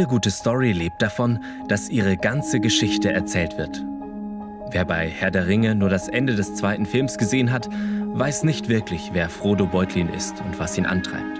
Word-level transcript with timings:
Jede 0.00 0.08
gute 0.08 0.30
Story 0.30 0.72
lebt 0.72 1.02
davon, 1.02 1.40
dass 1.68 1.90
ihre 1.90 2.16
ganze 2.16 2.58
Geschichte 2.58 3.12
erzählt 3.12 3.58
wird. 3.58 3.84
Wer 4.70 4.86
bei 4.86 5.10
Herr 5.10 5.30
der 5.30 5.46
Ringe 5.46 5.74
nur 5.74 5.90
das 5.90 6.08
Ende 6.08 6.36
des 6.36 6.54
zweiten 6.54 6.86
Films 6.86 7.18
gesehen 7.18 7.52
hat, 7.52 7.68
weiß 7.70 8.44
nicht 8.44 8.70
wirklich, 8.70 9.10
wer 9.12 9.28
Frodo 9.28 9.66
Beutlin 9.66 10.08
ist 10.08 10.40
und 10.40 10.58
was 10.58 10.78
ihn 10.78 10.86
antreibt. 10.86 11.38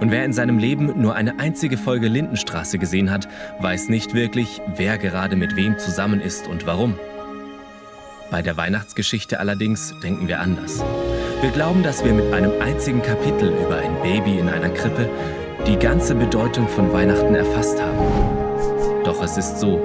Und 0.00 0.12
wer 0.12 0.24
in 0.24 0.32
seinem 0.32 0.60
Leben 0.60 1.02
nur 1.02 1.16
eine 1.16 1.40
einzige 1.40 1.76
Folge 1.76 2.06
Lindenstraße 2.06 2.78
gesehen 2.78 3.10
hat, 3.10 3.26
weiß 3.58 3.88
nicht 3.88 4.14
wirklich, 4.14 4.60
wer 4.76 4.96
gerade 4.96 5.34
mit 5.34 5.56
wem 5.56 5.76
zusammen 5.76 6.20
ist 6.20 6.46
und 6.46 6.66
warum. 6.66 6.94
Bei 8.30 8.42
der 8.42 8.56
Weihnachtsgeschichte 8.56 9.40
allerdings 9.40 9.92
denken 10.04 10.28
wir 10.28 10.38
anders. 10.38 10.84
Wir 11.40 11.50
glauben, 11.50 11.82
dass 11.82 12.04
wir 12.04 12.12
mit 12.12 12.32
einem 12.32 12.52
einzigen 12.60 13.02
Kapitel 13.02 13.48
über 13.48 13.78
ein 13.78 14.00
Baby 14.02 14.38
in 14.38 14.48
einer 14.48 14.68
Krippe 14.68 15.10
die 15.68 15.76
ganze 15.78 16.14
Bedeutung 16.14 16.66
von 16.66 16.92
Weihnachten 16.92 17.34
erfasst 17.34 17.80
haben. 17.80 19.04
Doch 19.04 19.22
es 19.22 19.36
ist 19.36 19.60
so, 19.60 19.80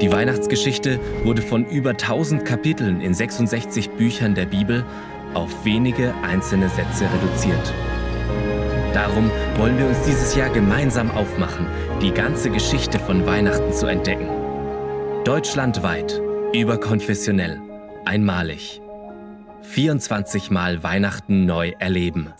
die 0.00 0.10
Weihnachtsgeschichte 0.10 0.98
wurde 1.22 1.42
von 1.42 1.64
über 1.66 1.90
1000 1.90 2.44
Kapiteln 2.44 3.00
in 3.00 3.14
66 3.14 3.90
Büchern 3.90 4.34
der 4.34 4.46
Bibel 4.46 4.84
auf 5.34 5.64
wenige 5.64 6.12
einzelne 6.22 6.68
Sätze 6.68 7.04
reduziert. 7.04 7.72
Darum 8.92 9.30
wollen 9.56 9.78
wir 9.78 9.86
uns 9.86 10.02
dieses 10.04 10.34
Jahr 10.34 10.50
gemeinsam 10.50 11.10
aufmachen, 11.12 11.66
die 12.02 12.10
ganze 12.10 12.50
Geschichte 12.50 12.98
von 12.98 13.24
Weihnachten 13.24 13.72
zu 13.72 13.86
entdecken. 13.86 14.28
Deutschlandweit, 15.24 16.20
überkonfessionell, 16.52 17.60
einmalig. 18.04 18.80
24 19.62 20.50
Mal 20.50 20.82
Weihnachten 20.82 21.46
neu 21.46 21.72
erleben 21.78 22.34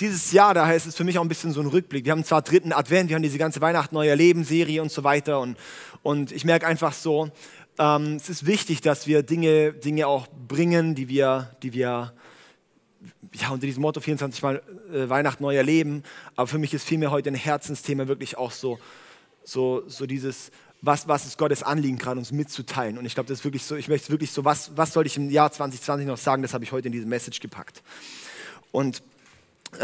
dieses 0.00 0.32
Jahr, 0.32 0.54
daher 0.54 0.74
ist 0.74 0.86
es 0.86 0.96
für 0.96 1.04
mich 1.04 1.18
auch 1.18 1.22
ein 1.22 1.28
bisschen 1.28 1.52
so 1.52 1.60
ein 1.60 1.66
Rückblick. 1.66 2.04
Wir 2.04 2.12
haben 2.12 2.24
zwar 2.24 2.42
dritten 2.42 2.72
Advent, 2.72 3.10
wir 3.10 3.16
haben 3.16 3.22
diese 3.22 3.38
ganze 3.38 3.60
Weihnachten 3.60 3.94
neu 3.94 4.08
erleben 4.08 4.44
Serie 4.44 4.80
und 4.82 4.90
so 4.90 5.04
weiter 5.04 5.40
und, 5.40 5.56
und 6.02 6.32
ich 6.32 6.44
merke 6.44 6.66
einfach 6.66 6.92
so, 6.92 7.30
ähm, 7.78 8.16
es 8.16 8.28
ist 8.28 8.46
wichtig, 8.46 8.80
dass 8.80 9.06
wir 9.06 9.22
Dinge, 9.22 9.72
Dinge 9.72 10.06
auch 10.06 10.26
bringen, 10.48 10.94
die 10.94 11.08
wir, 11.08 11.50
die 11.62 11.72
wir 11.72 12.12
ja, 13.34 13.50
unter 13.50 13.66
diesem 13.66 13.82
Motto 13.82 14.00
24 14.00 14.42
Mal 14.42 14.62
äh, 14.92 15.08
Weihnachten 15.08 15.42
neu 15.42 15.56
erleben. 15.56 16.02
Aber 16.34 16.46
für 16.46 16.58
mich 16.58 16.74
ist 16.74 16.84
vielmehr 16.84 17.10
heute 17.10 17.30
ein 17.30 17.34
Herzensthema 17.34 18.08
wirklich 18.08 18.36
auch 18.36 18.50
so, 18.50 18.78
so, 19.44 19.82
so 19.86 20.06
dieses, 20.06 20.50
was, 20.82 21.08
was 21.08 21.26
ist 21.26 21.38
Gottes 21.38 21.62
Anliegen 21.62 21.98
gerade, 21.98 22.18
uns 22.18 22.32
mitzuteilen. 22.32 22.98
Und 22.98 23.04
ich 23.04 23.14
glaube, 23.14 23.28
das 23.28 23.40
ist 23.40 23.44
wirklich 23.44 23.62
so, 23.62 23.76
ich 23.76 23.88
möchte 23.88 24.10
wirklich 24.10 24.32
so, 24.32 24.44
was, 24.44 24.76
was 24.76 24.92
soll 24.92 25.06
ich 25.06 25.16
im 25.16 25.30
Jahr 25.30 25.52
2020 25.52 26.06
noch 26.06 26.16
sagen, 26.16 26.42
das 26.42 26.54
habe 26.54 26.64
ich 26.64 26.72
heute 26.72 26.88
in 26.88 26.92
diese 26.92 27.06
Message 27.06 27.40
gepackt. 27.40 27.82
Und 28.72 29.02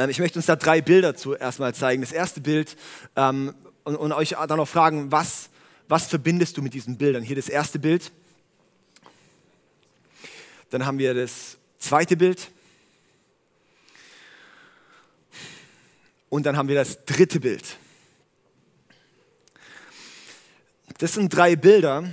ich 0.08 0.18
möchte 0.18 0.38
uns 0.38 0.46
da 0.46 0.56
drei 0.56 0.80
Bilder 0.80 1.14
zuerst 1.14 1.58
mal 1.58 1.74
zeigen. 1.74 2.02
Das 2.02 2.12
erste 2.12 2.40
Bild 2.40 2.76
ähm, 3.14 3.54
und, 3.84 3.96
und, 3.96 4.12
euch 4.12 4.30
dann 4.30 4.56
noch 4.56 4.68
fragen, 4.68 5.12
was, 5.12 5.48
was 5.88 6.06
verbindest 6.06 6.56
du 6.56 6.62
mit 6.62 6.74
diesen 6.74 6.98
Bildern? 6.98 7.22
Hier 7.22 7.36
das 7.36 7.48
erste 7.48 7.78
Bild. 7.78 8.10
Dann 10.70 10.84
haben 10.84 10.98
wir 10.98 11.14
das 11.14 11.56
zweite 11.78 12.16
Bild. 12.16 12.50
Und 16.28 16.44
dann 16.44 16.56
haben 16.56 16.68
wir 16.68 16.74
das 16.74 17.04
dritte 17.04 17.38
Bild. 17.38 17.78
Das 20.98 21.12
sind 21.12 21.28
drei 21.28 21.56
Bilder, 21.56 22.04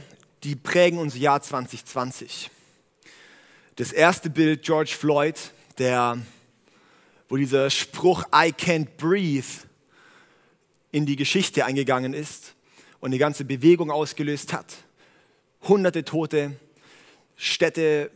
die 0.44 0.56
prägen 0.56 1.00
unser 1.00 1.18
Jahr 1.18 1.42
2020. 1.42 2.52
Das 3.78 3.92
erste 3.92 4.30
Bild, 4.30 4.64
George 4.64 4.94
Floyd, 4.98 5.36
der 5.78 6.20
wo 7.30 7.38
dieser 7.38 7.70
Spruch 7.70 8.24
I 8.34 8.52
can't 8.52 8.88
breathe 8.98 9.68
in 10.92 11.06
die 11.06 11.16
Geschichte 11.16 11.66
eingegangen 11.66 12.14
ist 12.14 12.54
und 13.00 13.10
eine 13.10 13.18
ganze 13.18 13.46
Bewegung 13.46 13.92
ausgelöst 13.92 14.54
hat. 14.54 14.76
Hunderte 15.64 16.06
Tote, 16.06 16.56
Städte 17.36 18.12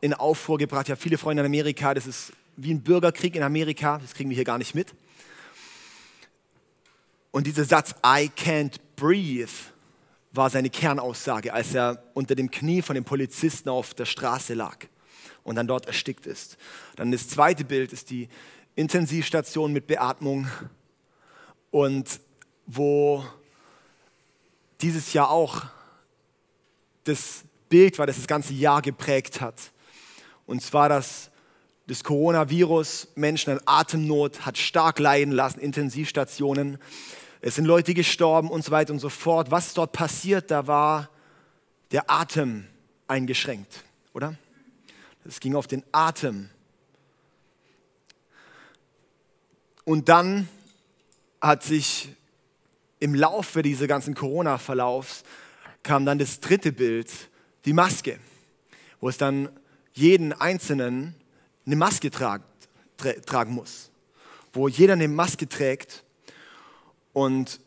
in 0.00 0.14
Aufruhr 0.14 0.58
gebracht. 0.58 0.88
Habe 0.88 1.00
viele 1.00 1.18
Freunde 1.18 1.42
in 1.42 1.46
Amerika. 1.46 1.92
Das 1.94 2.06
ist 2.06 2.32
wie 2.56 2.72
ein 2.72 2.82
Bürgerkrieg 2.82 3.36
in 3.36 3.42
Amerika. 3.42 3.98
Das 3.98 4.14
kriegen 4.14 4.30
wir 4.30 4.34
hier 4.34 4.44
gar 4.44 4.58
nicht 4.58 4.74
mit. 4.74 4.94
Und 7.30 7.46
dieser 7.46 7.64
Satz 7.64 7.94
I 8.06 8.30
can't 8.36 8.76
breathe 8.96 9.50
war 10.32 10.50
seine 10.50 10.70
Kernaussage, 10.70 11.52
als 11.52 11.74
er 11.74 12.02
unter 12.14 12.34
dem 12.34 12.50
Knie 12.50 12.80
von 12.82 12.94
dem 12.94 13.04
Polizisten 13.04 13.68
auf 13.68 13.94
der 13.94 14.04
Straße 14.04 14.54
lag 14.54 14.86
und 15.44 15.54
dann 15.56 15.68
dort 15.68 15.86
erstickt 15.86 16.26
ist. 16.26 16.56
Dann 16.96 17.12
das 17.12 17.28
zweite 17.28 17.64
Bild 17.64 17.92
ist 17.92 18.10
die 18.10 18.28
Intensivstation 18.74 19.72
mit 19.72 19.86
Beatmung 19.86 20.48
und 21.70 22.20
wo 22.66 23.24
dieses 24.80 25.12
Jahr 25.12 25.30
auch 25.30 25.62
das 27.04 27.44
Bild 27.68 27.98
war, 27.98 28.06
das 28.06 28.16
das 28.16 28.26
ganze 28.26 28.54
Jahr 28.54 28.82
geprägt 28.82 29.40
hat. 29.40 29.54
Und 30.46 30.62
zwar 30.62 30.88
das, 30.88 31.30
das 31.86 32.02
Coronavirus 32.02 33.08
Menschen 33.14 33.52
in 33.52 33.60
Atemnot 33.66 34.46
hat 34.46 34.58
stark 34.58 34.98
leiden 34.98 35.32
lassen, 35.32 35.60
Intensivstationen. 35.60 36.78
Es 37.40 37.56
sind 37.56 37.66
Leute 37.66 37.94
gestorben 37.94 38.48
und 38.48 38.64
so 38.64 38.70
weiter 38.70 38.92
und 38.92 38.98
so 38.98 39.08
fort. 39.08 39.50
Was 39.50 39.74
dort 39.74 39.92
passiert, 39.92 40.50
da 40.50 40.66
war 40.66 41.10
der 41.92 42.10
Atem 42.10 42.66
eingeschränkt, 43.06 43.84
oder? 44.14 44.34
Es 45.26 45.40
ging 45.40 45.54
auf 45.54 45.66
den 45.66 45.82
Atem. 45.92 46.50
Und 49.84 50.08
dann 50.08 50.48
hat 51.40 51.62
sich 51.62 52.14
im 53.00 53.14
Laufe 53.14 53.62
dieses 53.62 53.86
ganzen 53.86 54.14
Corona-Verlaufs 54.14 55.24
kam 55.82 56.06
dann 56.06 56.18
das 56.18 56.40
dritte 56.40 56.72
Bild, 56.72 57.10
die 57.66 57.74
Maske, 57.74 58.18
wo 59.00 59.08
es 59.08 59.18
dann 59.18 59.50
jeden 59.92 60.32
Einzelnen 60.32 61.14
eine 61.66 61.76
Maske 61.76 62.10
tragen, 62.10 62.44
tra 62.96 63.12
tragen 63.26 63.52
muss, 63.52 63.90
wo 64.52 64.68
jeder 64.68 64.94
eine 64.94 65.08
Maske 65.08 65.48
trägt. 65.48 66.04
Und 67.12 67.60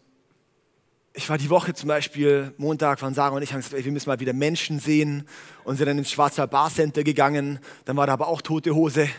ich 1.17 1.29
war 1.29 1.39
die 1.39 1.49
Woche 1.49 1.73
zum 1.73 1.87
Beispiel, 1.87 2.53
Montag 2.57 3.01
waren 3.01 3.15
Sarah 3.15 3.35
und 3.35 3.41
ich, 3.41 3.51
haben 3.51 3.61
gesagt, 3.61 3.83
wir 3.83 3.91
müssen 3.91 4.07
mal 4.07 4.19
wieder 4.19 4.33
Menschen 4.33 4.79
sehen 4.79 5.27
und 5.63 5.75
sind 5.75 5.87
dann 5.87 5.97
ins 5.97 6.11
Schwarzer 6.11 6.45
Bar 6.45 6.69
Center 6.69 7.03
gegangen. 7.03 7.57
Dann 7.85 7.97
war 7.97 8.05
da 8.05 8.13
aber 8.13 8.27
auch 8.27 8.39
tote 8.43 8.75
Hose. 8.75 9.09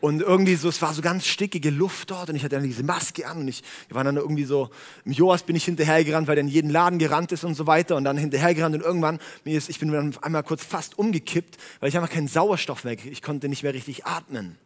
Und 0.00 0.20
irgendwie 0.20 0.56
so, 0.56 0.68
es 0.68 0.82
war 0.82 0.92
so 0.92 1.00
ganz 1.00 1.28
stickige 1.28 1.70
Luft 1.70 2.10
dort 2.10 2.28
und 2.28 2.34
ich 2.34 2.42
hatte 2.42 2.56
dann 2.56 2.64
diese 2.64 2.82
Maske 2.82 3.24
an 3.24 3.38
und 3.38 3.46
ich, 3.46 3.62
wir 3.86 3.94
waren 3.94 4.04
dann 4.04 4.16
irgendwie 4.16 4.42
so, 4.42 4.70
im 5.04 5.12
Joas 5.12 5.44
bin 5.44 5.54
ich 5.54 5.64
hinterhergerannt, 5.64 6.26
weil 6.26 6.34
der 6.34 6.42
in 6.42 6.50
jeden 6.50 6.70
Laden 6.70 6.98
gerannt 6.98 7.30
ist 7.30 7.44
und 7.44 7.54
so 7.54 7.68
weiter 7.68 7.94
und 7.94 8.02
dann 8.02 8.18
hinterhergerannt 8.18 8.74
und 8.74 8.82
irgendwann, 8.82 9.20
mir 9.44 9.56
ist, 9.56 9.70
ich 9.70 9.78
bin 9.78 9.92
dann 9.92 10.16
einmal 10.22 10.42
kurz 10.42 10.64
fast 10.64 10.98
umgekippt, 10.98 11.56
weil 11.78 11.88
ich 11.88 11.96
einfach 11.96 12.10
keinen 12.10 12.26
Sauerstoff 12.26 12.82
mehr, 12.82 12.94
ich 12.94 13.22
konnte 13.22 13.48
nicht 13.48 13.62
mehr 13.62 13.74
richtig 13.74 14.04
atmen. 14.04 14.58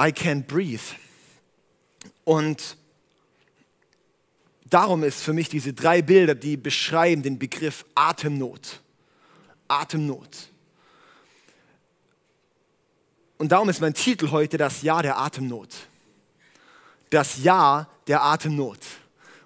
I 0.00 0.12
can't 0.12 0.44
breathe. 0.44 0.94
Und 2.22 2.76
darum 4.70 5.02
ist 5.02 5.22
für 5.22 5.32
mich 5.32 5.48
diese 5.48 5.72
drei 5.72 6.02
Bilder, 6.02 6.34
die 6.34 6.56
beschreiben 6.56 7.22
den 7.22 7.38
Begriff 7.38 7.84
Atemnot. 7.94 8.80
Atemnot. 9.68 10.50
Und 13.38 13.52
darum 13.52 13.68
ist 13.68 13.80
mein 13.80 13.94
Titel 13.94 14.30
heute 14.30 14.56
das 14.56 14.82
Jahr 14.82 15.02
der 15.02 15.18
Atemnot. 15.18 15.70
Das 17.10 17.42
Jahr 17.42 17.88
der 18.06 18.22
Atemnot. 18.22 18.80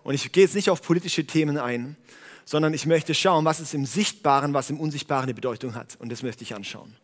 Und 0.03 0.15
ich 0.15 0.31
gehe 0.33 0.45
jetzt 0.45 0.55
nicht 0.55 0.71
auf 0.71 0.83
politische 0.83 1.27
Themen 1.27 1.59
ein, 1.59 1.97
sondern 2.45 2.75
ich 2.75 2.87
möchte 2.87 3.15
schauen, 3.15 3.45
was 3.45 3.61
es 3.61 3.75
im 3.75 3.87
Sichtbaren, 3.87 4.55
was 4.55 4.71
im 4.71 4.81
Unsichtbaren 4.81 5.25
eine 5.25 5.35
Bedeutung 5.35 5.75
hat. 5.75 5.97
Und 5.99 6.11
das 6.11 6.23
möchte 6.23 6.43
ich 6.43 6.55
anschauen. 6.55 6.97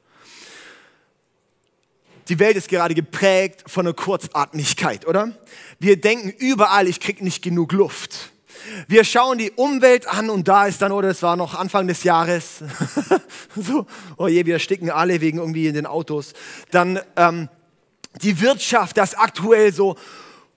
Die 2.28 2.38
Welt 2.40 2.56
ist 2.56 2.68
gerade 2.68 2.94
geprägt 2.94 3.64
von 3.66 3.86
einer 3.86 3.94
Kurzatmigkeit, 3.94 5.06
oder? 5.06 5.32
Wir 5.78 6.00
denken 6.00 6.30
überall, 6.30 6.88
ich 6.88 6.98
kriege 6.98 7.22
nicht 7.22 7.42
genug 7.42 7.72
Luft. 7.72 8.32
Wir 8.88 9.04
schauen 9.04 9.38
die 9.38 9.52
Umwelt 9.52 10.08
an 10.08 10.28
und 10.28 10.48
da 10.48 10.66
ist 10.66 10.82
dann, 10.82 10.90
oder 10.90 11.08
es 11.08 11.22
war 11.22 11.36
noch 11.36 11.54
Anfang 11.54 11.86
des 11.86 12.02
Jahres, 12.02 12.64
so, 13.56 13.86
oh 14.16 14.26
je, 14.26 14.44
wir 14.44 14.54
ersticken 14.54 14.90
alle 14.90 15.20
wegen 15.20 15.38
irgendwie 15.38 15.68
in 15.68 15.74
den 15.74 15.86
Autos. 15.86 16.32
Dann 16.72 17.00
ähm, 17.16 17.48
die 18.22 18.40
Wirtschaft, 18.40 18.96
das 18.96 19.14
aktuell 19.14 19.72
so, 19.72 19.96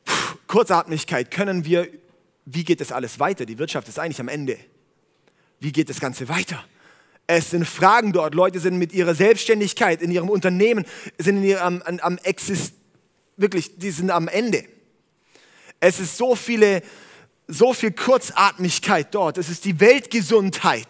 pff, 0.08 0.38
Kurzatmigkeit, 0.48 1.30
können 1.30 1.66
wir, 1.66 1.88
wie 2.46 2.64
geht 2.64 2.82
das 2.82 2.92
alles 2.92 3.20
weiter? 3.20 3.46
Die 3.46 3.60
Wirtschaft 3.60 3.88
ist 3.88 4.00
eigentlich 4.00 4.20
am 4.20 4.28
Ende. 4.28 4.58
Wie 5.60 5.72
geht 5.72 5.90
das 5.90 6.00
Ganze 6.00 6.30
weiter? 6.30 6.64
Es 7.32 7.52
sind 7.52 7.68
Fragen 7.68 8.12
dort. 8.12 8.34
Leute 8.34 8.60
sind 8.60 8.80
mit 8.80 8.92
ihrer 8.92 9.14
Selbstständigkeit, 9.14 10.02
in 10.02 10.10
ihrem 10.10 10.30
Unternehmen, 10.30 10.84
sind 11.20 11.38
in 11.38 11.44
ihrem, 11.44 11.84
am, 11.84 12.00
am 12.00 12.18
Exist, 12.24 12.74
wirklich, 13.38 13.78
die 13.78 13.92
sind 13.92 14.10
am 14.10 14.28
Ende. 14.28 14.66
Es 15.80 16.00
ist 16.00 16.18
so 16.18 16.36
viele 16.36 16.82
so 17.48 17.74
viel 17.74 17.92
Kurzatmigkeit 17.92 19.14
dort. 19.14 19.38
Es 19.38 19.48
ist 19.50 19.64
die 19.66 19.80
Weltgesundheit. 19.80 20.88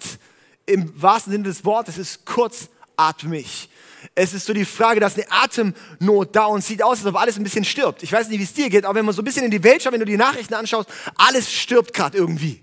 Im 0.66 0.90
wahrsten 1.02 1.34
Sinne 1.34 1.44
des 1.44 1.66
Wortes, 1.66 1.98
es 1.98 2.12
ist 2.12 2.26
kurzatmig. 2.26 3.70
Es 4.16 4.34
ist 4.34 4.46
so 4.46 4.54
die 4.54 4.64
Frage, 4.64 5.02
dass 5.02 5.16
eine 5.16 5.30
Atemnot 5.30 6.34
da 6.34 6.46
und 6.46 6.64
sieht 6.64 6.82
aus, 6.82 7.00
als 7.00 7.06
ob 7.06 7.20
alles 7.20 7.36
ein 7.36 7.44
bisschen 7.44 7.66
stirbt. 7.66 8.02
Ich 8.02 8.14
weiß 8.14 8.30
nicht, 8.30 8.40
wie 8.40 8.44
es 8.44 8.54
dir 8.54 8.70
geht, 8.70 8.86
aber 8.86 8.96
wenn 8.96 9.06
man 9.06 9.14
so 9.14 9.22
ein 9.22 9.26
bisschen 9.26 9.44
in 9.44 9.52
die 9.52 9.64
Welt 9.64 9.84
schaut, 9.84 9.92
wenn 9.92 10.00
du 10.00 10.06
die 10.06 10.16
Nachrichten 10.16 10.54
anschaust, 10.54 10.90
alles 11.18 11.52
stirbt 11.52 11.94
gerade 11.94 12.18
irgendwie. 12.18 12.62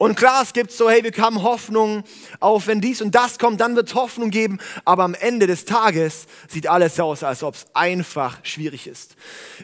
Und 0.00 0.14
klar, 0.14 0.42
es 0.42 0.54
gibt 0.54 0.72
so, 0.72 0.88
hey, 0.88 1.04
wir 1.04 1.12
haben 1.22 1.42
Hoffnung 1.42 2.04
auf, 2.38 2.68
wenn 2.68 2.80
dies 2.80 3.02
und 3.02 3.14
das 3.14 3.38
kommt, 3.38 3.60
dann 3.60 3.76
wird 3.76 3.94
Hoffnung 3.94 4.30
geben. 4.30 4.58
Aber 4.86 5.04
am 5.04 5.12
Ende 5.12 5.46
des 5.46 5.66
Tages 5.66 6.26
sieht 6.48 6.66
alles 6.66 6.98
aus, 6.98 7.22
als 7.22 7.42
ob 7.42 7.54
es 7.54 7.66
einfach 7.74 8.42
schwierig 8.42 8.86
ist. 8.86 9.14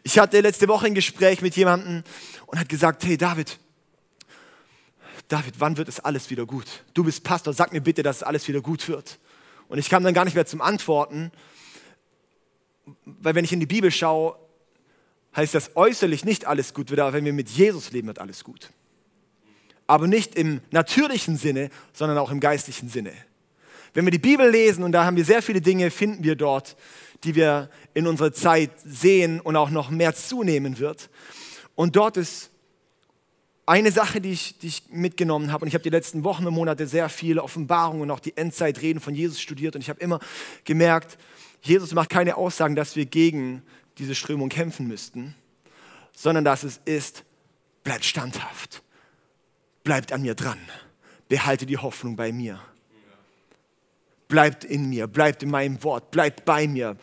Ich 0.02 0.18
hatte 0.18 0.38
letzte 0.42 0.68
Woche 0.68 0.88
ein 0.88 0.94
Gespräch 0.94 1.40
mit 1.40 1.56
jemandem 1.56 2.04
und 2.44 2.60
hat 2.60 2.68
gesagt, 2.68 3.02
hey 3.06 3.16
David, 3.16 3.58
David, 5.26 5.54
wann 5.58 5.78
wird 5.78 5.88
es 5.88 6.00
alles 6.00 6.28
wieder 6.28 6.44
gut? 6.44 6.66
Du 6.92 7.02
bist 7.02 7.24
Pastor, 7.24 7.54
sag 7.54 7.72
mir 7.72 7.80
bitte, 7.80 8.02
dass 8.02 8.16
es 8.16 8.22
alles 8.22 8.46
wieder 8.46 8.60
gut 8.60 8.86
wird. 8.88 9.18
Und 9.68 9.78
ich 9.78 9.88
kam 9.88 10.04
dann 10.04 10.12
gar 10.12 10.26
nicht 10.26 10.34
mehr 10.34 10.44
zum 10.44 10.60
Antworten, 10.60 11.32
weil 13.06 13.34
wenn 13.34 13.46
ich 13.46 13.54
in 13.54 13.60
die 13.60 13.64
Bibel 13.64 13.90
schaue, 13.90 14.36
heißt 15.34 15.54
das 15.54 15.76
äußerlich 15.76 16.26
nicht 16.26 16.44
alles 16.44 16.74
gut 16.74 16.90
wird, 16.90 17.00
aber 17.00 17.14
wenn 17.14 17.24
wir 17.24 17.32
mit 17.32 17.48
Jesus 17.48 17.90
leben, 17.92 18.08
wird 18.08 18.18
alles 18.18 18.44
gut. 18.44 18.70
Aber 19.86 20.06
nicht 20.06 20.34
im 20.34 20.60
natürlichen 20.70 21.36
Sinne, 21.36 21.70
sondern 21.92 22.18
auch 22.18 22.30
im 22.30 22.40
geistlichen 22.40 22.88
Sinne. 22.88 23.12
Wenn 23.94 24.04
wir 24.04 24.10
die 24.10 24.18
Bibel 24.18 24.50
lesen, 24.50 24.84
und 24.84 24.92
da 24.92 25.04
haben 25.04 25.16
wir 25.16 25.24
sehr 25.24 25.42
viele 25.42 25.60
Dinge, 25.60 25.90
finden 25.90 26.22
wir 26.24 26.36
dort, 26.36 26.76
die 27.24 27.34
wir 27.34 27.70
in 27.94 28.06
unserer 28.06 28.32
Zeit 28.32 28.70
sehen 28.84 29.40
und 29.40 29.56
auch 29.56 29.70
noch 29.70 29.90
mehr 29.90 30.14
zunehmen 30.14 30.78
wird. 30.78 31.08
Und 31.74 31.96
dort 31.96 32.16
ist 32.16 32.50
eine 33.64 33.90
Sache, 33.90 34.20
die 34.20 34.32
ich, 34.32 34.58
die 34.58 34.68
ich 34.68 34.82
mitgenommen 34.90 35.52
habe, 35.52 35.64
und 35.64 35.68
ich 35.68 35.74
habe 35.74 35.82
die 35.82 35.90
letzten 35.90 36.24
Wochen 36.24 36.46
und 36.46 36.54
Monate 36.54 36.86
sehr 36.86 37.08
viele 37.08 37.42
Offenbarungen 37.42 38.02
und 38.02 38.10
auch 38.10 38.20
die 38.20 38.36
Endzeitreden 38.36 39.00
von 39.00 39.14
Jesus 39.14 39.40
studiert, 39.40 39.74
und 39.74 39.80
ich 39.80 39.88
habe 39.88 40.00
immer 40.00 40.20
gemerkt, 40.64 41.18
Jesus 41.62 41.92
macht 41.94 42.10
keine 42.10 42.36
Aussagen, 42.36 42.76
dass 42.76 42.94
wir 42.94 43.06
gegen 43.06 43.62
diese 43.98 44.14
Strömung 44.14 44.50
kämpfen 44.50 44.86
müssten, 44.86 45.34
sondern 46.14 46.44
dass 46.44 46.62
es 46.62 46.80
ist, 46.84 47.24
bleibt 47.82 48.04
standhaft, 48.04 48.82
bleibt 49.86 50.12
an 50.12 50.20
mir 50.20 50.34
dran, 50.34 50.58
behalte 51.28 51.64
die 51.64 51.78
Hoffnung 51.78 52.16
bei 52.16 52.32
mir, 52.32 52.60
bleibt 54.26 54.64
in 54.64 54.90
mir, 54.90 55.06
bleibt 55.06 55.44
in 55.44 55.50
meinem 55.50 55.82
Wort, 55.84 56.10
bleibt 56.10 56.44
bei 56.44 56.66
mir. 56.66 56.96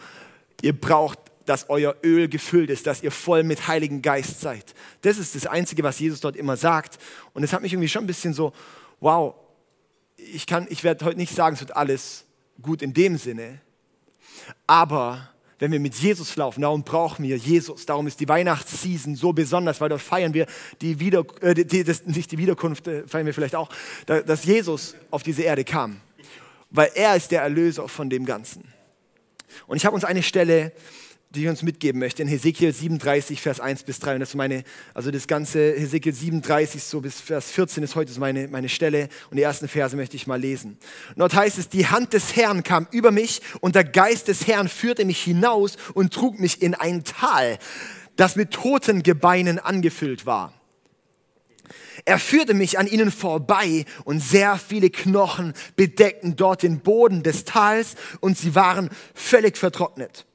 Ihr 0.62 0.80
braucht 0.80 1.20
dass 1.46 1.70
euer 1.70 1.96
Öl 2.04 2.30
gefüllt 2.30 2.70
ist, 2.70 2.88
dass 2.88 3.04
ihr 3.04 3.12
voll 3.12 3.44
mit 3.44 3.68
Heiligen 3.68 4.02
Geist 4.02 4.40
seid. 4.40 4.74
Das 5.02 5.18
ist 5.18 5.36
das 5.36 5.46
Einzige, 5.46 5.84
was 5.84 6.00
Jesus 6.00 6.22
dort 6.22 6.38
immer 6.38 6.56
sagt. 6.56 6.98
Und 7.34 7.44
es 7.44 7.52
hat 7.52 7.62
mich 7.62 7.74
irgendwie 7.74 7.90
schon 7.90 8.06
ein 8.06 8.08
bisschen 8.08 8.34
so, 8.34 8.54
wow, 9.02 9.36
ich, 10.16 10.46
ich 10.70 10.84
werde 10.86 11.04
heute 11.04 11.18
nicht 11.18 11.36
sagen, 11.36 11.56
es 11.56 11.60
wird 11.60 11.76
alles 11.76 12.24
gut 12.62 12.82
in 12.82 12.94
dem 12.94 13.18
Sinne, 13.18 13.60
aber 14.68 15.33
wenn 15.63 15.71
wir 15.71 15.80
mit 15.80 15.95
Jesus 15.95 16.36
laufen, 16.36 16.60
darum 16.60 16.83
brauchen 16.83 17.24
wir 17.24 17.38
Jesus. 17.38 17.86
Darum 17.86 18.06
ist 18.06 18.19
die 18.19 18.27
Weihnachtsseason 18.27 19.15
so 19.15 19.31
besonders, 19.31 19.80
weil 19.80 19.88
dort 19.88 20.01
feiern 20.01 20.33
wir 20.33 20.45
die, 20.81 21.00
Wieder, 21.00 21.24
äh, 21.39 21.54
die 21.54 21.86
das, 21.86 22.06
nicht 22.06 22.33
die 22.33 22.38
Wiederkunft, 22.38 22.86
äh, 22.89 23.07
feiern 23.07 23.25
wir 23.25 23.33
vielleicht 23.33 23.56
auch, 23.56 23.69
dass 24.06 24.44
Jesus 24.44 24.94
auf 25.10 25.24
diese 25.24 25.44
Erde 25.44 25.63
kam. 25.63 26.01
Weil 26.69 26.92
er 26.95 27.15
ist 27.15 27.31
der 27.31 27.44
Erlöser 27.44 27.88
von 27.88 28.10
dem 28.10 28.25
Ganzen. 28.25 28.74
Und 29.65 29.77
ich 29.77 29.86
habe 29.86 29.95
uns 29.95 30.04
eine 30.04 30.21
Stelle 30.21 30.74
die 31.34 31.44
ich 31.44 31.50
uns 31.50 31.64
mitgeben 31.64 32.00
möchte, 32.00 32.22
in 32.22 32.28
Hesekiel 32.28 32.72
37, 32.72 33.42
Vers 33.42 33.60
1 33.60 33.84
bis 33.84 34.00
3. 34.00 34.16
Und 34.16 34.20
das 34.20 34.30
ist 34.30 34.36
meine, 34.36 34.64
also 34.94 35.10
das 35.10 35.28
ganze 35.28 35.74
Hesekiel 35.74 36.14
37 36.14 36.84
so 36.84 37.02
bis 37.02 37.20
Vers 37.20 37.50
14 37.52 37.84
ist 37.84 37.96
heute 37.96 38.18
meine, 38.20 38.48
meine 38.50 38.70
Stelle. 38.70 39.10
Und 39.32 39.38
die 39.38 39.44
ersten 39.44 39.68
Verse 39.68 39.96
möchte 39.96 40.16
ich 40.16 40.28
mal 40.28 40.40
lesen. 40.40 40.78
Und 41.10 41.20
dort 41.20 41.34
heißt 41.34 41.58
es, 41.58 41.70
die 41.70 41.88
Hand 41.88 42.14
des 42.14 42.36
Herrn 42.36 42.62
kam 42.62 42.88
über 42.92 43.10
mich 43.10 43.42
und 43.62 43.74
der 43.74 43.84
Geist 43.84 44.28
des 44.28 44.46
Herrn 44.46 44.68
führte 44.68 45.06
mich 45.06 45.24
hinaus 45.24 45.76
und 45.96 46.14
trug 46.14 46.40
mich 46.40 46.62
in 46.62 46.76
ein 46.76 47.04
Tal, 47.04 47.58
das 48.16 48.36
mit 48.36 48.52
toten 48.52 49.02
Gebeinen 49.02 49.58
angefüllt 49.58 50.28
war. 50.28 50.54
Er 52.06 52.20
führte 52.20 52.54
mich 52.54 52.78
an 52.78 52.86
ihnen 52.86 53.12
vorbei 53.12 53.86
und 54.04 54.20
sehr 54.20 54.58
viele 54.58 54.92
Knochen 54.92 55.54
bedeckten 55.76 56.36
dort 56.36 56.62
den 56.62 56.82
Boden 56.82 57.24
des 57.24 57.46
Tals 57.46 57.96
und 58.20 58.38
sie 58.38 58.54
waren 58.54 58.90
völlig 59.16 59.58
vertrocknet. 59.58 60.26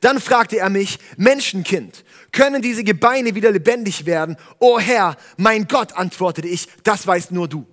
Dann 0.00 0.20
fragte 0.20 0.58
er 0.58 0.70
mich, 0.70 0.98
Menschenkind, 1.16 2.04
können 2.32 2.62
diese 2.62 2.84
Gebeine 2.84 3.34
wieder 3.34 3.50
lebendig 3.50 4.06
werden? 4.06 4.36
O 4.58 4.78
Herr, 4.78 5.16
mein 5.36 5.68
Gott, 5.68 5.92
antwortete 5.92 6.48
ich, 6.48 6.68
das 6.82 7.06
weißt 7.06 7.32
nur 7.32 7.48
du. 7.48 7.66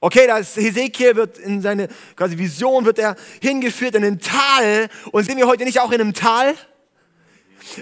Okay, 0.00 0.26
das 0.26 0.56
Hesekiel 0.56 1.16
wird 1.16 1.38
in 1.38 1.62
seine 1.62 1.88
quasi 2.14 2.36
Vision 2.36 2.84
wird 2.84 2.98
er 2.98 3.16
hingeführt 3.40 3.94
in 3.94 4.04
ein 4.04 4.20
Tal 4.20 4.90
und 5.12 5.24
sind 5.24 5.38
wir 5.38 5.46
heute 5.46 5.64
nicht 5.64 5.80
auch 5.80 5.92
in 5.92 6.00
einem 6.00 6.12
Tal? 6.12 6.54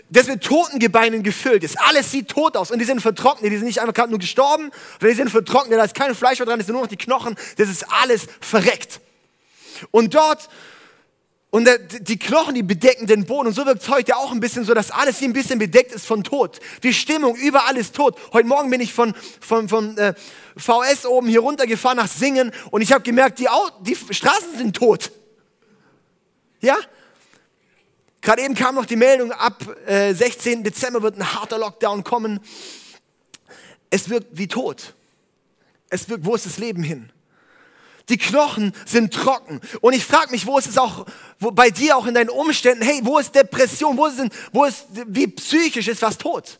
Das 0.09 0.29
mit 0.29 0.45
toten 0.45 0.79
Gebeinen 0.79 1.25
gefüllt 1.25 1.65
ist. 1.65 1.77
Alles 1.81 2.13
sieht 2.13 2.29
tot 2.29 2.57
aus 2.57 2.71
und 2.71 2.79
die 2.79 2.85
sind 2.85 3.01
vertrocknet. 3.01 3.51
Die 3.51 3.57
sind 3.57 3.67
nicht 3.67 3.81
einfach 3.81 4.07
nur 4.07 4.21
gestorben, 4.21 4.71
sondern 5.01 5.11
die 5.11 5.17
sind 5.17 5.31
vertrocknet. 5.31 5.81
Da 5.81 5.83
ist 5.83 5.97
kein 5.97 6.15
Fleisch 6.15 6.39
mehr 6.39 6.47
dran, 6.47 6.61
es 6.61 6.67
sind 6.67 6.75
nur 6.75 6.83
noch 6.83 6.89
die 6.89 6.97
Knochen. 6.97 7.35
Das 7.57 7.69
ist 7.69 7.85
alles 7.91 8.29
verreckt. 8.41 9.01
Und 9.91 10.15
dort 10.15 10.49
und 11.53 11.69
die 12.01 12.19
Knochen, 12.19 12.55
die 12.55 12.63
bedecken 12.63 13.07
den 13.07 13.27
Boden. 13.27 13.49
Und 13.49 13.53
so 13.53 13.67
wirkt 13.67 13.83
es 13.83 13.89
heute 13.91 14.17
auch 14.17 14.33
ein 14.33 14.41
bisschen 14.41 14.65
so, 14.65 14.73
dass 14.73 14.91
alles 14.91 15.19
hier 15.19 15.29
ein 15.29 15.35
bisschen 15.35 15.59
bedeckt 15.59 15.93
ist 15.93 16.07
von 16.07 16.25
Tod. 16.25 16.61
Die 16.83 16.95
Stimmung, 16.95 17.37
überall 17.37 17.77
ist 17.77 17.95
tot. 17.95 18.19
Heute 18.33 18.49
Morgen 18.49 18.71
bin 18.71 18.81
ich 18.81 18.95
von, 18.95 19.15
von, 19.39 19.69
von 19.69 19.99
äh, 19.99 20.15
VS 20.57 21.05
oben 21.05 21.29
hier 21.29 21.41
runtergefahren 21.41 21.99
nach 21.99 22.09
Singen 22.09 22.53
und 22.71 22.81
ich 22.81 22.91
habe 22.91 23.03
gemerkt, 23.03 23.39
die, 23.39 23.49
die 23.83 23.95
Straßen 23.95 24.57
sind 24.57 24.75
tot. 24.75 25.13
Ja? 26.63 26.79
Gerade 28.23 28.41
eben 28.41 28.55
kam 28.55 28.75
noch 28.75 28.87
die 28.87 28.97
Meldung, 28.97 29.31
ab 29.31 29.63
äh, 29.87 30.15
16. 30.15 30.65
Dezember 30.65 31.03
wird 31.03 31.19
ein 31.19 31.35
harter 31.35 31.59
Lockdown 31.59 32.03
kommen. 32.03 32.41
Es 33.91 34.09
wirkt 34.09 34.39
wie 34.39 34.49
tot. 34.49 34.95
Es 35.91 36.09
wirkt, 36.09 36.25
wo 36.25 36.35
ist 36.35 36.47
das 36.47 36.57
Leben 36.57 36.83
hin? 36.83 37.13
Die 38.09 38.19
Knochen 38.19 38.73
sind 38.85 39.15
trocken. 39.15 39.61
Und 39.81 39.93
ich 39.93 40.05
frage 40.05 40.31
mich, 40.33 40.47
wo 40.47 40.59
ist 40.59 40.67
es 40.67 40.79
auch 40.79 41.07
wo, 41.39 41.51
bei 41.51 41.71
dir, 41.71 41.97
auch 41.97 42.07
in 42.07 42.15
deinen 42.15 42.31
Umständen, 42.31 42.85
hey, 42.85 43.01
wo 43.03 43.19
ist 43.19 43.35
Depression, 43.35 43.97
wo, 43.97 44.09
sind, 44.09 44.33
wo 44.53 44.65
ist, 44.65 44.87
wie 45.07 45.27
psychisch 45.29 45.89
ist 45.89 46.03
was 46.03 46.19
tot? 46.19 46.59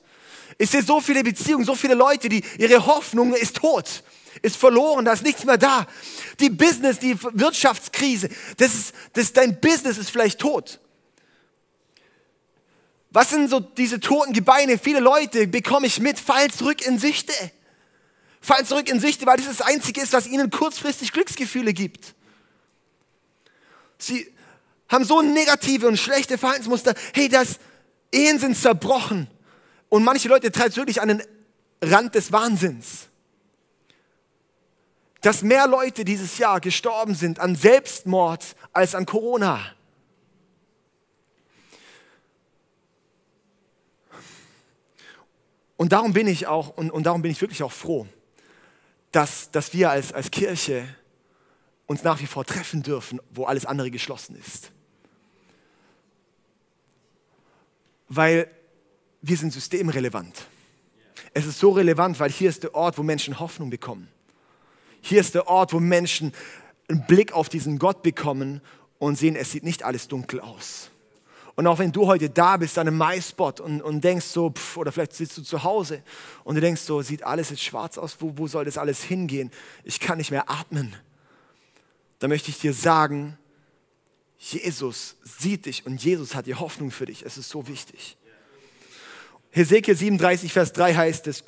Ich 0.59 0.71
sehe 0.71 0.83
so 0.83 1.01
viele 1.01 1.25
Beziehungen, 1.25 1.65
so 1.65 1.75
viele 1.75 1.95
Leute, 1.95 2.29
die, 2.29 2.45
ihre 2.59 2.87
Hoffnung 2.87 3.35
ist 3.35 3.57
tot, 3.57 4.05
ist 4.43 4.57
verloren, 4.57 5.05
da 5.05 5.13
ist 5.13 5.25
nichts 5.25 5.45
mehr 5.45 5.59
da. 5.59 5.87
Die 6.39 6.51
Business, 6.51 6.99
die 6.99 7.17
Wirtschaftskrise, 7.21 8.29
das 8.59 8.75
ist, 8.75 8.95
das, 9.15 9.33
dein 9.33 9.61
Business 9.61 9.99
ist 9.99 10.11
vielleicht 10.11 10.39
tot. 10.39 10.79
Was 13.11 13.31
sind 13.31 13.51
so 13.51 13.61
diese 13.61 14.01
toten 14.01 14.33
Gebeine? 14.33 14.79
Viele 14.79 15.01
Leute 15.01 15.47
bekomme 15.47 15.87
ich 15.87 16.01
mit, 16.01 16.19
fallen 16.19 16.51
zurück 16.51 16.87
in 16.87 16.99
Süchte 16.99 17.35
fallen 18.43 18.67
zurück 18.67 18.89
in 18.89 19.01
Süchte, 19.01 19.25
weil 19.25 19.39
das 19.39 19.47
das 19.47 19.63
Einzige 19.63 20.03
ist, 20.03 20.13
was 20.13 20.27
ihnen 20.27 20.51
kurzfristig 20.51 21.13
Glücksgefühle 21.13 21.73
gibt. 21.73 22.15
Sie 23.99 24.27
haben 24.89 25.05
so 25.05 25.23
negative 25.23 25.89
und 25.89 25.97
schlechte 25.97 26.37
Verhaltensmuster. 26.37 26.95
Hey, 27.15 27.29
das 27.29 27.59
Ehen 28.11 28.39
sind 28.39 28.57
zerbrochen. 28.57 29.29
Und 29.89 30.05
manche 30.05 30.29
Leute 30.29 30.51
treiben 30.51 30.71
es 30.71 30.77
wirklich 30.77 31.01
an 31.01 31.09
den 31.09 31.23
Rand 31.81 32.15
des 32.15 32.33
Wahnsinns. 32.33 33.07
Dass 35.21 35.43
mehr 35.43 35.69
Leute 35.69 36.05
dieses 36.05 36.37
Jahr 36.39 36.61
gestorben 36.61 37.15
sind 37.15 37.39
an 37.39 37.55
Selbstmord 37.55 38.57
als 38.73 38.95
an 38.95 39.07
Corona. 39.07 39.61
Und 45.77 45.93
darum 45.93 46.13
bin 46.13 46.27
ich 46.27 46.47
auch, 46.47 46.77
und, 46.77 46.91
und 46.91 47.05
darum 47.05 47.23
bin 47.23 47.31
ich 47.31 47.41
wirklich 47.41 47.63
auch 47.63 47.73
froh, 47.73 48.07
dass, 49.13 49.51
dass 49.51 49.73
wir 49.73 49.91
als, 49.91 50.13
als 50.13 50.31
Kirche 50.31 50.89
uns 51.87 52.03
nach 52.03 52.21
wie 52.21 52.27
vor 52.27 52.45
treffen 52.45 52.83
dürfen, 52.83 53.21
wo 53.31 53.45
alles 53.45 53.67
andere 53.67 53.91
geschlossen 53.91 54.37
ist. 54.37 54.71
Weil 58.09 58.51
wir 59.21 59.37
sind 59.37 59.53
systemrelevant. 59.53 60.47
Es 61.35 61.47
ist 61.47 61.59
so 61.59 61.71
relevant, 61.71 62.19
weil 62.19 62.31
hier 62.31 62.49
ist 62.49 62.63
der 62.63 62.75
Ort, 62.75 62.99
wo 62.99 63.03
Menschen 63.03 63.39
Hoffnung 63.39 63.71
bekommen. 63.71 64.09
Hier 65.01 65.21
ist 65.21 65.35
der 65.35 65.47
Ort, 65.47 65.73
wo 65.73 65.81
Menschen 65.81 66.33
einen 66.89 67.07
Blick 67.07 67.33
auf 67.33 67.49
diesen 67.49 67.79
Gott 67.79 68.03
bekommen 68.03 68.61
und 68.99 69.17
sehen, 69.17 69.37
es 69.37 69.51
sieht 69.51 69.65
nicht 69.65 69.83
alles 69.83 70.09
dunkel 70.09 70.41
aus. 70.41 70.92
Und 71.55 71.67
auch 71.67 71.79
wenn 71.79 71.93
du 71.93 72.07
heute 72.07 72.31
da 72.31 72.57
bist 72.57 72.79
an 72.79 72.89
einem 72.89 72.99
MySpot 72.99 73.61
und, 73.61 73.83
und 73.83 74.03
denkst 74.03 74.27
so, 74.27 74.51
pff, 74.51 74.79
oder 74.79 74.91
vielleicht 74.91 75.15
sitzt 75.15 75.37
du 75.37 75.43
zu 75.43 75.63
Hause 75.63 76.03
und 76.45 76.55
du 76.55 76.61
denkst 76.61 76.81
so, 76.81 77.03
sieht 77.03 77.23
alles 77.25 77.51
jetzt 77.51 77.63
schwarz 77.63 77.99
aus, 77.99 78.17
wo, 78.21 78.33
wo 78.37 78.47
soll 78.47 78.65
das 78.65 78.79
alles 78.79 79.03
hingehen? 79.03 79.51
Ich 79.85 80.01
kann 80.01 80.19
nicht 80.19 80.31
mehr 80.31 80.49
atmen. 80.51 80.97
Da 82.19 82.29
möchte 82.29 82.51
ich 82.51 82.59
dir 82.59 82.73
sagen, 82.73 83.37
Jesus 84.39 85.17
sieht 85.23 85.67
dich 85.67 85.85
und 85.85 86.03
Jesus 86.03 86.35
hat 86.35 86.47
die 86.47 86.55
Hoffnung 86.55 86.91
für 86.91 87.07
dich. 87.07 87.25
Es 87.25 87.37
ist 87.37 87.49
so 87.49 87.69
wichtig. 87.69 88.17
Hesekiel 89.51 89.95
37, 89.95 90.53
Vers 90.53 90.73
3 90.73 90.95
heißt 90.95 91.27
es, 91.27 91.45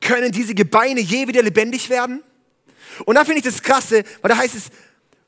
können 0.00 0.32
diese 0.32 0.54
Gebeine 0.54 1.00
je 1.00 1.28
wieder 1.28 1.42
lebendig 1.42 1.88
werden? 1.88 2.22
Und 3.04 3.14
da 3.14 3.24
finde 3.24 3.38
ich 3.38 3.44
das 3.44 3.62
Krasse, 3.62 4.04
weil 4.20 4.28
da 4.30 4.36
heißt 4.36 4.54
es, 4.56 4.70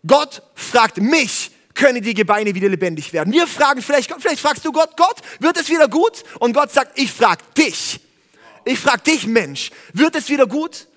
Gott 0.06 0.42
fragt 0.54 0.98
mich, 0.98 1.52
können 1.78 2.02
die 2.02 2.12
Gebeine 2.12 2.54
wieder 2.54 2.68
lebendig 2.68 3.12
werden. 3.12 3.32
Wir 3.32 3.46
fragen 3.46 3.80
vielleicht, 3.80 4.12
vielleicht 4.18 4.40
fragst 4.40 4.64
du 4.64 4.72
Gott, 4.72 4.96
Gott, 4.96 5.16
wird 5.38 5.56
es 5.56 5.68
wieder 5.68 5.88
gut? 5.88 6.24
Und 6.40 6.52
Gott 6.52 6.72
sagt, 6.72 6.98
ich 6.98 7.10
frag 7.10 7.54
dich. 7.54 8.00
Ich 8.64 8.78
frag 8.80 9.04
dich, 9.04 9.26
Mensch, 9.26 9.70
wird 9.92 10.16
es 10.16 10.28
wieder 10.28 10.46
gut? 10.46 10.88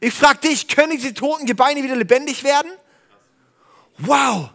Ich 0.00 0.14
frag 0.14 0.40
dich, 0.40 0.68
können 0.68 0.92
diese 0.92 1.12
toten 1.12 1.46
Gebeine 1.46 1.82
wieder 1.82 1.96
lebendig 1.96 2.44
werden? 2.44 2.70
Wow. 3.98 4.50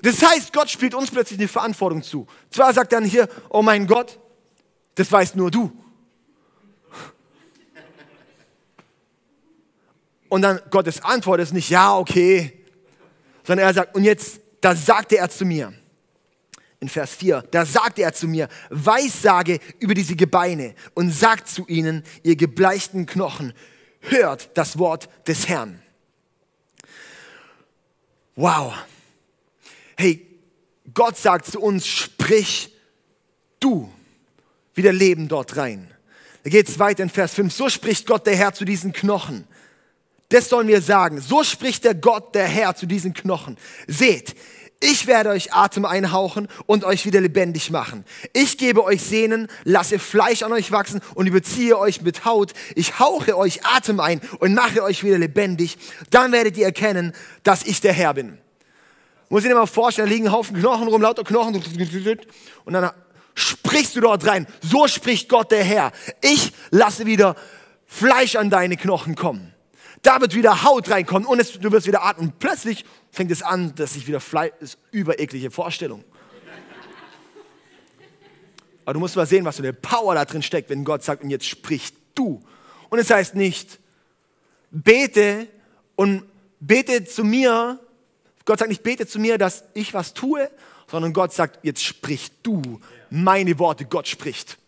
Das 0.00 0.22
heißt, 0.22 0.52
Gott 0.52 0.70
spielt 0.70 0.94
uns 0.94 1.10
plötzlich 1.10 1.38
eine 1.38 1.48
Verantwortung 1.48 2.02
zu. 2.02 2.26
Zwar 2.50 2.72
sagt 2.72 2.92
er 2.92 3.00
dann 3.00 3.08
hier, 3.08 3.28
oh 3.50 3.60
mein 3.60 3.86
Gott, 3.86 4.18
das 4.94 5.10
weißt 5.10 5.36
nur 5.36 5.50
du. 5.50 5.70
Und 10.28 10.42
dann 10.42 10.60
Gottes 10.70 11.02
Antwort 11.02 11.40
ist 11.40 11.52
nicht, 11.52 11.68
ja, 11.70 11.98
okay, 11.98 12.59
sondern 13.44 13.66
er 13.66 13.74
sagt, 13.74 13.94
und 13.94 14.04
jetzt, 14.04 14.40
da 14.60 14.74
sagte 14.74 15.18
er 15.18 15.30
zu 15.30 15.44
mir, 15.44 15.72
in 16.80 16.88
Vers 16.88 17.14
4, 17.14 17.44
da 17.50 17.66
sagte 17.66 18.02
er 18.02 18.12
zu 18.12 18.26
mir, 18.26 18.48
Weissage 18.70 19.58
über 19.78 19.94
diese 19.94 20.16
Gebeine 20.16 20.74
und 20.94 21.10
sagt 21.10 21.48
zu 21.48 21.66
ihnen, 21.66 22.02
ihr 22.22 22.36
gebleichten 22.36 23.06
Knochen, 23.06 23.52
hört 24.00 24.50
das 24.54 24.78
Wort 24.78 25.08
des 25.26 25.48
Herrn. 25.48 25.82
Wow. 28.34 28.72
Hey, 29.96 30.26
Gott 30.94 31.18
sagt 31.18 31.46
zu 31.46 31.60
uns, 31.60 31.86
sprich 31.86 32.74
du 33.60 33.92
wieder 34.74 34.92
Leben 34.92 35.28
dort 35.28 35.56
rein. 35.58 35.90
Da 36.42 36.50
geht 36.50 36.68
es 36.68 36.78
weiter 36.78 37.02
in 37.02 37.10
Vers 37.10 37.34
5. 37.34 37.52
So 37.52 37.68
spricht 37.68 38.06
Gott 38.06 38.26
der 38.26 38.34
Herr 38.34 38.54
zu 38.54 38.64
diesen 38.64 38.92
Knochen. 38.94 39.46
Das 40.30 40.48
sollen 40.48 40.68
wir 40.68 40.80
sagen. 40.80 41.20
So 41.20 41.44
spricht 41.44 41.84
der 41.84 41.94
Gott, 41.94 42.34
der 42.34 42.46
Herr, 42.46 42.74
zu 42.74 42.86
diesen 42.86 43.14
Knochen. 43.14 43.56
Seht, 43.86 44.34
ich 44.82 45.06
werde 45.06 45.28
euch 45.28 45.52
Atem 45.52 45.84
einhauchen 45.84 46.48
und 46.64 46.84
euch 46.84 47.04
wieder 47.04 47.20
lebendig 47.20 47.70
machen. 47.70 48.04
Ich 48.32 48.56
gebe 48.56 48.82
euch 48.82 49.02
Sehnen, 49.02 49.48
lasse 49.64 49.98
Fleisch 49.98 50.42
an 50.42 50.52
euch 50.52 50.72
wachsen 50.72 51.02
und 51.14 51.26
überziehe 51.26 51.78
euch 51.78 52.00
mit 52.00 52.24
Haut. 52.24 52.54
Ich 52.74 52.98
hauche 52.98 53.36
euch 53.36 53.66
Atem 53.66 54.00
ein 54.00 54.22
und 54.38 54.54
mache 54.54 54.82
euch 54.82 55.04
wieder 55.04 55.18
lebendig. 55.18 55.76
Dann 56.08 56.32
werdet 56.32 56.56
ihr 56.56 56.64
erkennen, 56.64 57.12
dass 57.42 57.64
ich 57.64 57.82
der 57.82 57.92
Herr 57.92 58.14
bin. 58.14 58.38
Muss 59.28 59.42
ich 59.42 59.50
dir 59.50 59.54
mal 59.54 59.66
vorstellen, 59.66 60.08
da 60.08 60.14
liegen 60.14 60.28
ein 60.28 60.32
Haufen 60.32 60.56
Knochen 60.56 60.88
rum, 60.88 61.02
lauter 61.02 61.24
Knochen. 61.24 61.56
Und 62.64 62.72
dann 62.72 62.90
sprichst 63.34 63.96
du 63.96 64.00
dort 64.00 64.26
rein. 64.26 64.46
So 64.62 64.88
spricht 64.88 65.28
Gott 65.28 65.50
der 65.52 65.62
Herr. 65.62 65.92
Ich 66.22 66.52
lasse 66.70 67.04
wieder 67.04 67.36
Fleisch 67.86 68.36
an 68.36 68.48
deine 68.48 68.76
Knochen 68.78 69.14
kommen. 69.14 69.52
Da 70.02 70.20
wird 70.20 70.34
wieder 70.34 70.62
Haut 70.62 70.90
reinkommen 70.90 71.28
und 71.28 71.40
es, 71.40 71.58
du 71.58 71.70
wirst 71.72 71.86
wieder 71.86 72.02
atmen. 72.02 72.28
Und 72.28 72.38
plötzlich 72.38 72.84
fängt 73.10 73.30
es 73.30 73.42
an, 73.42 73.74
dass 73.74 73.94
sich 73.94 74.06
wieder 74.06 74.20
Fleisch, 74.20 74.52
ist 74.60 74.78
übereklige 74.92 75.50
Vorstellung. 75.50 76.04
Aber 78.84 78.94
du 78.94 79.00
musst 79.00 79.14
mal 79.14 79.26
sehen, 79.26 79.44
was 79.44 79.56
für 79.56 79.62
eine 79.62 79.72
Power 79.72 80.14
da 80.14 80.24
drin 80.24 80.42
steckt, 80.42 80.70
wenn 80.70 80.84
Gott 80.84 81.02
sagt, 81.02 81.22
und 81.22 81.30
jetzt 81.30 81.46
sprichst 81.46 81.94
du. 82.14 82.42
Und 82.88 82.98
es 82.98 83.10
heißt 83.10 83.34
nicht, 83.34 83.78
bete 84.70 85.46
und 85.96 86.24
bete 86.60 87.04
zu 87.04 87.22
mir. 87.22 87.78
Gott 88.44 88.58
sagt 88.58 88.70
nicht, 88.70 88.82
bete 88.82 89.06
zu 89.06 89.18
mir, 89.18 89.38
dass 89.38 89.64
ich 89.74 89.92
was 89.92 90.14
tue, 90.14 90.50
sondern 90.90 91.12
Gott 91.12 91.32
sagt, 91.32 91.60
jetzt 91.62 91.84
sprich 91.84 92.32
du 92.42 92.80
meine 93.10 93.58
Worte. 93.58 93.84
Gott 93.84 94.08
spricht. 94.08 94.58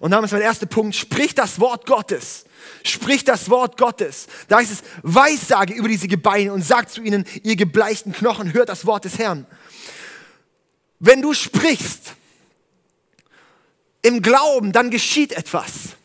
Und 0.00 0.10
dann 0.10 0.24
ist 0.24 0.32
mein 0.32 0.42
erster 0.42 0.66
Punkt, 0.66 0.94
sprich 0.94 1.34
das 1.34 1.60
Wort 1.60 1.86
Gottes. 1.86 2.44
Sprich 2.82 3.24
das 3.24 3.48
Wort 3.50 3.76
Gottes. 3.76 4.26
Da 4.48 4.58
heißt 4.58 4.72
es, 4.72 4.82
Weissage 5.02 5.74
über 5.74 5.88
diese 5.88 6.08
Gebeine 6.08 6.52
und 6.52 6.62
sagt 6.62 6.90
zu 6.90 7.02
ihnen, 7.02 7.24
ihr 7.42 7.56
gebleichten 7.56 8.12
Knochen, 8.12 8.52
hört 8.52 8.68
das 8.68 8.86
Wort 8.86 9.04
des 9.04 9.18
Herrn. 9.18 9.46
Wenn 10.98 11.22
du 11.22 11.34
sprichst 11.34 12.14
im 14.02 14.22
Glauben, 14.22 14.72
dann 14.72 14.90
geschieht 14.90 15.32
etwas. 15.32 15.96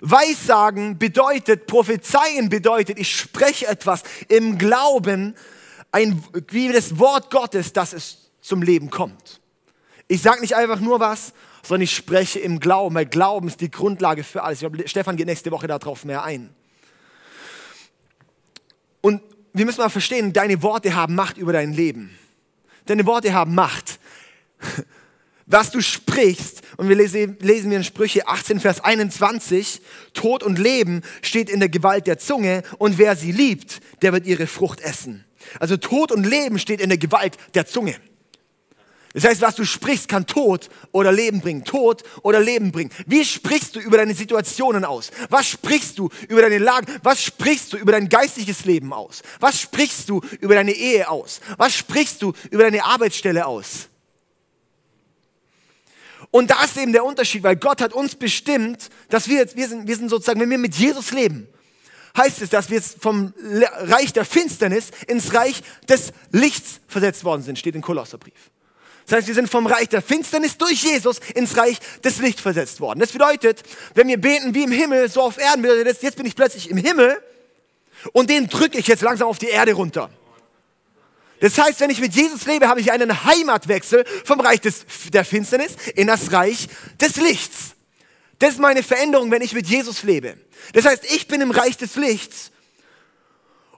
Weissagen 0.00 0.98
bedeutet, 0.98 1.66
prophezeien 1.66 2.48
bedeutet, 2.48 2.98
ich 2.98 3.16
spreche 3.16 3.66
etwas 3.66 4.02
im 4.28 4.58
Glauben, 4.58 5.34
ein, 5.92 6.22
wie 6.50 6.72
das 6.72 6.98
Wort 6.98 7.30
Gottes, 7.30 7.72
dass 7.72 7.92
es 7.92 8.30
zum 8.40 8.62
Leben 8.62 8.90
kommt. 8.90 9.40
Ich 10.08 10.20
sage 10.20 10.40
nicht 10.40 10.56
einfach 10.56 10.80
nur 10.80 11.00
was, 11.00 11.32
sondern 11.64 11.82
ich 11.82 11.94
spreche 11.94 12.38
im 12.38 12.60
Glauben, 12.60 12.94
weil 12.94 13.06
Glauben 13.06 13.48
ist 13.48 13.60
die 13.60 13.70
Grundlage 13.70 14.22
für 14.22 14.42
alles. 14.42 14.62
Ich 14.62 14.68
glaube, 14.68 14.86
Stefan 14.88 15.16
geht 15.16 15.26
nächste 15.26 15.50
Woche 15.50 15.66
darauf 15.66 16.04
mehr 16.04 16.22
ein. 16.22 16.50
Und 19.00 19.22
wir 19.52 19.64
müssen 19.64 19.80
mal 19.80 19.88
verstehen, 19.88 20.32
deine 20.32 20.62
Worte 20.62 20.94
haben 20.94 21.14
Macht 21.14 21.38
über 21.38 21.52
dein 21.52 21.72
Leben. 21.72 22.16
Deine 22.86 23.06
Worte 23.06 23.32
haben 23.32 23.54
Macht. 23.54 23.98
Was 25.46 25.70
du 25.70 25.82
sprichst, 25.82 26.62
und 26.78 26.88
wir 26.88 26.96
lesen, 26.96 27.36
lesen 27.40 27.70
wir 27.70 27.76
in 27.76 27.84
Sprüche 27.84 28.26
18, 28.26 28.60
Vers 28.60 28.82
21, 28.82 29.82
Tod 30.14 30.42
und 30.42 30.58
Leben 30.58 31.02
steht 31.20 31.50
in 31.50 31.60
der 31.60 31.68
Gewalt 31.68 32.06
der 32.06 32.18
Zunge 32.18 32.62
und 32.78 32.96
wer 32.96 33.14
sie 33.14 33.30
liebt, 33.30 33.80
der 34.00 34.14
wird 34.14 34.26
ihre 34.26 34.46
Frucht 34.46 34.80
essen. 34.80 35.24
Also 35.60 35.76
Tod 35.76 36.12
und 36.12 36.24
Leben 36.24 36.58
steht 36.58 36.80
in 36.80 36.88
der 36.88 36.96
Gewalt 36.96 37.36
der 37.54 37.66
Zunge. 37.66 37.94
Das 39.14 39.24
heißt, 39.24 39.40
was 39.42 39.54
du 39.54 39.64
sprichst, 39.64 40.08
kann 40.08 40.26
Tod 40.26 40.68
oder 40.90 41.12
Leben 41.12 41.40
bringen. 41.40 41.64
Tod 41.64 42.02
oder 42.22 42.40
Leben 42.40 42.72
bringen. 42.72 42.90
Wie 43.06 43.24
sprichst 43.24 43.76
du 43.76 43.80
über 43.80 43.96
deine 43.96 44.12
Situationen 44.12 44.84
aus? 44.84 45.12
Was 45.30 45.48
sprichst 45.48 46.00
du 46.00 46.10
über 46.28 46.42
deine 46.42 46.58
Lagen? 46.58 46.92
Was 47.04 47.22
sprichst 47.22 47.72
du 47.72 47.76
über 47.76 47.92
dein 47.92 48.08
geistiges 48.08 48.64
Leben 48.64 48.92
aus? 48.92 49.22
Was 49.38 49.60
sprichst 49.60 50.08
du 50.08 50.20
über 50.40 50.56
deine 50.56 50.72
Ehe 50.72 51.08
aus? 51.08 51.40
Was 51.58 51.76
sprichst 51.76 52.22
du 52.22 52.32
über 52.50 52.64
deine 52.64 52.84
Arbeitsstelle 52.84 53.46
aus? 53.46 53.88
Und 56.32 56.50
da 56.50 56.64
ist 56.64 56.76
eben 56.76 56.90
der 56.92 57.04
Unterschied, 57.04 57.44
weil 57.44 57.54
Gott 57.54 57.80
hat 57.80 57.92
uns 57.92 58.16
bestimmt, 58.16 58.90
dass 59.10 59.28
wir 59.28 59.36
jetzt, 59.36 59.54
wir 59.54 59.68
sind, 59.68 59.86
wir 59.86 59.94
sind 59.94 60.08
sozusagen, 60.08 60.40
wenn 60.40 60.50
wir 60.50 60.58
mit 60.58 60.74
Jesus 60.74 61.12
leben, 61.12 61.46
heißt 62.16 62.42
es, 62.42 62.50
dass 62.50 62.68
wir 62.68 62.78
jetzt 62.78 63.00
vom 63.00 63.32
Reich 63.40 64.12
der 64.12 64.24
Finsternis 64.24 64.90
ins 65.06 65.34
Reich 65.34 65.62
des 65.88 66.12
Lichts 66.32 66.80
versetzt 66.88 67.22
worden 67.22 67.42
sind, 67.42 67.60
steht 67.60 67.76
im 67.76 67.82
Kolosserbrief. 67.82 68.50
Das 69.06 69.18
heißt, 69.18 69.28
wir 69.28 69.34
sind 69.34 69.50
vom 69.50 69.66
Reich 69.66 69.88
der 69.88 70.00
Finsternis 70.00 70.56
durch 70.56 70.82
Jesus 70.82 71.18
ins 71.34 71.56
Reich 71.56 71.78
des 72.02 72.18
Lichts 72.20 72.40
versetzt 72.40 72.80
worden. 72.80 73.00
Das 73.00 73.12
bedeutet, 73.12 73.62
wenn 73.94 74.08
wir 74.08 74.18
beten 74.18 74.54
wie 74.54 74.64
im 74.64 74.72
Himmel, 74.72 75.10
so 75.10 75.20
auf 75.20 75.38
Erden 75.38 75.64
jetzt 75.64 76.16
bin 76.16 76.26
ich 76.26 76.34
plötzlich 76.34 76.70
im 76.70 76.78
Himmel 76.78 77.22
und 78.12 78.30
den 78.30 78.48
drücke 78.48 78.78
ich 78.78 78.86
jetzt 78.86 79.02
langsam 79.02 79.28
auf 79.28 79.38
die 79.38 79.48
Erde 79.48 79.74
runter. 79.74 80.10
Das 81.40 81.58
heißt, 81.58 81.80
wenn 81.80 81.90
ich 81.90 82.00
mit 82.00 82.14
Jesus 82.14 82.46
lebe, 82.46 82.68
habe 82.68 82.80
ich 82.80 82.92
einen 82.92 83.24
Heimatwechsel 83.24 84.06
vom 84.24 84.40
Reich 84.40 84.60
des, 84.60 84.86
der 85.12 85.24
Finsternis 85.26 85.76
in 85.94 86.06
das 86.06 86.32
Reich 86.32 86.68
des 87.00 87.16
Lichts. 87.16 87.74
Das 88.38 88.54
ist 88.54 88.60
meine 88.60 88.82
Veränderung, 88.82 89.30
wenn 89.30 89.42
ich 89.42 89.52
mit 89.52 89.66
Jesus 89.66 90.02
lebe. 90.02 90.38
Das 90.72 90.86
heißt, 90.86 91.04
ich 91.14 91.28
bin 91.28 91.42
im 91.42 91.50
Reich 91.50 91.76
des 91.76 91.96
Lichts 91.96 92.50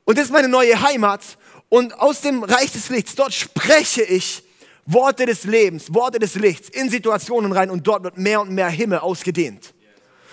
und 0.05 0.19
das 0.19 0.27
ist 0.27 0.31
meine 0.31 0.49
neue 0.49 0.81
Heimat 0.81 1.23
und 1.69 1.99
aus 1.99 2.21
dem 2.21 2.45
Reich 2.45 2.71
des 2.71 2.89
Lichts, 2.91 3.17
dort 3.17 3.35
spreche 3.35 4.03
ich 4.03 4.45
Worte 4.87 5.27
des 5.27 5.45
Lebens, 5.45 5.93
Worte 5.93 6.19
des 6.19 6.37
Lichts 6.37 6.69
in 6.69 6.89
Situationen 6.89 7.53
rein 7.53 7.71
und 7.71 7.87
dort 7.87 8.05
wird 8.05 8.19
mehr 8.19 8.41
und 8.41 8.51
mehr 8.51 8.69
Himmel 8.69 9.01
ausgedehnt. 9.01 9.75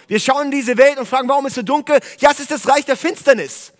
Wir 0.07 0.19
schauen 0.19 0.45
in 0.45 0.51
diese 0.51 0.77
Welt 0.77 0.97
und 0.97 1.07
fragen, 1.07 1.27
warum 1.27 1.45
ist 1.47 1.53
es 1.53 1.55
so 1.55 1.61
dunkel? 1.63 1.99
Ja, 2.19 2.31
es 2.31 2.39
ist 2.39 2.51
das 2.51 2.67
Reich 2.67 2.85
der 2.85 2.97
Finsternis. 2.97 3.73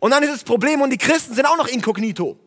Und 0.00 0.12
dann 0.12 0.22
ist 0.22 0.32
das 0.32 0.44
Problem 0.44 0.80
und 0.80 0.90
die 0.90 0.98
Christen 0.98 1.34
sind 1.34 1.46
auch 1.46 1.56
noch 1.56 1.66
inkognito. 1.66 2.38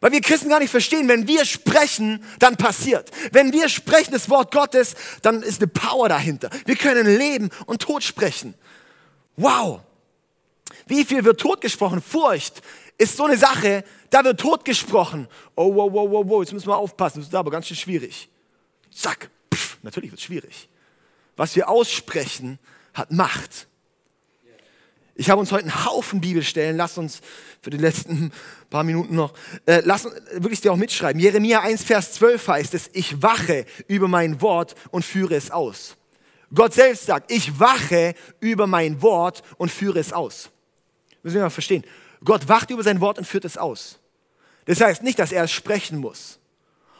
Weil 0.00 0.12
wir 0.12 0.20
Christen 0.20 0.48
gar 0.48 0.60
nicht 0.60 0.70
verstehen, 0.70 1.08
wenn 1.08 1.26
wir 1.26 1.44
sprechen, 1.44 2.22
dann 2.38 2.56
passiert. 2.56 3.10
Wenn 3.32 3.52
wir 3.52 3.68
sprechen 3.68 4.12
das 4.12 4.28
Wort 4.28 4.52
Gottes, 4.52 4.94
dann 5.22 5.42
ist 5.42 5.60
eine 5.60 5.68
Power 5.68 6.08
dahinter. 6.08 6.50
Wir 6.64 6.76
können 6.76 7.06
Leben 7.06 7.50
und 7.66 7.82
Tod 7.82 8.02
sprechen. 8.02 8.54
Wow. 9.36 9.80
Wie 10.86 11.04
viel 11.04 11.24
wird 11.24 11.40
tot 11.40 11.60
gesprochen? 11.60 12.02
Furcht 12.02 12.62
ist 12.98 13.16
so 13.16 13.24
eine 13.24 13.36
Sache, 13.36 13.84
da 14.10 14.24
wird 14.24 14.40
tot 14.40 14.64
gesprochen. 14.64 15.28
Oh, 15.54 15.74
wow, 15.74 15.92
wow, 15.92 16.10
wow, 16.10 16.24
wow, 16.26 16.42
jetzt 16.42 16.52
müssen 16.52 16.68
wir 16.68 16.76
aufpassen, 16.76 17.20
das 17.20 17.28
ist 17.28 17.34
aber 17.34 17.50
ganz 17.50 17.66
schön 17.66 17.76
schwierig. 17.76 18.28
Zack, 18.90 19.30
pff, 19.52 19.78
natürlich 19.82 20.10
wird 20.10 20.20
es 20.20 20.24
schwierig. 20.24 20.68
Was 21.36 21.54
wir 21.54 21.68
aussprechen, 21.68 22.58
hat 22.94 23.10
Macht. 23.12 23.68
Ich 25.18 25.30
habe 25.30 25.40
uns 25.40 25.50
heute 25.50 25.64
einen 25.64 25.84
Haufen 25.86 26.20
Bibelstellen. 26.20 26.76
Lass 26.76 26.98
uns 26.98 27.20
für 27.62 27.70
die 27.70 27.78
letzten 27.78 28.32
paar 28.68 28.84
Minuten 28.84 29.14
noch, 29.14 29.32
äh, 29.64 29.80
lass 29.84 30.04
uns 30.04 30.14
wirklich 30.32 30.60
dir 30.60 30.72
auch 30.72 30.76
mitschreiben. 30.76 31.20
Jeremia 31.20 31.60
1, 31.60 31.84
Vers 31.84 32.12
12 32.12 32.48
heißt 32.48 32.74
es, 32.74 32.90
ich 32.92 33.22
wache 33.22 33.64
über 33.88 34.08
mein 34.08 34.42
Wort 34.42 34.74
und 34.90 35.04
führe 35.04 35.34
es 35.34 35.50
aus. 35.50 35.96
Gott 36.54 36.74
selbst 36.74 37.06
sagt, 37.06 37.30
ich 37.30 37.58
wache 37.58 38.14
über 38.40 38.66
mein 38.66 39.00
Wort 39.02 39.42
und 39.56 39.70
führe 39.70 39.98
es 39.98 40.12
aus. 40.12 40.50
Müssen 41.22 41.36
wir 41.36 41.42
mal 41.42 41.50
verstehen. 41.50 41.84
Gott 42.24 42.48
wacht 42.48 42.70
über 42.70 42.82
sein 42.82 43.00
Wort 43.00 43.18
und 43.18 43.24
führt 43.24 43.44
es 43.44 43.58
aus. 43.58 43.98
Das 44.64 44.80
heißt 44.80 45.02
nicht, 45.02 45.18
dass 45.18 45.32
er 45.32 45.44
es 45.44 45.52
sprechen 45.52 45.98
muss, 45.98 46.38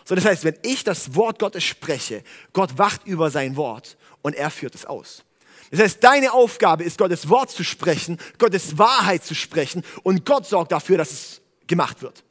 sondern 0.04 0.24
das 0.24 0.32
heißt, 0.32 0.44
wenn 0.44 0.56
ich 0.62 0.84
das 0.84 1.14
Wort 1.14 1.38
Gottes 1.38 1.64
spreche, 1.64 2.22
Gott 2.52 2.78
wacht 2.78 3.06
über 3.06 3.30
sein 3.30 3.56
Wort 3.56 3.96
und 4.22 4.34
er 4.34 4.50
führt 4.50 4.74
es 4.74 4.86
aus. 4.86 5.24
Das 5.70 5.80
heißt, 5.80 6.04
deine 6.04 6.32
Aufgabe 6.32 6.84
ist, 6.84 6.96
Gottes 6.96 7.28
Wort 7.28 7.50
zu 7.50 7.64
sprechen, 7.64 8.18
Gottes 8.38 8.78
Wahrheit 8.78 9.24
zu 9.24 9.34
sprechen 9.34 9.82
und 10.04 10.24
Gott 10.24 10.46
sorgt 10.46 10.70
dafür, 10.70 10.96
dass 10.96 11.10
es 11.10 11.40
gemacht 11.66 12.02
wird. 12.02 12.22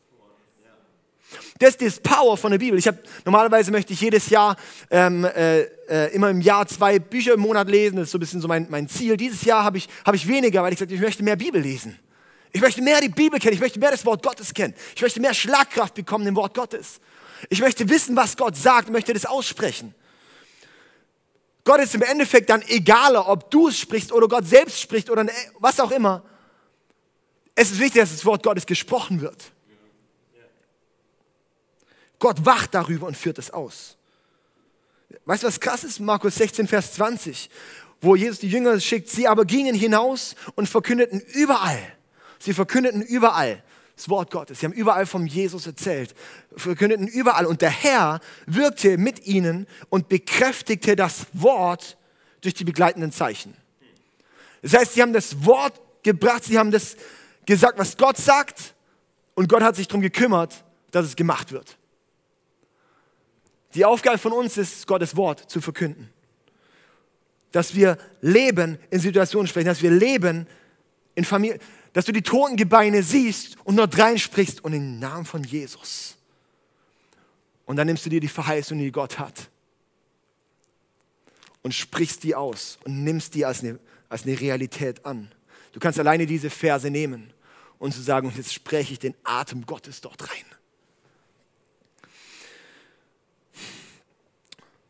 Das 1.59 1.75
ist 1.75 1.81
das 1.81 1.99
Power 1.99 2.37
von 2.37 2.51
der 2.51 2.59
Bibel. 2.59 2.77
Ich 2.79 2.87
habe 2.87 2.99
normalerweise 3.25 3.71
möchte 3.71 3.93
ich 3.93 4.01
jedes 4.01 4.29
Jahr 4.29 4.55
ähm, 4.89 5.25
äh, 5.25 5.61
äh, 5.89 6.13
immer 6.13 6.29
im 6.29 6.41
Jahr 6.41 6.67
zwei 6.67 6.99
Bücher 6.99 7.33
im 7.33 7.41
Monat 7.41 7.67
lesen. 7.67 7.97
Das 7.97 8.05
ist 8.05 8.11
so 8.11 8.17
ein 8.17 8.21
bisschen 8.21 8.41
so 8.41 8.47
mein, 8.47 8.67
mein 8.69 8.87
Ziel. 8.87 9.17
Dieses 9.17 9.43
Jahr 9.43 9.63
habe 9.63 9.77
ich, 9.77 9.89
hab 10.05 10.15
ich 10.15 10.27
weniger, 10.27 10.63
weil 10.63 10.71
ich 10.71 10.79
gesagt 10.79 10.91
ich 10.91 11.01
möchte 11.01 11.23
mehr 11.23 11.35
Bibel 11.35 11.61
lesen. 11.61 11.99
Ich 12.55 12.61
möchte 12.61 12.81
mehr 12.81 13.01
die 13.01 13.09
Bibel 13.09 13.37
kennen. 13.37 13.53
Ich 13.53 13.59
möchte 13.59 13.79
mehr 13.79 13.91
das 13.91 14.05
Wort 14.05 14.23
Gottes 14.23 14.53
kennen. 14.53 14.73
Ich 14.95 15.01
möchte 15.01 15.19
mehr 15.19 15.33
Schlagkraft 15.33 15.93
bekommen 15.93 16.25
im 16.25 16.37
Wort 16.37 16.53
Gottes. 16.53 17.01
Ich 17.49 17.59
möchte 17.59 17.89
wissen, 17.89 18.15
was 18.15 18.37
Gott 18.37 18.55
sagt 18.55 18.87
und 18.87 18.93
möchte 18.93 19.11
das 19.11 19.25
aussprechen. 19.25 19.93
Gott 21.65 21.81
ist 21.81 21.95
im 21.95 22.01
Endeffekt 22.01 22.49
dann 22.49 22.61
egaler, 22.61 23.27
ob 23.27 23.51
du 23.51 23.67
es 23.67 23.77
sprichst 23.77 24.13
oder 24.13 24.29
Gott 24.29 24.47
selbst 24.47 24.79
spricht 24.79 25.09
oder 25.09 25.25
was 25.59 25.81
auch 25.81 25.91
immer. 25.91 26.23
Es 27.55 27.71
ist 27.71 27.79
wichtig, 27.81 27.99
dass 28.01 28.11
das 28.11 28.23
Wort 28.23 28.41
Gottes 28.41 28.65
gesprochen 28.65 29.19
wird. 29.19 29.51
Gott 32.19 32.45
wacht 32.45 32.73
darüber 32.73 33.07
und 33.07 33.17
führt 33.17 33.37
es 33.37 33.51
aus. 33.51 33.97
Weißt 35.25 35.43
du, 35.43 35.47
was 35.47 35.59
krass 35.59 35.83
ist? 35.83 35.99
Markus 35.99 36.35
16, 36.35 36.69
Vers 36.69 36.93
20, 36.93 37.49
wo 37.99 38.15
Jesus 38.15 38.39
die 38.39 38.47
Jünger 38.47 38.79
schickt. 38.79 39.09
Sie 39.09 39.27
aber 39.27 39.43
gingen 39.43 39.75
hinaus 39.75 40.37
und 40.55 40.69
verkündeten 40.69 41.19
überall. 41.19 41.94
Sie 42.45 42.53
verkündeten 42.53 43.01
überall 43.01 43.63
das 43.95 44.07
Wort 44.07 44.29
Gottes. 44.29 44.59
Sie 44.59 44.67
haben 44.67 44.73
überall 44.73 45.07
vom 45.07 45.25
Jesus 45.25 45.65
erzählt, 45.65 46.13
verkündeten 46.55 47.07
überall. 47.07 47.47
Und 47.47 47.63
der 47.63 47.71
Herr 47.71 48.19
wirkte 48.45 48.99
mit 48.99 49.25
ihnen 49.25 49.65
und 49.89 50.09
bekräftigte 50.09 50.95
das 50.95 51.25
Wort 51.33 51.97
durch 52.41 52.53
die 52.53 52.63
begleitenden 52.63 53.11
Zeichen. 53.11 53.55
Das 54.61 54.75
heißt, 54.75 54.93
sie 54.93 55.01
haben 55.01 55.11
das 55.13 55.43
Wort 55.43 55.81
gebracht, 56.03 56.43
sie 56.43 56.59
haben 56.59 56.69
das 56.69 56.97
gesagt, 57.47 57.79
was 57.79 57.97
Gott 57.97 58.17
sagt, 58.17 58.75
und 59.33 59.49
Gott 59.49 59.63
hat 59.63 59.75
sich 59.75 59.87
darum 59.87 60.01
gekümmert, 60.01 60.63
dass 60.91 61.07
es 61.07 61.15
gemacht 61.15 61.51
wird. 61.51 61.77
Die 63.73 63.85
Aufgabe 63.85 64.19
von 64.19 64.33
uns 64.33 64.55
ist, 64.55 64.85
Gottes 64.85 65.15
Wort 65.15 65.49
zu 65.49 65.61
verkünden. 65.61 66.13
Dass 67.51 67.73
wir 67.73 67.97
leben 68.21 68.77
in 68.91 68.99
Situationen 68.99 69.47
sprechen, 69.47 69.67
dass 69.67 69.81
wir 69.81 69.91
leben 69.91 70.47
in 71.15 71.25
Familie, 71.25 71.59
dass 71.95 72.03
du 72.03 72.11
die 72.11 72.21
toten 72.21 72.57
Gebeine 72.57 73.01
siehst 73.01 73.55
und 73.63 73.77
dort 73.77 73.97
reinsprichst 73.97 74.61
und 74.65 74.73
im 74.73 74.99
Namen 74.99 75.23
von 75.23 75.45
Jesus. 75.45 76.17
Und 77.65 77.77
dann 77.77 77.87
nimmst 77.87 78.05
du 78.05 78.09
dir 78.09 78.19
die 78.19 78.27
Verheißung, 78.27 78.77
die 78.77 78.91
Gott 78.91 79.17
hat 79.17 79.49
und 81.61 81.73
sprichst 81.73 82.23
die 82.23 82.35
aus 82.35 82.79
und 82.83 83.05
nimmst 83.05 83.33
die 83.33 83.45
als 83.45 83.61
eine, 83.61 83.79
als 84.09 84.23
eine 84.25 84.37
Realität 84.37 85.05
an. 85.05 85.31
Du 85.71 85.79
kannst 85.79 85.97
alleine 85.97 86.25
diese 86.25 86.49
Verse 86.49 86.89
nehmen 86.89 87.31
und 87.79 87.93
zu 87.93 88.01
sagen, 88.01 88.27
und 88.27 88.35
jetzt 88.35 88.53
spreche 88.53 88.91
ich 88.91 88.99
den 88.99 89.15
Atem 89.23 89.65
Gottes 89.65 90.01
dort 90.01 90.29
rein. 90.29 90.45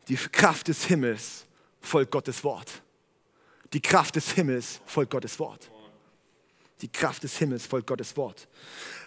Die 0.08 0.16
Kraft 0.16 0.66
des 0.66 0.86
Himmels 0.86 1.44
folgt 1.80 2.10
Gottes 2.10 2.42
Wort. 2.42 2.82
Die 3.72 3.80
Kraft 3.80 4.16
des 4.16 4.32
Himmels 4.32 4.80
folgt 4.86 5.12
Gottes 5.12 5.38
Wort. 5.38 5.70
Die 6.82 6.92
Kraft 6.92 7.22
des 7.22 7.38
Himmels 7.38 7.66
folgt 7.66 7.86
Gottes 7.86 8.16
Wort. 8.16 8.48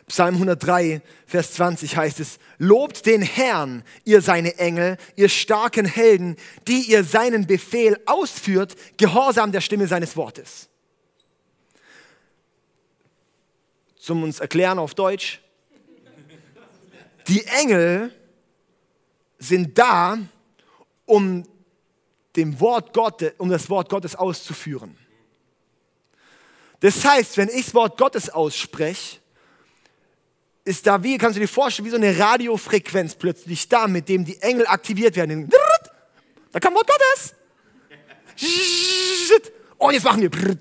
Psalm 0.07 0.35
103, 0.35 1.01
Vers 1.27 1.53
20 1.53 1.95
heißt 1.95 2.19
es, 2.19 2.39
Lobt 2.57 3.05
den 3.05 3.21
Herrn, 3.21 3.83
ihr 4.05 4.21
seine 4.21 4.57
Engel, 4.57 4.97
ihr 5.15 5.29
starken 5.29 5.85
Helden, 5.85 6.35
die 6.67 6.81
ihr 6.89 7.03
seinen 7.03 7.45
Befehl 7.45 7.99
ausführt, 8.07 8.75
gehorsam 8.97 9.51
der 9.51 9.61
Stimme 9.61 9.87
seines 9.87 10.17
Wortes. 10.17 10.67
Zum 13.97 14.23
uns 14.23 14.39
erklären 14.39 14.79
auf 14.79 14.95
Deutsch, 14.95 15.41
die 17.27 17.45
Engel 17.45 18.11
sind 19.37 19.77
da, 19.77 20.17
um, 21.05 21.43
dem 22.35 22.59
Wort 22.59 22.93
Gottes, 22.93 23.33
um 23.37 23.49
das 23.49 23.69
Wort 23.69 23.89
Gottes 23.89 24.15
auszuführen. 24.15 24.97
Das 26.79 27.03
heißt, 27.03 27.37
wenn 27.37 27.49
ich 27.49 27.65
das 27.65 27.73
Wort 27.73 27.97
Gottes 27.97 28.29
ausspreche, 28.29 29.17
ist 30.63 30.85
da 30.85 31.01
wie, 31.03 31.17
kannst 31.17 31.35
du 31.35 31.41
dir 31.41 31.47
vorstellen, 31.47 31.85
wie 31.87 31.89
so 31.89 31.97
eine 31.97 32.17
Radiofrequenz 32.17 33.15
plötzlich 33.15 33.67
da, 33.67 33.87
mit 33.87 34.07
dem 34.07 34.23
die 34.23 34.37
Engel 34.41 34.67
aktiviert 34.67 35.15
werden. 35.15 35.49
Da 36.51 36.59
kommt 36.59 36.75
Wort 36.75 36.87
Gottes. 36.87 37.35
Und 39.77 39.93
jetzt 39.93 40.03
machen 40.03 40.21
wir. 40.21 40.57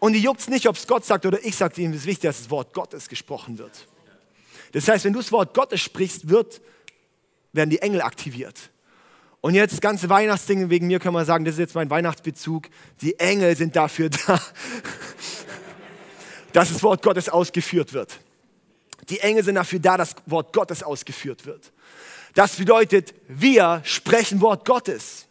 Und 0.00 0.12
die 0.12 0.20
juckt 0.20 0.40
es 0.40 0.48
nicht, 0.48 0.66
ob 0.68 0.76
es 0.76 0.86
Gott 0.86 1.04
sagt 1.04 1.26
oder 1.26 1.44
ich 1.44 1.56
sage, 1.56 1.80
ihm 1.82 1.92
ist 1.92 2.06
wichtig, 2.06 2.28
dass 2.28 2.38
das 2.38 2.50
Wort 2.50 2.72
Gottes 2.72 3.08
gesprochen 3.08 3.58
wird. 3.58 3.86
Das 4.72 4.86
heißt, 4.86 5.04
wenn 5.04 5.12
du 5.12 5.18
das 5.18 5.32
Wort 5.32 5.54
Gottes 5.54 5.80
sprichst, 5.80 6.28
wird 6.28 6.60
werden 7.52 7.70
die 7.70 7.80
Engel 7.80 8.02
aktiviert. 8.02 8.70
Und 9.40 9.54
jetzt 9.54 9.72
das 9.72 9.80
ganze 9.80 10.08
Weihnachtsding, 10.08 10.68
wegen 10.68 10.88
mir 10.88 10.98
können 10.98 11.14
wir 11.14 11.24
sagen, 11.24 11.44
das 11.44 11.54
ist 11.54 11.60
jetzt 11.60 11.74
mein 11.74 11.90
Weihnachtsbezug. 11.90 12.68
Die 13.00 13.18
Engel 13.18 13.56
sind 13.56 13.76
dafür 13.76 14.10
da, 14.26 14.40
dass 16.52 16.72
das 16.72 16.82
Wort 16.82 17.02
Gottes 17.02 17.28
ausgeführt 17.28 17.92
wird. 17.92 18.18
Die 19.08 19.20
Engel 19.20 19.44
sind 19.44 19.54
dafür 19.54 19.78
da, 19.78 19.96
dass 19.96 20.14
das 20.16 20.24
Wort 20.26 20.52
Gottes 20.52 20.82
ausgeführt 20.82 21.46
wird. 21.46 21.72
Das 22.34 22.56
bedeutet, 22.56 23.14
wir 23.28 23.80
sprechen 23.84 24.40
Wort 24.40 24.64
Gottes. 24.64 25.26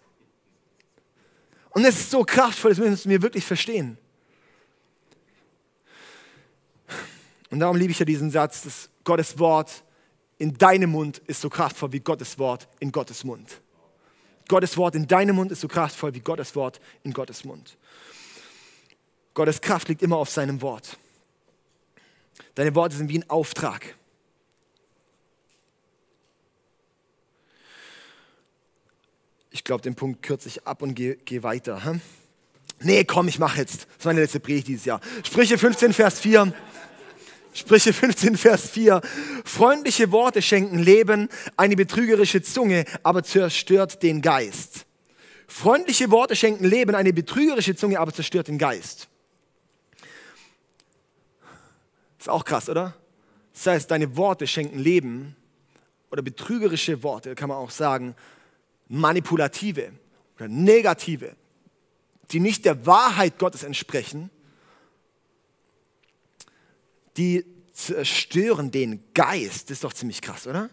Und 1.72 1.86
es 1.86 2.00
ist 2.00 2.12
so 2.12 2.24
kraftvoll, 2.24 2.72
das 2.72 2.80
müssen 2.80 3.10
wir 3.10 3.22
wirklich 3.22 3.46
verstehen. 3.46 3.98
Und 7.50 7.60
darum 7.60 7.78
liebe 7.78 7.92
ich 7.92 8.00
ja 8.00 8.06
diesen 8.06 8.32
Satz, 8.32 8.64
dass 8.64 8.90
Gottes 9.04 9.38
Wort 9.38 9.84
in 10.38 10.58
deinem 10.58 10.92
Mund 10.92 11.20
ist 11.28 11.42
so 11.42 11.50
kraftvoll 11.50 11.92
wie 11.92 12.00
Gottes 12.00 12.40
Wort 12.40 12.68
in 12.80 12.92
Gottes 12.92 13.24
Mund. 13.24 13.62
Gottes 14.48 14.78
Wort 14.78 14.96
in 14.96 15.08
deinem 15.08 15.36
Mund 15.36 15.52
ist 15.52 15.62
so 15.62 15.68
kraftvoll 15.68 16.14
wie 16.14 16.20
Gottes 16.20 16.56
Wort 16.56 16.80
in 17.04 17.14
Gottes 17.14 17.44
Mund. 17.44 17.78
Gottes 19.34 19.62
Kraft 19.62 19.90
liegt 19.90 20.02
immer 20.02 20.18
auf 20.18 20.30
seinem 20.30 20.62
Wort. 20.62 20.98
Deine 22.56 22.74
Worte 22.76 22.96
sind 22.96 23.10
wie 23.10 23.20
ein 23.20 23.30
Auftrag. 23.30 23.96
Ich 29.52 29.64
glaube, 29.64 29.82
den 29.82 29.96
Punkt 29.96 30.24
kürze 30.24 30.48
ich 30.50 30.66
ab 30.66 30.82
und 30.82 30.96
gehe 30.96 31.18
geh 31.18 31.44
weiter. 31.44 31.84
Hm? 31.84 32.02
Nee, 32.80 33.06
komm, 33.06 33.28
ich 33.28 33.40
mache 33.40 33.58
jetzt. 33.58 33.84
Das 33.84 33.98
ist 34.00 34.06
meine 34.06 34.22
letzte 34.22 34.40
Predigt 34.40 34.68
dieses 34.68 34.86
Jahr. 34.86 35.02
Sprüche 35.24 35.58
15, 35.58 35.94
Vers 35.94 36.20
4. 36.20 36.54
Sprüche 37.58 37.92
15, 37.92 38.38
Vers 38.38 38.70
4. 38.70 39.02
Freundliche 39.44 40.12
Worte 40.12 40.44
schenken 40.44 40.78
Leben, 40.78 41.28
eine 41.56 41.76
betrügerische 41.76 42.44
Zunge 42.44 42.86
aber 43.02 43.24
zerstört 43.24 44.04
den 44.04 44.22
Geist. 44.22 44.86
Freundliche 45.48 46.12
Worte 46.12 46.36
schenken 46.36 46.66
Leben, 46.66 46.94
eine 46.94 47.14
betrügerische 47.14 47.76
Zunge 47.76 48.00
aber 48.00 48.14
zerstört 48.14 48.48
den 48.48 48.60
Geist. 48.60 49.08
Ist 52.20 52.30
auch 52.30 52.46
krass, 52.46 52.70
oder? 52.70 52.94
Das 53.56 53.66
heißt, 53.66 53.90
deine 53.90 54.16
Worte 54.16 54.46
schenken 54.46 54.78
Leben 54.78 55.36
oder 56.12 56.22
betrügerische 56.22 57.02
Worte, 57.02 57.34
kann 57.34 57.50
man 57.50 57.58
auch 57.58 57.72
sagen, 57.72 58.16
manipulative 58.88 59.94
oder 60.36 60.48
negative, 60.48 61.36
die 62.30 62.40
nicht 62.40 62.66
der 62.66 62.86
Wahrheit 62.86 63.40
Gottes 63.40 63.64
entsprechen, 63.64 64.30
die 67.18 67.46
zerstören 67.74 68.72
den 68.72 69.04
Geist. 69.14 69.70
Das 69.70 69.78
ist 69.78 69.84
doch 69.84 69.94
ziemlich 69.94 70.22
krass, 70.22 70.48
oder? 70.48 70.70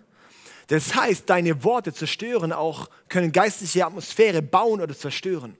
Das 0.68 0.94
heißt, 0.94 1.28
deine 1.28 1.62
Worte 1.62 1.92
zerstören 1.92 2.52
auch, 2.52 2.88
können 3.08 3.32
geistliche 3.32 3.84
Atmosphäre 3.84 4.40
bauen 4.40 4.80
oder 4.80 4.96
zerstören. 4.96 5.56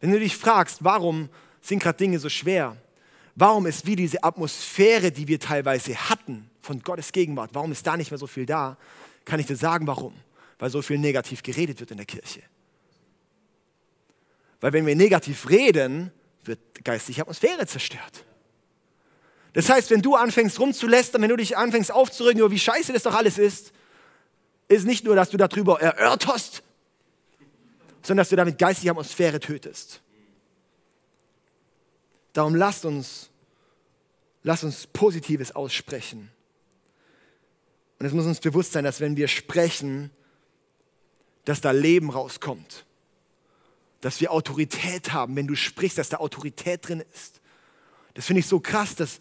Wenn 0.00 0.12
du 0.12 0.20
dich 0.20 0.36
fragst, 0.36 0.84
warum 0.84 1.30
sind 1.62 1.82
gerade 1.82 1.96
Dinge 1.96 2.18
so 2.18 2.28
schwer? 2.28 2.76
Warum 3.34 3.66
ist 3.66 3.86
wie 3.86 3.96
diese 3.96 4.22
Atmosphäre, 4.22 5.10
die 5.10 5.28
wir 5.28 5.40
teilweise 5.40 5.94
hatten 5.94 6.50
von 6.60 6.82
Gottes 6.82 7.12
Gegenwart, 7.12 7.50
warum 7.54 7.72
ist 7.72 7.86
da 7.86 7.96
nicht 7.96 8.10
mehr 8.10 8.18
so 8.18 8.26
viel 8.26 8.46
da? 8.46 8.76
Kann 9.24 9.40
ich 9.40 9.46
dir 9.46 9.56
sagen, 9.56 9.86
warum? 9.86 10.14
Weil 10.58 10.70
so 10.70 10.82
viel 10.82 10.98
negativ 10.98 11.42
geredet 11.42 11.80
wird 11.80 11.90
in 11.90 11.96
der 11.96 12.06
Kirche. 12.06 12.42
Weil 14.60 14.72
wenn 14.72 14.86
wir 14.86 14.96
negativ 14.96 15.48
reden, 15.48 16.12
wird 16.44 16.60
geistliche 16.84 17.22
Atmosphäre 17.22 17.66
zerstört. 17.66 18.24
Das 19.56 19.70
heißt, 19.70 19.90
wenn 19.90 20.02
du 20.02 20.14
anfängst 20.16 20.60
rumzulästern, 20.60 21.22
wenn 21.22 21.30
du 21.30 21.36
dich 21.36 21.56
anfängst 21.56 21.90
aufzuregen 21.90 22.40
über 22.40 22.50
wie 22.50 22.58
scheiße 22.58 22.92
das 22.92 23.04
doch 23.04 23.14
alles 23.14 23.38
ist, 23.38 23.72
ist 24.68 24.84
nicht 24.84 25.02
nur, 25.02 25.16
dass 25.16 25.30
du 25.30 25.38
darüber 25.38 25.80
erörtert 25.80 26.26
hast, 26.26 26.62
sondern 28.02 28.18
dass 28.18 28.28
du 28.28 28.36
damit 28.36 28.58
geistige 28.58 28.90
Atmosphäre 28.90 29.40
tötest. 29.40 30.02
Darum 32.34 32.54
lasst 32.54 32.84
uns, 32.84 33.30
lasst 34.42 34.62
uns 34.62 34.86
Positives 34.88 35.52
aussprechen. 35.56 36.30
Und 37.98 38.04
es 38.04 38.12
muss 38.12 38.26
uns 38.26 38.40
bewusst 38.40 38.72
sein, 38.72 38.84
dass 38.84 39.00
wenn 39.00 39.16
wir 39.16 39.26
sprechen, 39.26 40.10
dass 41.46 41.62
da 41.62 41.70
Leben 41.70 42.10
rauskommt 42.10 42.84
dass 44.02 44.20
wir 44.20 44.30
Autorität 44.30 45.12
haben, 45.12 45.34
wenn 45.34 45.46
du 45.46 45.56
sprichst, 45.56 45.98
dass 45.98 46.10
da 46.10 46.18
Autorität 46.18 46.86
drin 46.86 47.02
ist. 47.12 47.40
Das 48.14 48.26
finde 48.26 48.40
ich 48.40 48.46
so 48.46 48.60
krass, 48.60 48.94
dass 48.94 49.20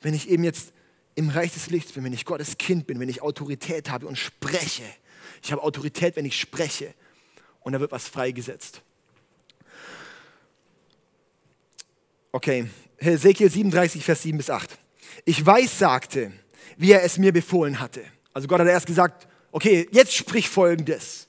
wenn 0.00 0.14
ich 0.14 0.28
eben 0.28 0.44
jetzt 0.44 0.72
im 1.14 1.28
Reich 1.28 1.52
des 1.52 1.70
Lichts 1.70 1.92
bin, 1.92 2.04
wenn 2.04 2.12
ich 2.12 2.24
Gottes 2.24 2.58
Kind 2.58 2.86
bin, 2.86 3.00
wenn 3.00 3.08
ich 3.08 3.22
Autorität 3.22 3.90
habe 3.90 4.06
und 4.06 4.16
spreche, 4.16 4.84
ich 5.42 5.52
habe 5.52 5.62
Autorität, 5.62 6.16
wenn 6.16 6.24
ich 6.24 6.38
spreche 6.38 6.94
und 7.60 7.72
da 7.72 7.80
wird 7.80 7.92
was 7.92 8.08
freigesetzt. 8.08 8.82
Okay, 12.32 12.68
Hesekiel 12.98 13.50
37, 13.50 14.04
Vers 14.04 14.22
7 14.22 14.38
bis 14.38 14.50
8. 14.50 14.78
Ich 15.24 15.44
weiß, 15.44 15.78
sagte, 15.78 16.32
wie 16.76 16.92
er 16.92 17.02
es 17.02 17.18
mir 17.18 17.32
befohlen 17.32 17.80
hatte. 17.80 18.04
Also 18.32 18.46
Gott 18.46 18.60
hat 18.60 18.68
erst 18.68 18.86
gesagt, 18.86 19.26
okay, 19.52 19.88
jetzt 19.90 20.14
sprich 20.14 20.48
folgendes. 20.48 21.26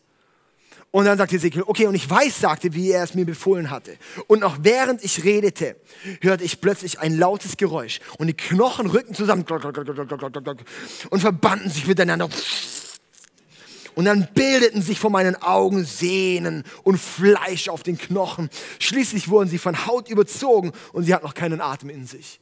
Und 0.91 1.06
dann 1.06 1.17
sagte 1.17 1.38
Ezekiel, 1.38 1.63
okay, 1.65 1.88
und 1.88 1.95
ich 1.95 2.10
weiß, 2.10 2.41
sagte, 2.41 2.73
wie 2.73 2.91
er 2.91 3.04
es 3.04 3.13
mir 3.13 3.25
befohlen 3.25 3.69
hatte. 3.69 3.95
Und 4.27 4.41
noch 4.41 4.58
während 4.62 5.01
ich 5.04 5.23
redete, 5.23 5.77
hörte 6.19 6.43
ich 6.43 6.60
plötzlich 6.60 6.99
ein 6.99 7.17
lautes 7.17 7.56
Geräusch 7.56 8.01
und 8.17 8.27
die 8.27 8.34
Knochen 8.34 8.88
rückten 8.88 9.15
zusammen 9.15 9.45
und 11.10 11.19
verbanden 11.21 11.69
sich 11.69 11.88
miteinander. 11.88 12.27
Und 13.95 14.06
dann 14.06 14.27
bildeten 14.34 14.82
sich 14.82 14.99
vor 14.99 15.10
meinen 15.10 15.41
Augen 15.41 15.86
Sehnen 15.86 16.63
und 16.84 16.97
Fleisch 16.97 17.69
auf 17.69 17.84
den 17.84 17.97
Knochen. 17.97 18.49
Schließlich 18.80 19.30
wurden 19.30 19.49
sie 19.49 19.58
von 19.58 19.86
Haut 19.86 20.10
überzogen 20.10 20.71
und 20.91 21.04
sie 21.04 21.13
hatten 21.13 21.25
noch 21.25 21.34
keinen 21.34 21.62
Atem 21.62 21.89
in 21.89 22.06
sich. 22.06 22.41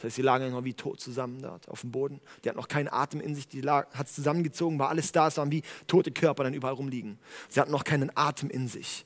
Das 0.00 0.06
heißt, 0.06 0.16
sie 0.16 0.22
lagen 0.22 0.46
immer 0.46 0.64
wie 0.64 0.72
tot 0.72 0.98
zusammen 0.98 1.42
dort 1.42 1.68
auf 1.68 1.82
dem 1.82 1.90
Boden. 1.90 2.22
Die 2.42 2.48
hatten 2.48 2.56
noch 2.56 2.68
keinen 2.68 2.88
Atem 2.88 3.20
in 3.20 3.34
sich, 3.34 3.48
die 3.48 3.60
hat 3.68 4.06
es 4.06 4.14
zusammengezogen, 4.14 4.78
war 4.78 4.88
alles 4.88 5.12
da, 5.12 5.28
es 5.28 5.36
waren 5.36 5.50
wie 5.50 5.62
tote 5.86 6.10
Körper 6.10 6.42
dann 6.44 6.54
überall 6.54 6.72
rumliegen. 6.72 7.18
Sie 7.50 7.60
hatten 7.60 7.70
noch 7.70 7.84
keinen 7.84 8.10
Atem 8.16 8.48
in 8.48 8.66
sich. 8.66 9.04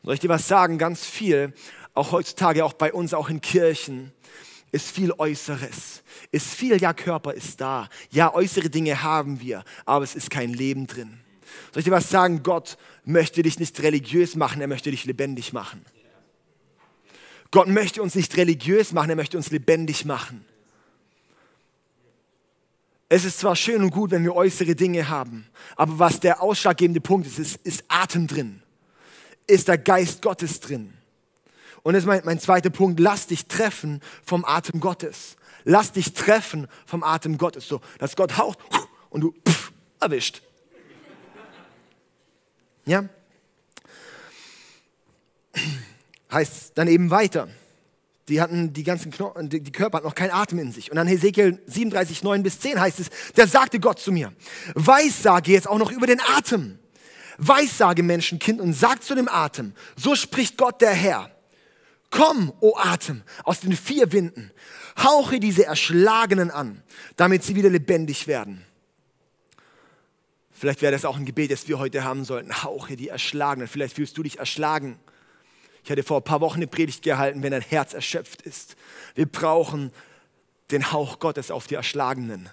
Und 0.00 0.06
soll 0.06 0.14
ich 0.14 0.20
dir 0.20 0.30
was 0.30 0.48
sagen? 0.48 0.78
Ganz 0.78 1.04
viel, 1.04 1.52
auch 1.92 2.12
heutzutage, 2.12 2.64
auch 2.64 2.72
bei 2.72 2.90
uns, 2.90 3.12
auch 3.12 3.28
in 3.28 3.42
Kirchen, 3.42 4.12
ist 4.72 4.90
viel 4.90 5.12
Äußeres. 5.12 6.02
Ist 6.30 6.54
viel, 6.54 6.80
ja, 6.80 6.94
Körper 6.94 7.34
ist 7.34 7.60
da. 7.60 7.90
Ja, 8.10 8.32
äußere 8.32 8.70
Dinge 8.70 9.02
haben 9.02 9.40
wir, 9.40 9.62
aber 9.84 10.04
es 10.04 10.14
ist 10.14 10.30
kein 10.30 10.54
Leben 10.54 10.86
drin. 10.86 11.20
Soll 11.72 11.80
ich 11.80 11.84
dir 11.84 11.90
was 11.90 12.08
sagen? 12.08 12.42
Gott 12.42 12.78
möchte 13.04 13.42
dich 13.42 13.58
nicht 13.58 13.82
religiös 13.82 14.36
machen, 14.36 14.62
er 14.62 14.68
möchte 14.68 14.90
dich 14.90 15.04
lebendig 15.04 15.52
machen. 15.52 15.84
Gott 17.50 17.68
möchte 17.68 18.02
uns 18.02 18.14
nicht 18.14 18.36
religiös 18.36 18.92
machen, 18.92 19.10
er 19.10 19.16
möchte 19.16 19.36
uns 19.36 19.50
lebendig 19.50 20.04
machen. 20.04 20.44
Es 23.08 23.24
ist 23.24 23.40
zwar 23.40 23.56
schön 23.56 23.82
und 23.82 23.90
gut, 23.90 24.12
wenn 24.12 24.22
wir 24.22 24.36
äußere 24.36 24.76
Dinge 24.76 25.08
haben, 25.08 25.46
aber 25.74 25.98
was 25.98 26.20
der 26.20 26.42
ausschlaggebende 26.42 27.00
Punkt 27.00 27.26
ist, 27.26 27.40
ist, 27.40 27.56
ist 27.64 27.84
Atem 27.88 28.28
drin. 28.28 28.62
Ist 29.48 29.66
der 29.66 29.78
Geist 29.78 30.22
Gottes 30.22 30.60
drin. 30.60 30.94
Und 31.82 31.94
das 31.94 32.04
ist 32.04 32.06
mein, 32.06 32.22
mein 32.24 32.38
zweiter 32.38 32.70
Punkt, 32.70 33.00
lass 33.00 33.26
dich 33.26 33.46
treffen 33.46 34.00
vom 34.24 34.44
Atem 34.44 34.78
Gottes. 34.78 35.36
Lass 35.64 35.90
dich 35.90 36.12
treffen 36.12 36.68
vom 36.86 37.02
Atem 37.02 37.36
Gottes. 37.36 37.66
So, 37.66 37.80
dass 37.98 38.14
Gott 38.14 38.36
haucht 38.36 38.58
und 39.10 39.22
du 39.22 39.34
pff, 39.48 39.72
erwischt. 39.98 40.42
Ja? 42.86 43.08
Heißt 46.32 46.72
dann 46.76 46.88
eben 46.88 47.10
weiter. 47.10 47.48
Die 48.28 48.40
hatten 48.40 48.72
die 48.72 48.84
ganzen 48.84 49.10
Knochen, 49.10 49.48
die, 49.48 49.60
Körper 49.72 49.98
hatten 49.98 50.06
noch 50.06 50.14
keinen 50.14 50.30
Atem 50.30 50.60
in 50.60 50.72
sich. 50.72 50.90
Und 50.90 50.96
dann 50.96 51.08
Hesekiel 51.08 51.60
37, 51.66 52.22
9 52.22 52.42
bis 52.42 52.60
10 52.60 52.80
heißt 52.80 53.00
es, 53.00 53.10
da 53.34 53.46
sagte 53.46 53.80
Gott 53.80 53.98
zu 53.98 54.12
mir, 54.12 54.32
Weissage 54.74 55.50
jetzt 55.50 55.68
auch 55.68 55.78
noch 55.78 55.90
über 55.90 56.06
den 56.06 56.20
Atem. 56.20 56.78
Weissage 57.38 58.02
Menschenkind 58.02 58.60
und 58.60 58.74
sag 58.74 59.02
zu 59.02 59.14
dem 59.14 59.28
Atem, 59.28 59.72
so 59.96 60.14
spricht 60.14 60.58
Gott 60.58 60.80
der 60.80 60.92
Herr. 60.92 61.30
Komm, 62.10 62.52
o 62.60 62.76
Atem, 62.76 63.22
aus 63.44 63.60
den 63.60 63.74
vier 63.74 64.12
Winden, 64.12 64.52
hauche 64.98 65.40
diese 65.40 65.64
Erschlagenen 65.64 66.50
an, 66.50 66.82
damit 67.16 67.42
sie 67.42 67.56
wieder 67.56 67.70
lebendig 67.70 68.26
werden. 68.26 68.64
Vielleicht 70.52 70.82
wäre 70.82 70.92
das 70.92 71.04
auch 71.06 71.16
ein 71.16 71.24
Gebet, 71.24 71.50
das 71.50 71.66
wir 71.68 71.78
heute 71.78 72.04
haben 72.04 72.24
sollten. 72.24 72.62
Hauche 72.62 72.94
die 72.94 73.08
Erschlagenen. 73.08 73.66
Vielleicht 73.66 73.96
fühlst 73.96 74.18
du 74.18 74.22
dich 74.22 74.38
erschlagen 74.38 74.98
ich 75.84 75.90
hatte 75.90 76.02
vor 76.02 76.18
ein 76.18 76.24
paar 76.24 76.40
Wochen 76.40 76.58
eine 76.58 76.66
Predigt 76.66 77.02
gehalten, 77.02 77.42
wenn 77.42 77.52
dein 77.52 77.62
Herz 77.62 77.94
erschöpft 77.94 78.42
ist. 78.42 78.76
Wir 79.14 79.26
brauchen 79.26 79.92
den 80.70 80.92
Hauch 80.92 81.18
Gottes 81.18 81.50
auf 81.50 81.66
die 81.66 81.74
Erschlagenen, 81.74 82.48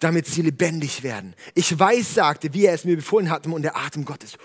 damit 0.00 0.26
sie 0.26 0.42
lebendig 0.42 1.02
werden. 1.02 1.34
Ich 1.54 1.78
weiß, 1.78 2.14
sagte, 2.14 2.52
wie 2.54 2.66
er 2.66 2.74
es 2.74 2.84
mir 2.84 2.96
befohlen 2.96 3.30
hatte, 3.30 3.48
und 3.48 3.62
der 3.62 3.76
Atem 3.76 4.04
Gottes 4.04 4.36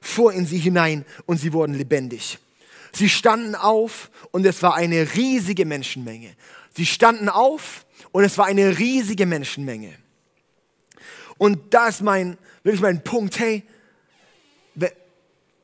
fuhr 0.00 0.32
in 0.32 0.46
sie 0.46 0.58
hinein 0.58 1.04
und 1.26 1.38
sie 1.38 1.52
wurden 1.52 1.74
lebendig. 1.74 2.38
Sie 2.92 3.08
standen 3.08 3.54
auf 3.54 4.10
und 4.32 4.44
es 4.44 4.62
war 4.62 4.74
eine 4.74 5.14
riesige 5.14 5.64
Menschenmenge. 5.64 6.36
Sie 6.74 6.86
standen 6.86 7.28
auf 7.28 7.86
und 8.10 8.24
es 8.24 8.36
war 8.36 8.46
eine 8.46 8.78
riesige 8.78 9.26
Menschenmenge. 9.26 9.94
Und 11.38 11.72
da 11.72 11.88
ist 11.88 12.02
mein, 12.02 12.36
wirklich 12.62 12.82
mein 12.82 13.02
Punkt, 13.02 13.38
hey, 13.38 13.62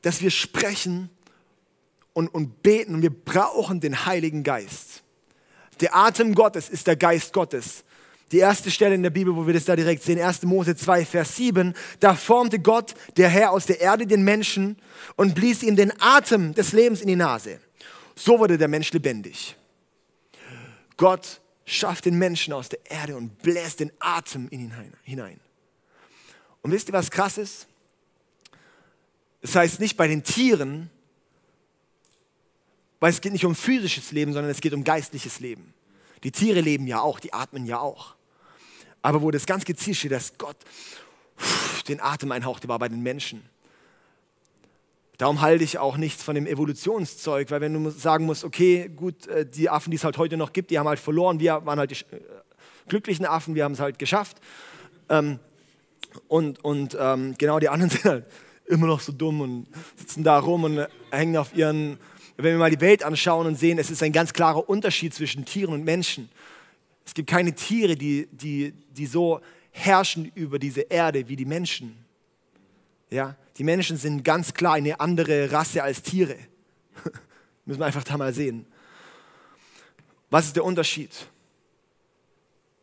dass 0.01 0.21
wir 0.21 0.31
sprechen 0.31 1.09
und, 2.13 2.27
und 2.27 2.63
beten 2.63 2.95
und 2.95 3.01
wir 3.01 3.13
brauchen 3.13 3.79
den 3.79 4.05
Heiligen 4.05 4.43
Geist. 4.43 5.03
Der 5.79 5.95
Atem 5.95 6.35
Gottes 6.35 6.69
ist 6.69 6.87
der 6.87 6.95
Geist 6.95 7.33
Gottes. 7.33 7.83
Die 8.31 8.39
erste 8.39 8.69
Stelle 8.69 8.95
in 8.95 9.01
der 9.01 9.09
Bibel, 9.09 9.35
wo 9.35 9.47
wir 9.47 9.53
das 9.53 9.65
da 9.65 9.75
direkt 9.75 10.03
sehen, 10.03 10.19
1. 10.19 10.43
Mose 10.43 10.75
2, 10.75 11.05
Vers 11.05 11.35
7, 11.35 11.73
da 11.99 12.13
formte 12.13 12.59
Gott, 12.59 12.93
der 13.17 13.29
Herr, 13.29 13.51
aus 13.51 13.65
der 13.65 13.81
Erde 13.81 14.05
den 14.05 14.23
Menschen 14.23 14.77
und 15.15 15.33
blies 15.33 15.63
ihm 15.63 15.75
den 15.75 15.91
Atem 15.99 16.53
des 16.53 16.73
Lebens 16.73 17.01
in 17.01 17.07
die 17.07 17.15
Nase. 17.15 17.59
So 18.15 18.37
wurde 18.37 18.57
der 18.57 18.67
Mensch 18.67 18.91
lebendig. 18.91 19.55
Gott 20.97 21.41
schafft 21.65 22.05
den 22.05 22.17
Menschen 22.17 22.53
aus 22.53 22.69
der 22.69 22.79
Erde 22.89 23.15
und 23.15 23.41
bläst 23.41 23.79
den 23.79 23.91
Atem 23.99 24.47
in 24.49 24.59
ihn 24.59 24.73
hinein. 25.03 25.39
Und 26.61 26.71
wisst 26.71 26.89
ihr, 26.89 26.93
was 26.93 27.09
krass 27.09 27.37
ist? 27.37 27.67
Das 29.41 29.55
heißt 29.55 29.79
nicht 29.79 29.97
bei 29.97 30.07
den 30.07 30.23
Tieren, 30.23 30.89
weil 32.99 33.11
es 33.11 33.21
geht 33.21 33.31
nicht 33.31 33.45
um 33.45 33.55
physisches 33.55 34.11
Leben, 34.11 34.33
sondern 34.33 34.51
es 34.51 34.61
geht 34.61 34.73
um 34.73 34.83
geistliches 34.83 35.39
Leben. 35.39 35.73
Die 36.23 36.31
Tiere 36.31 36.59
leben 36.59 36.85
ja 36.87 36.99
auch, 36.99 37.19
die 37.19 37.33
atmen 37.33 37.65
ja 37.65 37.79
auch. 37.79 38.15
Aber 39.01 39.21
wo 39.21 39.31
das 39.31 39.45
ganz 39.45 39.63
gezielt 39.63 39.97
steht, 39.97 40.11
dass 40.11 40.37
Gott 40.37 40.57
den 41.87 42.01
Atem 42.01 42.31
einhauchte, 42.31 42.67
war 42.67 42.79
bei 42.79 42.89
den 42.89 43.01
Menschen. 43.01 43.43
Darum 45.17 45.41
halte 45.41 45.63
ich 45.63 45.77
auch 45.77 45.97
nichts 45.97 46.23
von 46.23 46.35
dem 46.35 46.47
Evolutionszeug, 46.47 47.51
weil 47.51 47.61
wenn 47.61 47.73
du 47.73 47.89
sagen 47.89 48.25
musst, 48.25 48.43
okay, 48.43 48.89
gut, 48.93 49.27
äh, 49.27 49.45
die 49.45 49.69
Affen, 49.69 49.91
die 49.91 49.97
es 49.97 50.03
halt 50.03 50.17
heute 50.17 50.37
noch 50.37 50.53
gibt, 50.53 50.71
die 50.71 50.79
haben 50.79 50.87
halt 50.87 50.99
verloren, 50.99 51.39
wir 51.39 51.65
waren 51.65 51.79
halt 51.79 51.91
die 51.91 52.15
äh, 52.15 52.21
glücklichen 52.87 53.25
Affen, 53.25 53.55
wir 53.55 53.65
haben 53.65 53.73
es 53.73 53.79
halt 53.79 53.99
geschafft. 53.99 54.37
Ähm, 55.09 55.39
und 56.27 56.63
und 56.63 56.97
ähm, 56.99 57.35
genau 57.37 57.59
die 57.59 57.69
anderen 57.69 57.89
sind 57.91 58.05
halt 58.05 58.25
immer 58.69 58.87
noch 58.87 59.01
so 59.01 59.11
dumm 59.11 59.41
und 59.41 59.67
sitzen 59.97 60.23
da 60.23 60.39
rum 60.39 60.63
und 60.63 60.87
hängen 61.11 61.35
auf 61.35 61.55
ihren. 61.55 61.97
Wenn 62.37 62.53
wir 62.53 62.59
mal 62.59 62.71
die 62.71 62.79
Welt 62.79 63.03
anschauen 63.03 63.47
und 63.47 63.57
sehen, 63.57 63.79
es 63.79 63.91
ist 63.91 64.01
ein 64.01 64.13
ganz 64.13 64.31
klarer 64.31 64.69
Unterschied 64.69 65.13
zwischen 65.13 65.43
Tieren 65.43 65.73
und 65.73 65.83
Menschen. 65.83 66.29
Es 67.05 67.13
gibt 67.13 67.29
keine 67.29 67.53
Tiere, 67.53 67.97
die, 67.97 68.29
die, 68.31 68.71
die 68.91 69.07
so 69.07 69.41
herrschen 69.71 70.31
über 70.35 70.57
diese 70.57 70.81
Erde 70.81 71.27
wie 71.27 71.35
die 71.35 71.45
Menschen. 71.45 71.97
Ja? 73.09 73.35
Die 73.57 73.65
Menschen 73.65 73.97
sind 73.97 74.23
ganz 74.23 74.53
klar 74.53 74.75
eine 74.75 75.01
andere 75.01 75.51
Rasse 75.51 75.83
als 75.83 76.01
Tiere. 76.01 76.37
Müssen 77.65 77.79
wir 77.79 77.87
einfach 77.87 78.05
da 78.05 78.17
mal 78.17 78.33
sehen. 78.33 78.65
Was 80.29 80.45
ist 80.45 80.55
der 80.55 80.63
Unterschied? 80.63 81.11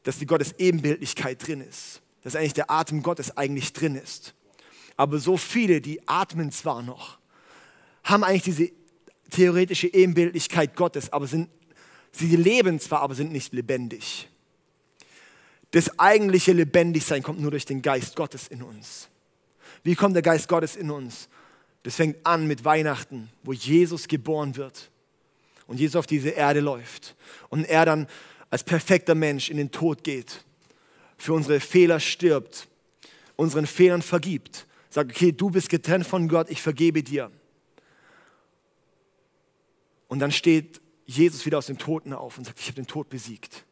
Dass 0.03 0.19
die 0.19 0.27
Gottes 0.27 0.55
Ebenbildlichkeit 0.59 1.47
drin 1.47 1.63
ist. 1.63 2.03
Dass 2.23 2.37
eigentlich 2.37 2.53
der 2.53 2.71
Atem 2.71 3.03
Gottes 3.03 3.39
eigentlich 3.39 3.73
drin 3.73 3.95
ist. 3.95 4.35
Aber 4.97 5.19
so 5.19 5.37
viele, 5.37 5.81
die 5.81 6.07
atmen 6.09 6.51
zwar 6.51 6.83
noch, 6.83 7.19
haben 8.05 8.25
eigentlich 8.25 8.43
diese 8.43 8.71
theoretische 9.31 9.93
Ebenbildlichkeit 9.93 10.77
Gottes, 10.77 11.13
aber 11.13 11.27
sind, 11.27 11.51
sie 12.13 12.35
leben 12.37 12.81
zwar, 12.81 13.03
aber 13.03 13.15
sind 13.15 13.33
nicht 13.33 13.53
lebendig. 13.53 14.29
Das 15.73 15.99
eigentliche 15.99 16.53
Lebendigsein 16.53 17.23
kommt 17.23 17.41
nur 17.41 17.51
durch 17.51 17.67
den 17.67 17.83
Geist 17.83 18.17
Gottes 18.17 18.49
in 18.49 18.63
uns. 18.63 19.09
Wie 19.83 19.95
kommt 19.95 20.15
der 20.15 20.23
Geist 20.23 20.49
Gottes 20.49 20.77
in 20.77 20.91
uns? 20.91 21.29
Das 21.83 21.97
fängt 21.97 22.25
an 22.25 22.47
mit 22.47 22.65
Weihnachten, 22.65 23.29
wo 23.43 23.53
Jesus 23.53 24.09
geboren 24.09 24.57
wird 24.57 24.91
und 25.67 25.79
Jesus 25.79 25.97
auf 25.97 26.07
diese 26.07 26.31
Erde 26.31 26.61
läuft 26.61 27.15
und 27.51 27.65
er 27.65 27.85
dann 27.85 28.07
als 28.49 28.65
perfekter 28.65 29.15
Mensch 29.15 29.51
in 29.51 29.57
den 29.57 29.71
Tod 29.71 30.03
geht, 30.03 30.45
für 31.19 31.33
unsere 31.33 31.61
Fehler 31.61 32.01
stirbt, 32.01 32.69
unseren 33.37 33.67
Fehlern 33.67 34.03
vergibt 34.03 34.67
Sag, 34.97 35.11
okay, 35.11 35.31
du 35.31 35.51
bist 35.51 35.69
getrennt 35.69 36.07
von 36.07 36.27
Gott, 36.27 36.49
ich 36.49 36.63
vergebe 36.63 37.03
dir. 37.03 37.31
Und 40.09 40.21
dann 40.21 40.33
steht 40.33 40.81
Jesus 41.05 41.45
wieder 41.45 41.59
aus 41.59 41.67
den 41.67 41.77
Toten 41.77 42.15
auf 42.15 42.39
und 42.39 42.45
sagt, 42.45 42.59
ich 42.59 42.69
habe 42.69 42.77
den 42.77 42.87
Tod 42.87 43.11
besiegt. 43.11 43.67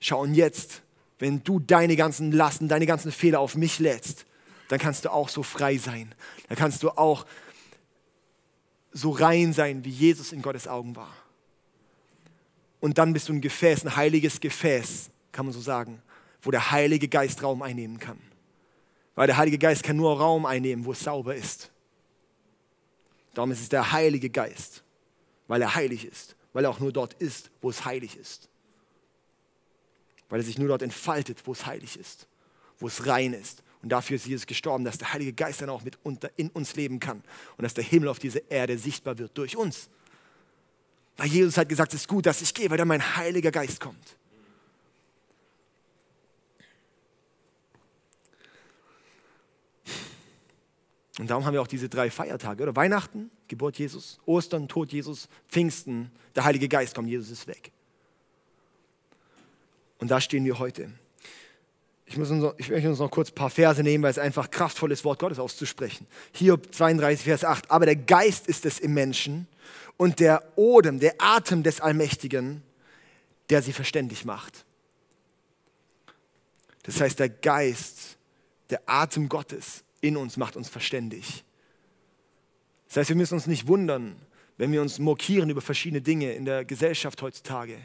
Schau, 0.00 0.22
und 0.22 0.34
jetzt, 0.34 0.82
wenn 1.20 1.44
du 1.44 1.60
deine 1.60 1.94
ganzen 1.94 2.32
Lasten, 2.32 2.66
deine 2.66 2.84
ganzen 2.84 3.12
Fehler 3.12 3.38
auf 3.38 3.54
mich 3.54 3.78
lädst, 3.78 4.26
dann 4.70 4.80
kannst 4.80 5.04
du 5.04 5.12
auch 5.12 5.28
so 5.28 5.44
frei 5.44 5.78
sein. 5.78 6.12
Dann 6.48 6.58
kannst 6.58 6.82
du 6.82 6.90
auch 6.90 7.24
so 8.90 9.12
rein 9.12 9.52
sein, 9.52 9.84
wie 9.84 9.90
Jesus 9.90 10.32
in 10.32 10.42
Gottes 10.42 10.66
Augen 10.66 10.96
war. 10.96 11.14
Und 12.80 12.98
dann 12.98 13.12
bist 13.12 13.28
du 13.28 13.34
ein 13.34 13.40
Gefäß, 13.40 13.84
ein 13.84 13.94
heiliges 13.94 14.40
Gefäß, 14.40 15.10
kann 15.30 15.46
man 15.46 15.52
so 15.52 15.60
sagen, 15.60 16.02
wo 16.42 16.50
der 16.50 16.72
Heilige 16.72 17.06
Geist 17.06 17.44
Raum 17.44 17.62
einnehmen 17.62 18.00
kann. 18.00 18.18
Weil 19.16 19.26
der 19.26 19.38
Heilige 19.38 19.58
Geist 19.58 19.82
kann 19.82 19.96
nur 19.96 20.16
Raum 20.16 20.46
einnehmen, 20.46 20.84
wo 20.84 20.92
es 20.92 21.00
sauber 21.00 21.34
ist. 21.34 21.72
Darum 23.34 23.50
ist 23.50 23.60
es 23.60 23.68
der 23.68 23.90
Heilige 23.92 24.30
Geist, 24.30 24.84
weil 25.48 25.60
er 25.60 25.74
heilig 25.74 26.04
ist, 26.04 26.36
weil 26.52 26.64
er 26.64 26.70
auch 26.70 26.80
nur 26.80 26.92
dort 26.92 27.14
ist, 27.14 27.50
wo 27.60 27.70
es 27.70 27.84
heilig 27.84 28.16
ist. 28.16 28.48
Weil 30.28 30.40
er 30.40 30.44
sich 30.44 30.58
nur 30.58 30.68
dort 30.68 30.82
entfaltet, 30.82 31.46
wo 31.46 31.52
es 31.52 31.66
heilig 31.66 31.98
ist, 31.98 32.28
wo 32.78 32.86
es 32.86 33.06
rein 33.06 33.32
ist. 33.32 33.62
Und 33.82 33.90
dafür 33.90 34.16
ist 34.16 34.26
Jesus 34.26 34.46
gestorben, 34.46 34.84
dass 34.84 34.98
der 34.98 35.12
Heilige 35.12 35.32
Geist 35.32 35.60
dann 35.62 35.70
auch 35.70 35.82
mit 35.82 35.98
unter, 36.02 36.30
in 36.36 36.50
uns 36.50 36.76
leben 36.76 37.00
kann 37.00 37.22
und 37.56 37.62
dass 37.62 37.74
der 37.74 37.84
Himmel 37.84 38.08
auf 38.08 38.18
dieser 38.18 38.50
Erde 38.50 38.76
sichtbar 38.76 39.18
wird 39.18 39.36
durch 39.36 39.56
uns. 39.56 39.88
Weil 41.16 41.28
Jesus 41.28 41.56
hat 41.56 41.68
gesagt, 41.68 41.94
es 41.94 42.02
ist 42.02 42.08
gut, 42.08 42.26
dass 42.26 42.42
ich 42.42 42.52
gehe, 42.52 42.68
weil 42.68 42.78
dann 42.78 42.88
mein 42.88 43.16
Heiliger 43.16 43.50
Geist 43.50 43.80
kommt. 43.80 44.16
Und 51.18 51.30
darum 51.30 51.46
haben 51.46 51.54
wir 51.54 51.62
auch 51.62 51.66
diese 51.66 51.88
drei 51.88 52.10
Feiertage, 52.10 52.62
oder? 52.62 52.76
Weihnachten, 52.76 53.30
Geburt 53.48 53.78
Jesus, 53.78 54.18
Ostern, 54.26 54.68
Tod 54.68 54.92
Jesus, 54.92 55.28
Pfingsten, 55.48 56.10
der 56.34 56.44
Heilige 56.44 56.68
Geist 56.68 56.94
kommt, 56.94 57.08
Jesus 57.08 57.30
ist 57.30 57.46
weg. 57.46 57.72
Und 59.98 60.10
da 60.10 60.20
stehen 60.20 60.44
wir 60.44 60.58
heute. 60.58 60.90
Ich, 62.04 62.18
muss 62.18 62.30
uns, 62.30 62.44
ich 62.58 62.68
möchte 62.68 62.88
uns 62.88 62.98
noch 62.98 63.10
kurz 63.10 63.30
ein 63.30 63.34
paar 63.34 63.50
Verse 63.50 63.82
nehmen, 63.82 64.04
weil 64.04 64.10
es 64.10 64.18
einfach 64.18 64.50
kraftvoll 64.50 64.92
ist, 64.92 65.04
Wort 65.04 65.18
Gottes 65.18 65.38
auszusprechen. 65.38 66.06
Hiob 66.32 66.72
32, 66.74 67.24
Vers 67.24 67.44
8. 67.44 67.70
Aber 67.70 67.86
der 67.86 67.96
Geist 67.96 68.46
ist 68.46 68.66
es 68.66 68.78
im 68.78 68.92
Menschen 68.92 69.48
und 69.96 70.20
der 70.20 70.42
Odem, 70.56 71.00
der 71.00 71.14
Atem 71.18 71.62
des 71.62 71.80
Allmächtigen, 71.80 72.62
der 73.48 73.62
sie 73.62 73.72
verständig 73.72 74.26
macht. 74.26 74.66
Das 76.82 77.00
heißt, 77.00 77.18
der 77.18 77.30
Geist, 77.30 78.18
der 78.70 78.82
Atem 78.86 79.28
Gottes 79.28 79.82
in 80.06 80.16
uns 80.16 80.36
macht 80.36 80.56
uns 80.56 80.68
verständig. 80.68 81.44
Das 82.88 82.98
heißt, 82.98 83.08
wir 83.08 83.16
müssen 83.16 83.34
uns 83.34 83.46
nicht 83.46 83.66
wundern, 83.66 84.16
wenn 84.56 84.72
wir 84.72 84.80
uns 84.80 84.98
mokieren 84.98 85.50
über 85.50 85.60
verschiedene 85.60 86.00
Dinge 86.00 86.32
in 86.32 86.44
der 86.44 86.64
Gesellschaft 86.64 87.20
heutzutage 87.22 87.78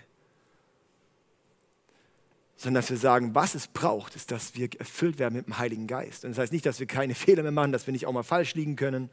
sondern 2.61 2.83
dass 2.83 2.91
wir 2.91 2.97
sagen, 2.97 3.33
was 3.33 3.55
es 3.55 3.67
braucht, 3.67 4.15
ist, 4.15 4.29
dass 4.29 4.53
wir 4.53 4.69
erfüllt 4.77 5.17
werden 5.17 5.33
mit 5.33 5.47
dem 5.47 5.57
Heiligen 5.57 5.87
Geist. 5.87 6.25
Und 6.25 6.31
das 6.31 6.37
heißt 6.37 6.53
nicht, 6.53 6.63
dass 6.63 6.79
wir 6.79 6.85
keine 6.85 7.15
Fehler 7.15 7.41
mehr 7.41 7.51
machen, 7.51 7.71
dass 7.71 7.87
wir 7.87 7.91
nicht 7.91 8.05
auch 8.05 8.13
mal 8.13 8.21
falsch 8.21 8.53
liegen 8.53 8.75
können, 8.75 9.09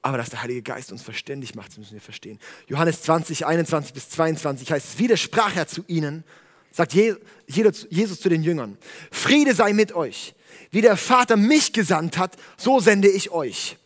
aber 0.00 0.16
dass 0.16 0.30
der 0.30 0.40
Heilige 0.40 0.62
Geist 0.62 0.92
uns 0.92 1.02
verständig 1.02 1.56
macht, 1.56 1.70
das 1.70 1.78
müssen 1.78 1.94
wir 1.94 2.00
verstehen. 2.00 2.38
Johannes 2.68 3.02
20, 3.02 3.46
21 3.46 3.92
bis 3.92 4.10
22 4.10 4.70
heißt 4.70 4.94
es, 4.94 4.98
widersprach 5.00 5.56
er 5.56 5.66
zu 5.66 5.82
ihnen, 5.88 6.22
sagt 6.70 6.94
Jesus 6.94 8.20
zu 8.20 8.28
den 8.28 8.44
Jüngern, 8.44 8.78
Friede 9.10 9.52
sei 9.52 9.72
mit 9.72 9.92
euch. 9.92 10.36
Wie 10.70 10.80
der 10.80 10.96
Vater 10.96 11.36
mich 11.36 11.72
gesandt 11.72 12.16
hat, 12.16 12.36
so 12.56 12.80
sende 12.80 13.08
ich 13.08 13.30
euch. 13.30 13.76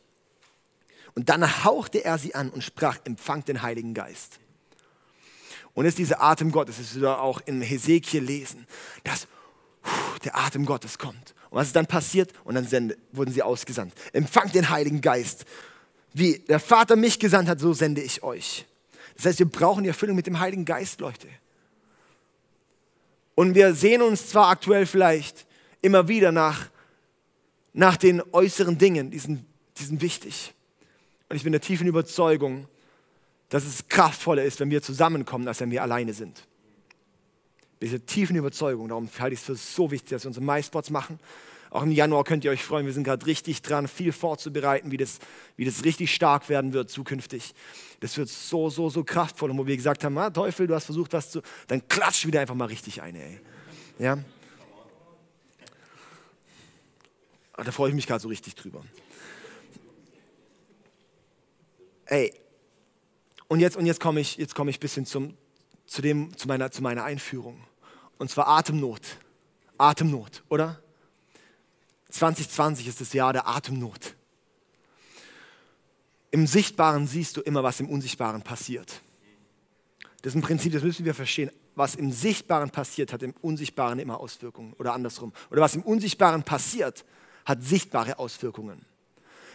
Und 1.14 1.28
dann 1.28 1.64
hauchte 1.64 2.04
er 2.04 2.18
sie 2.18 2.34
an 2.34 2.50
und 2.50 2.62
sprach, 2.62 2.98
empfangt 3.04 3.48
den 3.48 3.62
Heiligen 3.62 3.94
Geist. 3.94 4.40
Und 5.72 5.86
es 5.86 5.90
ist 5.90 5.98
dieser 5.98 6.22
Atem 6.22 6.52
Gottes, 6.52 6.76
das 6.76 6.86
ist 6.86 6.96
wieder 6.96 7.20
auch 7.20 7.40
in 7.46 7.60
Hesekiel 7.60 8.22
lesen, 8.22 8.66
dass 9.02 9.26
der 10.24 10.36
Atem 10.36 10.66
Gottes 10.66 10.98
kommt. 10.98 11.34
Und 11.50 11.58
was 11.58 11.68
ist 11.68 11.76
dann 11.76 11.86
passiert? 11.86 12.32
Und 12.44 12.54
dann 12.54 12.94
wurden 13.12 13.32
sie 13.32 13.42
ausgesandt. 13.42 13.94
Empfangt 14.12 14.54
den 14.54 14.70
Heiligen 14.70 15.00
Geist. 15.00 15.44
Wie 16.12 16.38
der 16.38 16.60
Vater 16.60 16.96
mich 16.96 17.18
gesandt 17.18 17.48
hat, 17.48 17.60
so 17.60 17.72
sende 17.72 18.00
ich 18.00 18.22
euch. 18.22 18.66
Das 19.16 19.26
heißt, 19.26 19.38
wir 19.40 19.48
brauchen 19.48 19.84
die 19.84 19.88
Erfüllung 19.88 20.16
mit 20.16 20.26
dem 20.26 20.38
Heiligen 20.38 20.64
Geist, 20.64 21.00
Leute. 21.00 21.28
Und 23.34 23.54
wir 23.54 23.74
sehen 23.74 24.02
uns 24.02 24.28
zwar 24.28 24.48
aktuell 24.48 24.86
vielleicht 24.86 25.46
immer 25.82 26.08
wieder 26.08 26.32
nach, 26.32 26.68
nach 27.74 27.96
den 27.96 28.22
äußeren 28.32 28.78
Dingen, 28.78 29.10
die 29.10 29.18
sind, 29.18 29.44
die 29.76 29.84
sind 29.84 30.00
wichtig. 30.00 30.54
Und 31.28 31.36
ich 31.36 31.42
bin 31.42 31.52
der 31.52 31.60
tiefen 31.60 31.86
Überzeugung, 31.86 32.68
dass 33.50 33.66
es 33.66 33.88
kraftvoller 33.88 34.44
ist, 34.44 34.60
wenn 34.60 34.70
wir 34.70 34.80
zusammenkommen, 34.80 35.46
als 35.46 35.60
wenn 35.60 35.70
wir 35.70 35.82
alleine 35.82 36.14
sind. 36.14 36.46
Diese 37.82 38.00
tiefen 38.00 38.36
Überzeugung, 38.36 38.88
darum 38.88 39.10
halte 39.18 39.34
ich 39.34 39.40
es 39.40 39.46
für 39.46 39.56
so 39.56 39.90
wichtig, 39.90 40.10
dass 40.10 40.24
wir 40.24 40.28
unsere 40.28 40.44
MySpots 40.44 40.90
machen. 40.90 41.18
Auch 41.70 41.82
im 41.82 41.90
Januar 41.90 42.22
könnt 42.22 42.44
ihr 42.44 42.52
euch 42.52 42.62
freuen, 42.62 42.86
wir 42.86 42.92
sind 42.92 43.02
gerade 43.02 43.26
richtig 43.26 43.60
dran, 43.60 43.88
viel 43.88 44.12
vorzubereiten, 44.12 44.92
wie 44.92 44.96
das, 44.96 45.18
wie 45.56 45.64
das 45.64 45.84
richtig 45.84 46.14
stark 46.14 46.48
werden 46.48 46.72
wird 46.72 46.88
zukünftig. 46.88 47.52
Das 47.98 48.16
wird 48.16 48.28
so, 48.28 48.70
so, 48.70 48.88
so 48.88 49.02
kraftvoll. 49.02 49.50
Und 49.50 49.58
wo 49.58 49.66
wir 49.66 49.76
gesagt 49.76 50.04
haben, 50.04 50.16
ah, 50.16 50.30
Teufel, 50.30 50.68
du 50.68 50.74
hast 50.74 50.84
versucht, 50.84 51.12
was 51.12 51.32
zu, 51.32 51.42
dann 51.66 51.86
klatsch 51.88 52.26
wieder 52.26 52.40
einfach 52.40 52.54
mal 52.54 52.66
richtig 52.66 53.02
ein, 53.02 53.16
ey. 53.16 53.40
Ja? 53.98 54.14
Ah, 54.14 54.18
da 57.56 57.70
freue 57.70 57.90
ich 57.90 57.94
mich 57.94 58.06
gerade 58.06 58.20
so 58.20 58.28
richtig 58.28 58.54
drüber. 58.54 58.82
Ey, 62.06 62.34
und 63.48 63.60
jetzt, 63.60 63.76
und 63.76 63.86
jetzt 63.86 64.00
komme 64.00 64.20
ich, 64.20 64.36
jetzt 64.36 64.54
komme 64.54 64.70
ich 64.70 64.78
ein 64.78 64.80
bisschen 64.80 65.06
zum, 65.06 65.36
zu, 65.86 66.02
dem, 66.02 66.36
zu, 66.36 66.48
meiner, 66.48 66.70
zu 66.70 66.82
meiner 66.82 67.04
Einführung. 67.04 67.62
Und 68.18 68.30
zwar 68.30 68.48
Atemnot. 68.48 69.02
Atemnot, 69.78 70.42
oder? 70.48 70.80
2020 72.10 72.86
ist 72.86 73.00
das 73.00 73.12
Jahr 73.12 73.32
der 73.32 73.48
Atemnot. 73.48 74.14
Im 76.30 76.46
Sichtbaren 76.46 77.06
siehst 77.06 77.36
du 77.36 77.40
immer, 77.42 77.62
was 77.62 77.80
im 77.80 77.88
Unsichtbaren 77.88 78.42
passiert. 78.42 79.00
Das 80.22 80.32
ist 80.32 80.36
ein 80.36 80.42
Prinzip, 80.42 80.72
das 80.72 80.82
müssen 80.82 81.04
wir 81.04 81.14
verstehen. 81.14 81.50
Was 81.76 81.96
im 81.96 82.12
Sichtbaren 82.12 82.70
passiert, 82.70 83.12
hat 83.12 83.22
im 83.22 83.34
Unsichtbaren 83.40 83.98
immer 83.98 84.20
Auswirkungen. 84.20 84.72
Oder 84.74 84.94
andersrum. 84.94 85.32
Oder 85.50 85.60
was 85.60 85.74
im 85.74 85.82
Unsichtbaren 85.82 86.44
passiert, 86.44 87.04
hat 87.44 87.62
sichtbare 87.62 88.18
Auswirkungen. 88.18 88.84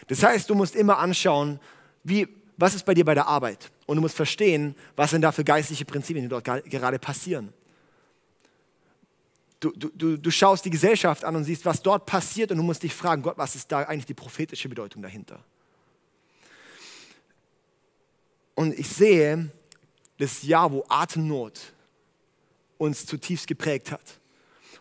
Das 0.06 0.22
heißt, 0.22 0.48
du 0.50 0.54
musst 0.54 0.74
immer 0.74 0.98
anschauen, 0.98 1.60
wie, 2.02 2.28
was 2.56 2.74
ist 2.74 2.84
bei 2.84 2.94
dir 2.94 3.04
bei 3.04 3.14
der 3.14 3.26
Arbeit? 3.26 3.70
Und 3.86 3.96
du 3.96 4.02
musst 4.02 4.16
verstehen, 4.16 4.74
was 4.96 5.10
sind 5.10 5.22
da 5.22 5.32
für 5.32 5.44
geistliche 5.44 5.84
Prinzipien, 5.84 6.24
die 6.24 6.28
dort 6.28 6.44
gerade 6.44 6.98
passieren. 6.98 7.52
Du, 9.60 9.72
du, 9.72 10.16
du 10.16 10.30
schaust 10.30 10.64
die 10.64 10.70
Gesellschaft 10.70 11.22
an 11.22 11.36
und 11.36 11.44
siehst, 11.44 11.66
was 11.66 11.82
dort 11.82 12.06
passiert 12.06 12.50
und 12.50 12.56
du 12.56 12.62
musst 12.62 12.82
dich 12.82 12.94
fragen, 12.94 13.22
Gott, 13.22 13.36
was 13.36 13.54
ist 13.54 13.70
da 13.70 13.80
eigentlich 13.80 14.06
die 14.06 14.14
prophetische 14.14 14.68
Bedeutung 14.70 15.02
dahinter? 15.02 15.44
Und 18.54 18.78
ich 18.78 18.88
sehe 18.88 19.50
das 20.18 20.42
Jahr, 20.42 20.70
wo 20.72 20.84
Atemnot 20.88 21.72
uns 22.78 23.06
zutiefst 23.06 23.46
geprägt 23.46 23.90
hat. 23.90 24.19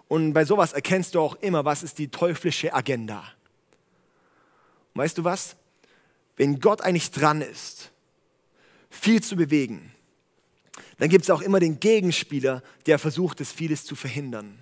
Und 0.09 0.33
bei 0.33 0.43
sowas 0.43 0.73
erkennst 0.73 1.15
du 1.15 1.21
auch 1.21 1.35
immer, 1.35 1.63
was 1.63 1.83
ist 1.83 1.97
die 1.97 2.09
teuflische 2.09 2.73
Agenda. 2.73 3.23
Und 4.93 5.01
weißt 5.01 5.17
du 5.17 5.23
was? 5.23 5.55
wenn 6.39 6.61
Gott 6.61 6.79
eigentlich 6.79 7.11
dran 7.11 7.41
ist, 7.41 7.91
viel 8.89 9.21
zu 9.21 9.35
bewegen, 9.35 9.91
dann 10.97 11.09
gibt 11.09 11.25
es 11.25 11.29
auch 11.29 11.41
immer 11.41 11.59
den 11.59 11.81
Gegenspieler, 11.81 12.63
der 12.85 12.97
versucht, 12.97 13.41
das 13.41 13.51
vieles 13.51 13.83
zu 13.83 13.93
verhindern. 13.93 14.57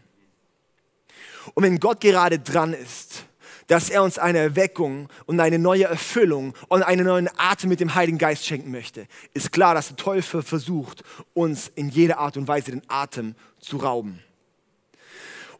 Und 1.53 1.63
wenn 1.63 1.79
Gott 1.79 2.01
gerade 2.01 2.39
dran 2.39 2.73
ist, 2.73 3.25
dass 3.67 3.91
er 3.91 4.01
uns 4.01 4.17
eine 4.17 4.39
Erweckung 4.39 5.07
und 5.27 5.39
eine 5.39 5.59
neue 5.59 5.83
Erfüllung 5.83 6.55
und 6.67 6.81
einen 6.81 7.05
neuen 7.05 7.29
Atem 7.37 7.69
mit 7.69 7.79
dem 7.79 7.93
Heiligen 7.93 8.17
Geist 8.17 8.43
schenken 8.43 8.71
möchte, 8.71 9.07
ist 9.35 9.51
klar, 9.51 9.75
dass 9.75 9.89
der 9.89 9.97
Teufel 9.97 10.41
versucht, 10.41 11.03
uns 11.35 11.67
in 11.75 11.89
jeder 11.89 12.17
Art 12.17 12.37
und 12.37 12.47
Weise 12.47 12.71
den 12.71 12.81
Atem 12.87 13.35
zu 13.59 13.77
rauben. 13.77 14.19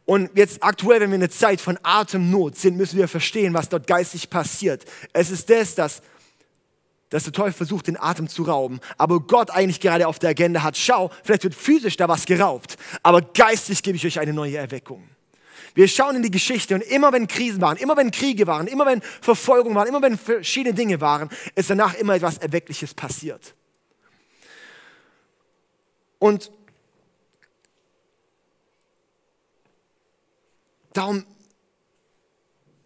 Und 0.08 0.30
jetzt 0.36 0.64
aktuell, 0.64 1.02
wenn 1.02 1.10
wir 1.10 1.18
in 1.18 1.22
einer 1.22 1.30
Zeit 1.30 1.60
von 1.60 1.78
Atemnot 1.84 2.58
sind, 2.58 2.78
müssen 2.78 2.98
wir 2.98 3.10
verstehen, 3.10 3.54
was 3.54 3.68
dort 3.68 3.88
geistig 3.88 4.30
passiert. 4.30 4.86
Es 5.12 5.30
ist 5.30 5.50
das, 5.50 5.76
dass, 5.76 6.02
dass 7.10 7.26
der 7.26 7.34
Teufel 7.34 7.52
versucht, 7.52 7.88
den 7.88 8.00
Atem 8.00 8.30
zu 8.30 8.44
rauben, 8.44 8.80
aber 8.98 9.20
Gott 9.20 9.52
eigentlich 9.52 9.82
gerade 9.82 10.08
auf 10.08 10.18
der 10.18 10.30
Agenda 10.30 10.64
hat, 10.64 10.78
schau, 10.78 11.12
vielleicht 11.26 11.44
wird 11.44 11.56
physisch 11.56 11.98
da 11.98 12.08
was 12.08 12.26
geraubt, 12.26 12.78
aber 13.04 13.22
geistig 13.22 13.84
gebe 13.84 13.98
ich 13.98 14.06
euch 14.06 14.18
eine 14.18 14.32
neue 14.32 14.56
Erweckung. 14.56 15.04
Wir 15.76 15.90
schauen 15.90 16.16
in 16.16 16.24
die 16.24 16.32
Geschichte 16.32 16.74
und 16.76 16.84
immer 16.84 17.12
wenn 17.12 17.28
Krisen 17.28 17.60
waren, 17.60 17.76
immer 17.76 17.98
wenn 17.98 18.10
Kriege 18.10 18.48
waren, 18.48 18.68
immer 18.68 18.86
wenn 18.86 19.02
Verfolgung 19.02 19.76
waren, 19.76 19.90
immer 19.90 20.02
wenn 20.02 20.18
verschiedene 20.18 20.74
Dinge 20.74 21.02
waren, 21.02 21.28
ist 21.54 21.70
danach 21.70 21.96
immer 21.96 22.16
etwas 22.16 22.38
Erweckliches 22.38 22.94
passiert. 22.94 23.56
Und 26.18 26.50
darum 30.98 31.26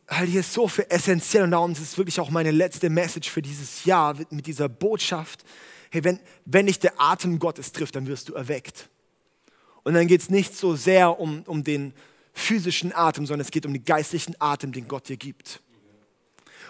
halte 0.08 0.32
ich 0.32 0.38
es 0.38 0.54
so 0.54 0.68
für 0.68 0.90
essentiell 0.92 1.44
und 1.44 1.52
darum 1.52 1.72
ist 1.72 1.80
es 1.80 1.98
wirklich 1.98 2.20
auch 2.20 2.30
meine 2.30 2.52
letzte 2.52 2.90
Message 2.90 3.30
für 3.30 3.42
dieses 3.42 3.86
Jahr 3.86 4.18
mit 4.30 4.46
dieser 4.46 4.68
Botschaft. 4.68 5.44
Hey, 5.90 6.04
wenn, 6.04 6.20
wenn 6.46 6.68
dich 6.68 6.80
der 6.80 7.00
Atem 7.00 7.40
Gottes 7.40 7.72
trifft, 7.72 7.96
dann 7.96 8.08
wirst 8.08 8.30
du 8.30 8.34
erweckt. 8.34 8.90
Und 9.84 9.94
dann 9.94 10.08
geht 10.08 10.22
es 10.22 10.30
nicht 10.30 10.56
so 10.56 10.76
sehr 10.76 11.20
um, 11.20 11.44
um 11.48 11.64
den 11.64 11.94
physischen 12.34 12.94
Atem, 12.94 13.26
sondern 13.26 13.46
es 13.46 13.52
geht 13.52 13.66
um 13.66 13.74
den 13.74 13.84
geistlichen 13.84 14.36
Atem, 14.40 14.74
den 14.74 14.88
Gott 14.88 15.10
dir 15.10 15.18
gibt. 15.18 15.62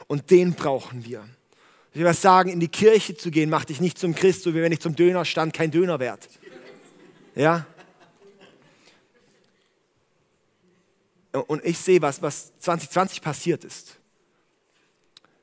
Und 0.08 0.32
den 0.32 0.54
brauchen 0.54 1.06
wir. 1.06 1.28
Ich 1.94 2.00
will 2.00 2.06
was 2.06 2.22
sagen, 2.22 2.50
in 2.50 2.60
die 2.60 2.68
Kirche 2.68 3.18
zu 3.18 3.32
gehen, 3.32 3.50
macht 3.50 3.70
dich 3.70 3.82
nicht 3.82 3.98
zum 3.98 4.16
Christ, 4.16 4.44
so 4.44 4.54
wie 4.54 4.62
wenn 4.62 4.72
ich 4.72 4.80
zum 4.80 4.96
Döner 4.96 5.26
stand, 5.26 5.54
kein 5.54 5.72
Döner 5.72 6.00
wert. 6.00 6.30
Ja? 7.36 7.66
Und 11.32 11.64
ich 11.64 11.78
sehe, 11.78 12.02
was, 12.02 12.22
was 12.22 12.58
2020 12.60 13.22
passiert 13.22 13.64
ist. 13.64 13.98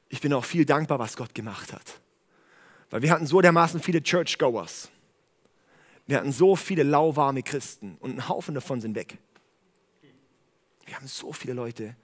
Ich 0.09 0.21
bin 0.21 0.33
auch 0.33 0.45
viel 0.45 0.65
dankbar, 0.65 0.99
was 0.99 1.17
Gott 1.17 1.35
gemacht 1.35 1.73
hat. 1.73 2.01
Weil 2.91 3.03
wir 3.03 3.11
hatten 3.11 3.27
so 3.27 3.41
dermaßen 3.41 3.81
viele 3.81 4.03
Churchgoers. 4.03 4.91
Wir 6.07 6.19
hatten 6.19 6.33
so 6.33 6.57
viele 6.57 6.83
lauwarme 6.83 7.43
Christen 7.43 7.97
und 8.01 8.17
ein 8.17 8.29
Haufen 8.29 8.55
davon 8.55 8.81
sind 8.81 8.95
weg. 8.95 9.19
Wir 10.87 10.97
haben 10.97 11.07
so 11.07 11.33
viele 11.33 11.53
Leute. 11.53 11.97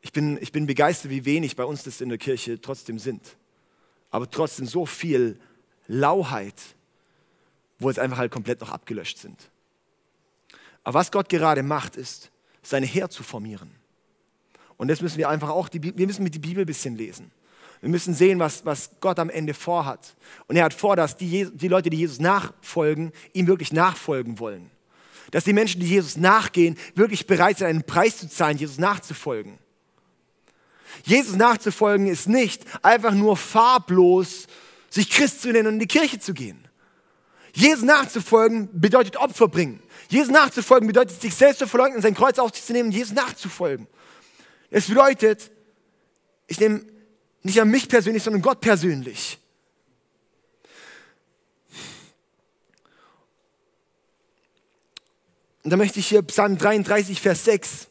Ich 0.00 0.12
bin, 0.12 0.38
ich 0.40 0.52
bin 0.52 0.66
begeistert, 0.66 1.10
wie 1.10 1.26
wenig 1.26 1.56
bei 1.56 1.64
uns 1.64 1.82
das 1.82 2.00
in 2.00 2.08
der 2.08 2.16
Kirche 2.16 2.60
trotzdem 2.60 2.98
sind. 2.98 3.36
Aber 4.10 4.30
trotzdem 4.30 4.64
so 4.66 4.86
viel 4.86 5.38
Lauheit, 5.86 6.54
wo 7.78 7.90
es 7.90 7.98
einfach 7.98 8.16
halt 8.16 8.32
komplett 8.32 8.60
noch 8.60 8.70
abgelöscht 8.70 9.18
sind. 9.18 9.50
Aber 10.88 11.00
was 11.00 11.12
Gott 11.12 11.28
gerade 11.28 11.62
macht, 11.62 11.96
ist, 11.96 12.30
seine 12.62 12.86
Heer 12.86 13.10
zu 13.10 13.22
formieren. 13.22 13.70
Und 14.78 14.88
das 14.88 15.02
müssen 15.02 15.18
wir 15.18 15.28
einfach 15.28 15.50
auch, 15.50 15.68
die, 15.68 15.82
wir 15.82 16.06
müssen 16.06 16.22
mit 16.22 16.34
die 16.34 16.38
Bibel 16.38 16.62
ein 16.62 16.66
bisschen 16.66 16.96
lesen. 16.96 17.30
Wir 17.82 17.90
müssen 17.90 18.14
sehen, 18.14 18.38
was, 18.38 18.64
was 18.64 18.92
Gott 18.98 19.18
am 19.18 19.28
Ende 19.28 19.52
vorhat. 19.52 20.16
Und 20.46 20.56
er 20.56 20.64
hat 20.64 20.72
vor, 20.72 20.96
dass 20.96 21.14
die, 21.14 21.46
die 21.52 21.68
Leute, 21.68 21.90
die 21.90 21.98
Jesus 21.98 22.20
nachfolgen, 22.20 23.12
ihm 23.34 23.46
wirklich 23.48 23.70
nachfolgen 23.70 24.38
wollen. 24.38 24.70
Dass 25.30 25.44
die 25.44 25.52
Menschen, 25.52 25.82
die 25.82 25.88
Jesus 25.88 26.16
nachgehen, 26.16 26.78
wirklich 26.94 27.26
bereit 27.26 27.58
sind, 27.58 27.66
einen 27.66 27.84
Preis 27.84 28.16
zu 28.16 28.26
zahlen, 28.26 28.56
Jesus 28.56 28.78
nachzufolgen. 28.78 29.58
Jesus 31.04 31.36
nachzufolgen 31.36 32.06
ist 32.06 32.30
nicht 32.30 32.64
einfach 32.82 33.12
nur 33.12 33.36
farblos, 33.36 34.46
sich 34.88 35.10
Christ 35.10 35.42
zu 35.42 35.52
nennen 35.52 35.66
und 35.66 35.74
in 35.74 35.80
die 35.80 35.86
Kirche 35.86 36.18
zu 36.18 36.32
gehen. 36.32 36.66
Jesus 37.58 37.82
nachzufolgen 37.84 38.68
bedeutet 38.72 39.16
Opfer 39.16 39.48
bringen. 39.48 39.82
Jesus 40.08 40.30
nachzufolgen 40.30 40.86
bedeutet, 40.86 41.20
sich 41.20 41.34
selbst 41.34 41.58
zu 41.58 41.66
verleugnen, 41.66 42.00
sein 42.00 42.14
Kreuz 42.14 42.38
auf 42.38 42.54
sich 42.54 42.64
zu 42.64 42.72
nehmen 42.72 42.92
Jesus 42.92 43.12
nachzufolgen. 43.12 43.88
Es 44.70 44.86
bedeutet, 44.86 45.50
ich 46.46 46.60
nehme 46.60 46.84
nicht 47.42 47.60
an 47.60 47.68
mich 47.68 47.88
persönlich, 47.88 48.22
sondern 48.22 48.42
Gott 48.42 48.60
persönlich. 48.60 49.38
Und 55.64 55.70
da 55.70 55.76
möchte 55.76 55.98
ich 55.98 56.06
hier 56.06 56.22
Psalm 56.22 56.58
33, 56.58 57.20
Vers 57.20 57.44
6. 57.44 57.88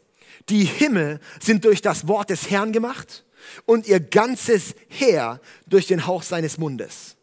Die 0.48 0.64
Himmel 0.64 1.20
sind 1.42 1.66
durch 1.66 1.82
das 1.82 2.08
Wort 2.08 2.30
des 2.30 2.50
Herrn 2.50 2.72
gemacht 2.72 3.26
und 3.66 3.86
ihr 3.86 4.00
ganzes 4.00 4.76
Heer 4.88 5.42
durch 5.66 5.88
den 5.88 6.08
Hauch 6.08 6.24
seines 6.24 6.58
Mundes. 6.58 7.18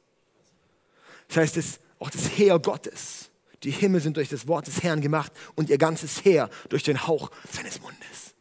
Das 1.28 1.38
heißt, 1.38 1.56
es, 1.56 1.80
auch 2.04 2.10
das 2.10 2.36
Heer 2.36 2.58
Gottes. 2.58 3.30
Die 3.62 3.70
Himmel 3.70 4.02
sind 4.02 4.18
durch 4.18 4.28
das 4.28 4.46
Wort 4.46 4.66
des 4.66 4.82
Herrn 4.82 5.00
gemacht 5.00 5.32
und 5.54 5.70
ihr 5.70 5.78
ganzes 5.78 6.22
Heer 6.22 6.50
durch 6.68 6.82
den 6.82 7.06
Hauch 7.06 7.30
seines 7.50 7.80
Mundes. 7.80 8.34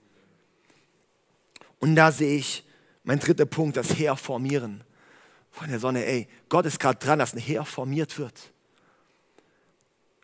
Und 1.80 1.95
da 1.95 2.12
sehe 2.12 2.38
ich 2.38 2.65
mein 3.04 3.19
dritter 3.19 3.45
Punkt, 3.45 3.78
das 3.78 3.97
Heer 3.97 4.17
formieren. 4.17 4.84
Von 5.49 5.69
der 5.69 5.80
Sonne, 5.80 6.06
ey, 6.06 6.28
Gott 6.49 6.65
ist 6.65 6.78
gerade 6.78 6.99
dran, 6.99 7.19
dass 7.19 7.34
ein 7.34 7.39
Heer 7.39 7.63
formiert 7.63 8.19
wird. 8.19 8.52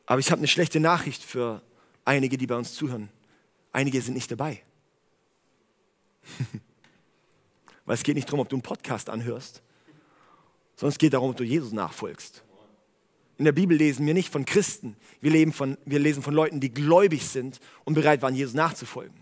Aber 0.06 0.19
ich 0.19 0.32
habe 0.32 0.39
eine 0.39 0.47
schlechte 0.47 0.82
Nachricht 0.82 1.23
für 1.23 1.62
einige, 2.04 2.38
die 2.38 2.47
bei 2.47 2.56
uns 2.56 2.73
zuhören. 2.73 3.08
Einige 3.71 4.02
sind 4.02 4.15
nicht 4.15 4.32
dabei. 4.32 4.62
Weil 7.86 7.95
es 7.95 8.04
geht 8.04 8.15
nicht 8.15 8.28
darum, 8.28 8.41
ob 8.41 8.49
du 8.49 8.58
einen 8.58 8.63
Podcast 8.63 9.10
anhörst, 9.10 9.62
sondern 10.75 10.91
es 10.91 10.97
geht 10.97 11.13
darum, 11.13 11.30
ob 11.30 11.38
du 11.38 11.45
Jesus 11.45 11.71
nachfolgst. 11.71 12.43
In 13.39 13.45
der 13.45 13.54
Bibel 13.54 13.78
lesen 13.78 14.06
wir 14.06 14.13
nicht 14.13 14.34
von 14.34 14.43
Christen, 14.43 14.97
wir, 15.21 15.32
leben 15.32 15.54
von, 15.54 15.78
wir 15.86 15.97
lesen 15.97 16.21
von 16.21 16.34
Leuten, 16.34 16.60
die 16.60 16.73
gläubig 16.73 17.25
sind 17.25 17.62
und 17.86 17.93
bereit 17.93 18.21
waren, 18.21 18.36
Jesus 18.36 18.54
nachzufolgen. 18.54 19.15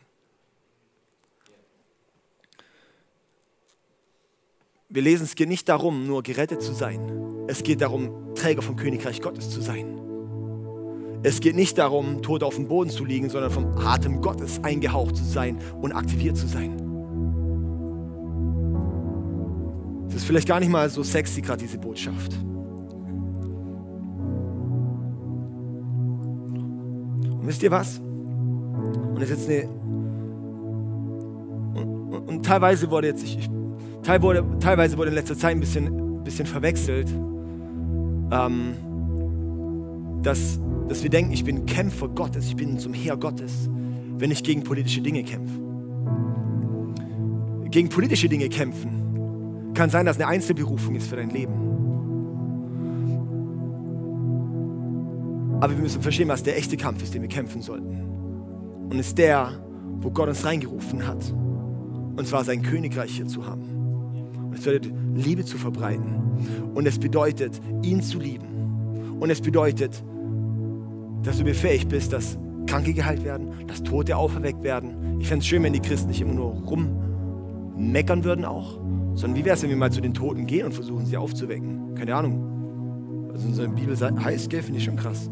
Wir 4.90 5.04
lesen, 5.04 5.26
es 5.26 5.36
geht 5.36 5.50
nicht 5.50 5.70
darum, 5.70 6.08
nur 6.08 6.24
gerettet 6.24 6.64
zu 6.64 6.74
sein. 6.74 7.46
Es 7.48 7.62
geht 7.62 7.82
darum, 7.82 8.34
Träger 8.34 8.64
vom 8.64 8.76
Königreich 8.76 9.22
Gottes 9.22 9.52
zu 9.52 9.62
sein. 9.62 10.00
Es 11.22 11.40
geht 11.40 11.56
nicht 11.56 11.78
darum, 11.78 12.24
tot 12.24 12.42
auf 12.42 12.56
dem 12.56 12.68
Boden 12.68 12.90
zu 12.90 13.06
liegen, 13.06 13.30
sondern 13.30 13.52
vom 13.52 13.78
Atem 13.78 14.22
Gottes 14.22 14.64
eingehaucht 14.64 15.16
zu 15.16 15.26
sein 15.26 15.60
und 15.80 15.92
aktiviert 15.92 16.38
zu 16.38 16.48
sein. 16.48 16.76
Das 20.08 20.16
ist 20.16 20.26
vielleicht 20.26 20.48
gar 20.48 20.60
nicht 20.60 20.70
mal 20.70 20.90
so 20.90 21.04
sexy, 21.04 21.42
gerade 21.42 21.62
diese 21.64 21.78
Botschaft. 21.78 22.34
Und 27.48 27.54
wisst 27.54 27.64
ihr 27.64 27.72
was? 27.72 28.00
Und 28.00 29.22
es 29.22 29.30
ist 29.30 29.48
jetzt 29.48 29.50
eine. 29.50 29.70
Und, 31.80 32.14
und, 32.14 32.28
und, 32.28 32.46
teilweise 32.46 32.92
wurde 32.92 33.08
jetzt, 33.08 33.24
ich, 33.24 33.40
ich 33.40 33.50
teilweise 34.04 34.98
wurde 34.98 35.12
in 35.12 35.16
letzter 35.16 35.38
Zeit 35.38 35.52
ein 35.52 35.62
bisschen, 35.62 36.26
bisschen 36.26 36.46
verwechselt, 36.46 37.08
ähm, 38.32 38.74
dass, 40.24 40.60
dass 40.90 41.04
wir 41.04 41.10
denken, 41.10 41.32
ich 41.32 41.46
bin 41.46 41.66
Kämpfer 41.66 42.10
Gottes, 42.10 42.48
ich 42.48 42.58
bin 42.58 42.80
zum 42.80 42.94
Heer 42.94 43.16
Gottes, 43.16 43.70
wenn 44.18 44.30
ich 44.30 44.44
gegen 44.44 44.66
politische 44.66 45.00
Dinge 45.00 45.24
kämpfe. 45.24 45.58
Gegen 47.72 47.88
politische 47.88 48.28
Dinge 48.28 48.50
kämpfen 48.50 49.72
kann 49.74 49.90
sein, 49.90 50.06
dass 50.06 50.18
eine 50.18 50.28
Einzelberufung 50.28 50.96
ist 50.96 51.08
für 51.08 51.16
dein 51.16 51.30
Leben. 51.30 51.77
Aber 55.60 55.74
wir 55.74 55.82
müssen 55.82 56.02
verstehen, 56.02 56.28
was 56.28 56.44
der 56.44 56.58
echte 56.58 56.78
Kampf 56.78 57.02
ist, 57.02 57.14
den 57.14 57.22
wir 57.22 57.30
kämpfen 57.30 57.62
sollten. 57.62 58.00
Und 58.90 59.00
ist 59.00 59.18
der, 59.18 59.52
wo 60.02 60.12
Gott 60.12 60.30
uns 60.30 60.46
reingerufen 60.46 61.08
hat. 61.08 61.34
Und 62.16 62.28
zwar 62.28 62.44
sein 62.44 62.62
Königreich 62.62 63.12
hier 63.12 63.28
zu 63.28 63.46
haben. 63.46 64.52
Es 64.54 64.62
bedeutet, 64.62 64.94
Liebe 65.16 65.46
zu 65.46 65.58
verbreiten. 65.58 66.72
Und 66.74 66.88
es 66.88 67.00
bedeutet, 67.00 67.60
ihn 67.84 68.02
zu 68.02 68.20
lieben. 68.20 69.18
Und 69.20 69.30
es 69.30 69.42
bedeutet, 69.42 70.04
dass 71.24 71.38
du 71.38 71.44
befähigt 71.44 71.90
bist, 71.90 72.14
dass 72.14 72.38
Kranke 72.68 72.94
geheilt 72.94 73.24
werden, 73.24 73.50
dass 73.68 73.82
Tote 73.82 74.16
auferweckt 74.16 74.64
werden. 74.64 75.20
Ich 75.20 75.28
fände 75.28 75.42
es 75.42 75.48
schön, 75.48 75.64
wenn 75.64 75.74
die 75.74 75.80
Christen 75.80 76.10
nicht 76.10 76.22
immer 76.22 76.34
nur 76.34 76.52
rummeckern 76.54 78.24
würden 78.24 78.46
auch, 78.46 78.80
sondern 79.16 79.36
wie 79.36 79.46
wäre 79.46 79.56
es, 79.56 79.64
wenn 79.64 79.70
wir 79.70 79.78
mal 79.78 79.92
zu 79.92 80.02
den 80.02 80.14
Toten 80.14 80.46
gehen 80.46 80.68
und 80.68 80.74
versuchen, 80.74 81.06
sie 81.06 81.18
aufzuwecken? 81.18 81.96
Keine 81.96 82.16
Ahnung. 82.16 83.30
Also 83.34 83.48
in 83.48 83.60
einer 83.60 83.74
Bibel 83.74 83.98
heißt, 83.98 84.54
finde 84.54 84.78
ich 84.78 84.84
schon 84.84 84.96
krass. 84.96 85.30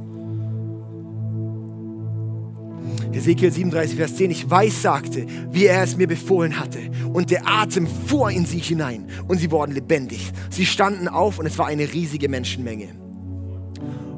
Ezekiel 3.12 3.52
37, 3.52 3.96
Vers 3.96 4.16
10, 4.16 4.32
ich 4.32 4.50
weiß, 4.50 4.82
sagte, 4.82 5.26
wie 5.52 5.66
er 5.66 5.84
es 5.84 5.98
mir 5.98 6.08
befohlen 6.08 6.60
hatte. 6.60 6.80
Und 7.14 7.32
der 7.32 7.48
Atem 7.48 7.88
fuhr 7.88 8.32
in 8.32 8.46
sie 8.46 8.60
hinein 8.60 9.08
und 9.28 9.40
sie 9.40 9.52
wurden 9.52 9.74
lebendig. 9.74 10.32
Sie 10.50 10.66
standen 10.66 11.08
auf 11.08 11.40
und 11.40 11.46
es 11.46 11.58
war 11.58 11.68
eine 11.68 11.92
riesige 11.92 12.30
Menschenmenge. 12.30 12.90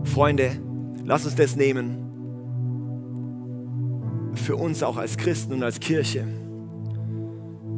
Freunde, 0.04 0.52
lass 1.06 1.26
uns 1.26 1.36
das 1.36 1.56
nehmen. 1.56 2.04
Für 4.36 4.56
uns 4.56 4.84
auch 4.84 4.97
als 4.97 5.17
Christen 5.17 5.54
und 5.54 5.63
als 5.63 5.80
Kirche. 5.80 6.26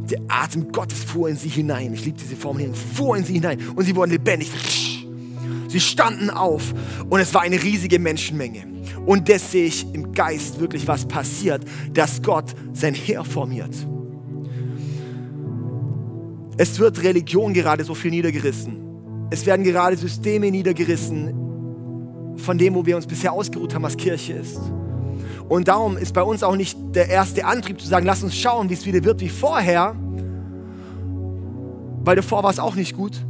Der 0.09 0.19
Atem 0.27 0.71
Gottes 0.71 1.03
fuhr 1.03 1.29
in 1.29 1.35
sie 1.35 1.49
hinein. 1.49 1.93
Ich 1.93 2.05
liebe 2.05 2.17
diese 2.17 2.35
Formulierung. 2.35 2.75
Fuhr 2.75 3.17
in 3.17 3.23
sie 3.23 3.33
hinein 3.33 3.60
und 3.75 3.85
sie 3.85 3.95
wurden 3.95 4.12
lebendig. 4.12 4.49
Sie 5.67 5.79
standen 5.79 6.29
auf 6.29 6.73
und 7.10 7.19
es 7.19 7.33
war 7.33 7.41
eine 7.41 7.62
riesige 7.62 7.99
Menschenmenge. 7.99 8.63
Und 9.10 9.27
das 9.27 9.51
sehe 9.51 9.65
ich 9.65 9.91
im 9.95 10.12
Geist 10.12 10.60
wirklich, 10.60 10.87
was 10.87 11.03
passiert, 11.03 11.65
dass 11.91 12.21
Gott 12.21 12.53
sein 12.73 12.93
Heer 12.93 13.23
formiert. 13.23 13.73
Es 16.57 16.77
wird 16.77 17.01
Religion 17.01 17.55
gerade 17.55 17.83
so 17.83 17.95
viel 17.95 18.12
niedergerissen. 18.12 18.77
Es 19.31 19.47
werden 19.47 19.63
gerade 19.63 19.97
Systeme 19.97 20.51
niedergerissen 20.51 21.33
von 22.37 22.60
dem, 22.60 22.75
wo 22.75 22.85
wir 22.85 22.95
uns 22.95 23.07
bisher 23.07 23.33
ausgeruht 23.33 23.73
haben, 23.73 23.81
was 23.81 23.97
Kirche 23.97 24.33
ist. 24.33 24.60
Und 25.47 25.69
darum 25.69 25.97
ist 25.97 26.13
bei 26.13 26.21
uns 26.21 26.43
auch 26.43 26.55
nicht 26.55 26.77
der 26.93 27.10
erste 27.10 27.45
Antrieb 27.45 27.81
zu 27.81 27.87
sagen, 27.87 28.05
lass 28.05 28.21
uns 28.21 28.37
schauen, 28.37 28.69
wie 28.69 28.75
es 28.75 28.85
wieder 28.85 29.03
wird 29.03 29.21
wie 29.21 29.29
vorher, 29.29 29.95
weil 32.03 32.15
davor 32.15 32.43
war 32.43 32.51
es 32.51 32.60
auch 32.60 32.75
nicht 32.75 32.95
gut. 32.95 33.25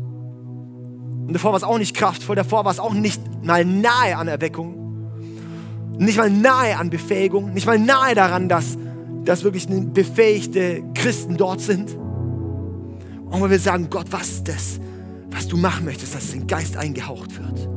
Und 1.25 1.31
davor 1.31 1.51
war 1.51 1.57
es 1.57 1.63
auch 1.63 1.77
nicht 1.77 1.95
kraftvoll, 1.95 2.35
davor 2.35 2.65
war 2.65 2.71
es 2.73 2.81
auch 2.81 2.93
nicht 2.93 3.21
mal 3.45 3.63
nahe 3.63 4.17
an 4.17 4.27
Erweckung 4.27 4.78
nicht 5.99 6.17
mal 6.17 6.29
nahe 6.29 6.77
an 6.77 6.89
Befähigung, 6.89 7.53
nicht 7.53 7.67
mal 7.67 7.77
nahe 7.77 8.15
daran, 8.15 8.47
dass, 8.47 8.77
dass 9.25 9.43
wirklich 9.43 9.67
befähigte 9.67 10.81
Christen 10.93 11.35
dort 11.37 11.61
sind. 11.61 11.93
Und 11.93 13.49
wir 13.49 13.59
sagen, 13.59 13.87
Gott, 13.89 14.07
was 14.09 14.29
ist 14.29 14.47
das, 14.47 14.79
was 15.29 15.47
du 15.47 15.57
machen 15.57 15.85
möchtest, 15.85 16.15
dass 16.15 16.23
es 16.23 16.33
in 16.33 16.47
Geist 16.47 16.77
eingehaucht 16.77 17.37
wird. 17.37 17.67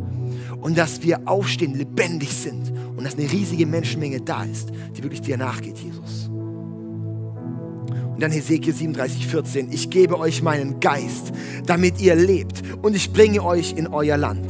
Und 0.60 0.78
dass 0.78 1.02
wir 1.02 1.20
aufstehen, 1.26 1.74
lebendig 1.74 2.32
sind 2.32 2.72
und 2.96 3.04
dass 3.04 3.18
eine 3.18 3.30
riesige 3.30 3.66
Menschenmenge 3.66 4.20
da 4.20 4.44
ist, 4.44 4.70
die 4.96 5.02
wirklich 5.02 5.20
dir 5.20 5.36
nachgeht, 5.36 5.78
Jesus. 5.78 6.28
Und 6.28 8.22
dann 8.22 8.30
Hesekiel 8.30 8.72
37, 8.72 9.26
14. 9.26 9.72
Ich 9.72 9.90
gebe 9.90 10.16
euch 10.18 10.42
meinen 10.42 10.78
Geist, 10.78 11.32
damit 11.66 12.00
ihr 12.00 12.14
lebt 12.14 12.62
und 12.82 12.94
ich 12.94 13.12
bringe 13.12 13.42
euch 13.42 13.72
in 13.76 13.88
euer 13.88 14.16
Land. 14.16 14.46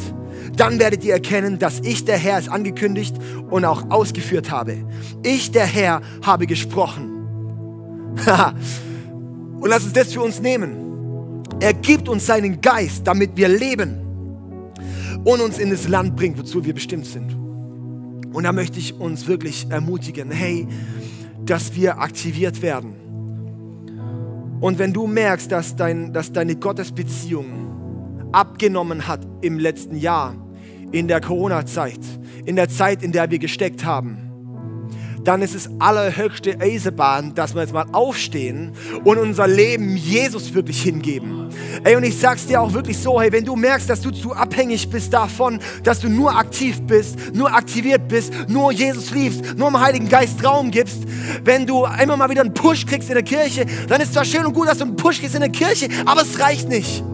Dann 0.56 0.78
werdet 0.78 1.04
ihr 1.04 1.14
erkennen, 1.14 1.58
dass 1.58 1.80
ich, 1.80 2.04
der 2.04 2.18
Herr, 2.18 2.38
es 2.38 2.48
angekündigt 2.48 3.16
und 3.50 3.64
auch 3.64 3.90
ausgeführt 3.90 4.50
habe. 4.50 4.76
Ich, 5.22 5.50
der 5.50 5.66
Herr, 5.66 6.02
habe 6.22 6.46
gesprochen. 6.46 7.10
und 9.60 9.68
lass 9.68 9.84
uns 9.84 9.92
das 9.92 10.12
für 10.12 10.20
uns 10.20 10.40
nehmen. 10.40 11.42
Er 11.60 11.72
gibt 11.72 12.08
uns 12.08 12.26
seinen 12.26 12.60
Geist, 12.60 13.06
damit 13.06 13.36
wir 13.36 13.48
leben 13.48 13.98
und 15.24 15.40
uns 15.40 15.58
in 15.58 15.70
das 15.70 15.88
Land 15.88 16.16
bringt, 16.16 16.38
wozu 16.38 16.64
wir 16.64 16.74
bestimmt 16.74 17.06
sind. 17.06 17.34
Und 18.32 18.44
da 18.44 18.52
möchte 18.52 18.78
ich 18.78 18.98
uns 18.98 19.26
wirklich 19.26 19.66
ermutigen, 19.70 20.30
hey, 20.30 20.66
dass 21.44 21.74
wir 21.74 21.98
aktiviert 21.98 22.62
werden. 22.62 22.94
Und 24.60 24.78
wenn 24.78 24.92
du 24.92 25.06
merkst, 25.06 25.50
dass, 25.50 25.76
dein, 25.76 26.12
dass 26.12 26.32
deine 26.32 26.56
Gottesbeziehung 26.56 27.61
abgenommen 28.32 29.06
hat 29.06 29.26
im 29.40 29.58
letzten 29.58 29.96
Jahr, 29.96 30.34
in 30.90 31.08
der 31.08 31.20
Corona-Zeit, 31.20 32.00
in 32.44 32.56
der 32.56 32.68
Zeit, 32.68 33.02
in 33.02 33.12
der 33.12 33.30
wir 33.30 33.38
gesteckt 33.38 33.84
haben, 33.84 34.32
dann 35.24 35.42
ist 35.42 35.54
es 35.54 35.70
allerhöchste 35.78 36.60
Eisenbahn, 36.60 37.34
dass 37.34 37.54
wir 37.54 37.62
jetzt 37.62 37.72
mal 37.72 37.86
aufstehen 37.92 38.72
und 39.04 39.18
unser 39.18 39.46
Leben 39.46 39.96
Jesus 39.96 40.52
wirklich 40.54 40.82
hingeben. 40.82 41.48
Ey, 41.84 41.96
und 41.96 42.02
ich 42.02 42.18
sag's 42.18 42.46
dir 42.46 42.60
auch 42.60 42.72
wirklich 42.72 42.98
so, 42.98 43.20
hey, 43.20 43.30
wenn 43.30 43.44
du 43.44 43.54
merkst, 43.56 43.88
dass 43.88 44.00
du 44.00 44.10
zu 44.10 44.32
abhängig 44.32 44.90
bist 44.90 45.12
davon, 45.12 45.60
dass 45.84 46.00
du 46.00 46.08
nur 46.08 46.36
aktiv 46.36 46.80
bist, 46.82 47.34
nur 47.34 47.54
aktiviert 47.54 48.08
bist, 48.08 48.32
nur 48.48 48.72
Jesus 48.72 49.10
liebst, 49.10 49.56
nur 49.56 49.68
im 49.68 49.80
Heiligen 49.80 50.08
Geist 50.08 50.44
Raum 50.44 50.70
gibst, 50.70 51.02
wenn 51.44 51.66
du 51.66 51.86
immer 52.02 52.16
mal 52.16 52.30
wieder 52.30 52.42
einen 52.42 52.54
Push 52.54 52.86
kriegst 52.86 53.08
in 53.08 53.14
der 53.14 53.24
Kirche, 53.24 53.66
dann 53.88 54.00
ist 54.00 54.14
zwar 54.14 54.24
schön 54.24 54.44
und 54.44 54.54
gut, 54.54 54.68
dass 54.68 54.78
du 54.78 54.84
einen 54.84 54.96
Push 54.96 55.20
kriegst 55.20 55.34
in 55.34 55.40
der 55.40 55.50
Kirche, 55.50 55.88
aber 56.04 56.22
es 56.22 56.40
reicht 56.40 56.68
nicht. 56.68 57.04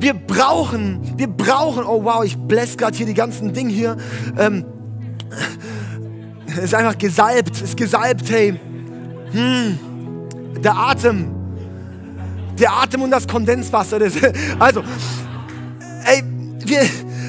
Wir 0.00 0.14
brauchen, 0.14 1.18
wir 1.18 1.28
brauchen, 1.28 1.84
oh 1.84 2.02
wow, 2.02 2.24
ich 2.24 2.36
bläst 2.36 2.78
gerade 2.78 2.96
hier 2.96 3.04
die 3.04 3.14
ganzen 3.14 3.52
Dinge 3.52 3.70
hier. 3.70 3.96
Ähm, 4.38 4.64
ist 6.62 6.74
einfach 6.74 6.96
gesalbt, 6.96 7.60
ist 7.60 7.76
gesalbt, 7.76 8.28
hey. 8.30 8.58
Hm, 9.32 9.78
der 10.62 10.74
Atem, 10.74 11.30
der 12.58 12.72
Atem 12.72 13.02
und 13.02 13.10
das 13.10 13.28
Kondenswasser. 13.28 13.98
Das, 13.98 14.14
also, 14.58 14.82
ey, 16.06 16.22
wir, 16.64 16.80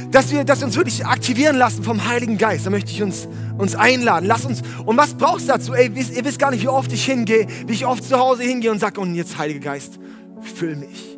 dass 0.09 0.31
wir, 0.31 0.45
dass 0.45 0.59
wir 0.61 0.67
uns 0.67 0.77
wirklich 0.77 1.05
aktivieren 1.05 1.57
lassen 1.57 1.83
vom 1.83 2.07
Heiligen 2.07 2.37
Geist. 2.37 2.65
Da 2.65 2.69
möchte 2.69 2.91
ich 2.91 3.03
uns, 3.03 3.27
uns 3.57 3.75
einladen. 3.75 4.27
Lass 4.27 4.45
uns. 4.45 4.61
Und 4.85 4.97
was 4.97 5.13
brauchst 5.13 5.47
du 5.47 5.51
dazu? 5.51 5.73
Ey, 5.73 5.91
ihr 5.93 6.25
wisst 6.25 6.39
gar 6.39 6.51
nicht, 6.51 6.63
wie 6.63 6.69
oft 6.69 6.91
ich 6.93 7.05
hingehe, 7.05 7.47
wie 7.67 7.73
ich 7.73 7.85
oft 7.85 8.03
zu 8.03 8.17
Hause 8.17 8.43
hingehe 8.43 8.71
und 8.71 8.79
sage, 8.79 8.99
und 9.01 9.13
jetzt 9.13 9.37
Heiliger 9.37 9.59
Geist, 9.59 9.99
füll 10.55 10.77
mich. 10.77 11.17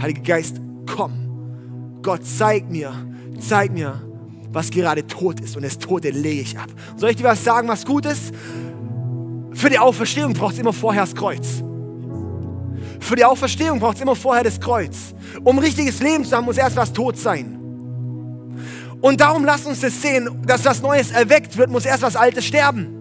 Heiliger 0.00 0.22
Geist, 0.22 0.60
komm. 0.86 2.00
Gott, 2.02 2.20
zeig 2.24 2.70
mir, 2.70 2.92
zeig 3.38 3.72
mir, 3.72 4.00
was 4.52 4.70
gerade 4.70 5.06
tot 5.06 5.40
ist. 5.40 5.56
Und 5.56 5.64
das 5.64 5.78
Tote 5.78 6.10
lege 6.10 6.40
ich 6.40 6.58
ab. 6.58 6.68
Soll 6.96 7.10
ich 7.10 7.16
dir 7.16 7.24
was 7.24 7.42
sagen, 7.42 7.68
was 7.68 7.84
gut 7.84 8.06
ist? 8.06 8.32
Für 9.52 9.70
die 9.70 9.78
Auferstehung 9.78 10.32
braucht 10.32 10.54
es 10.54 10.60
immer 10.60 10.72
vorher 10.72 11.02
das 11.02 11.14
Kreuz. 11.14 11.62
Für 13.00 13.16
die 13.16 13.24
Auferstehung 13.24 13.78
braucht 13.78 13.96
es 13.96 14.02
immer 14.02 14.16
vorher 14.16 14.44
das 14.44 14.60
Kreuz. 14.60 15.14
Um 15.44 15.58
richtiges 15.58 16.00
Leben 16.00 16.24
zu 16.24 16.36
haben, 16.36 16.44
muss 16.44 16.58
erst 16.58 16.76
was 16.76 16.92
tot 16.92 17.18
sein. 17.18 17.58
Und 19.00 19.20
darum 19.20 19.44
lasst 19.44 19.66
uns 19.66 19.80
das 19.80 20.00
sehen, 20.00 20.42
dass 20.46 20.64
was 20.64 20.82
Neues 20.82 21.10
erweckt 21.10 21.56
wird, 21.56 21.70
muss 21.70 21.84
erst 21.84 22.02
was 22.02 22.16
Altes 22.16 22.44
sterben. 22.44 22.92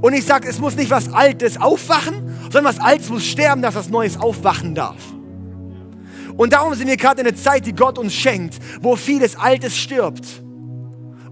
Und 0.00 0.12
ich 0.12 0.24
sage, 0.24 0.48
es 0.48 0.58
muss 0.58 0.76
nicht 0.76 0.90
was 0.90 1.12
Altes 1.12 1.60
aufwachen, 1.60 2.30
sondern 2.50 2.66
was 2.66 2.78
Altes 2.78 3.08
muss 3.08 3.24
sterben, 3.24 3.62
dass 3.62 3.74
was 3.74 3.88
Neues 3.88 4.18
aufwachen 4.20 4.74
darf. 4.74 5.00
Und 6.36 6.52
darum 6.52 6.74
sind 6.74 6.88
wir 6.88 6.96
gerade 6.96 7.20
in 7.20 7.26
der 7.26 7.36
Zeit, 7.36 7.66
die 7.66 7.74
Gott 7.74 7.98
uns 7.98 8.12
schenkt, 8.12 8.58
wo 8.80 8.96
vieles 8.96 9.36
Altes 9.36 9.76
stirbt. 9.76 10.42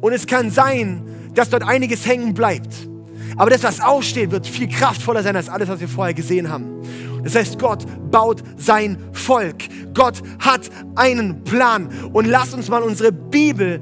Und 0.00 0.12
es 0.12 0.26
kann 0.26 0.50
sein, 0.50 1.02
dass 1.34 1.50
dort 1.50 1.62
einiges 1.62 2.06
hängen 2.06 2.34
bleibt. 2.34 2.88
Aber 3.36 3.50
das, 3.50 3.62
was 3.62 3.80
aufsteht, 3.80 4.30
wird 4.30 4.46
viel 4.46 4.68
kraftvoller 4.68 5.22
sein 5.22 5.36
als 5.36 5.48
alles, 5.48 5.68
was 5.68 5.80
wir 5.80 5.88
vorher 5.88 6.14
gesehen 6.14 6.50
haben. 6.50 6.82
Das 7.24 7.34
heißt, 7.34 7.58
Gott 7.58 7.84
baut 8.10 8.42
sein 8.56 8.98
Volk. 9.12 9.64
Gott 9.94 10.22
hat 10.38 10.62
einen 10.96 11.44
Plan. 11.44 11.88
Und 12.12 12.26
lass 12.26 12.52
uns 12.52 12.68
mal 12.68 12.82
unsere 12.82 13.12
Bibel 13.12 13.80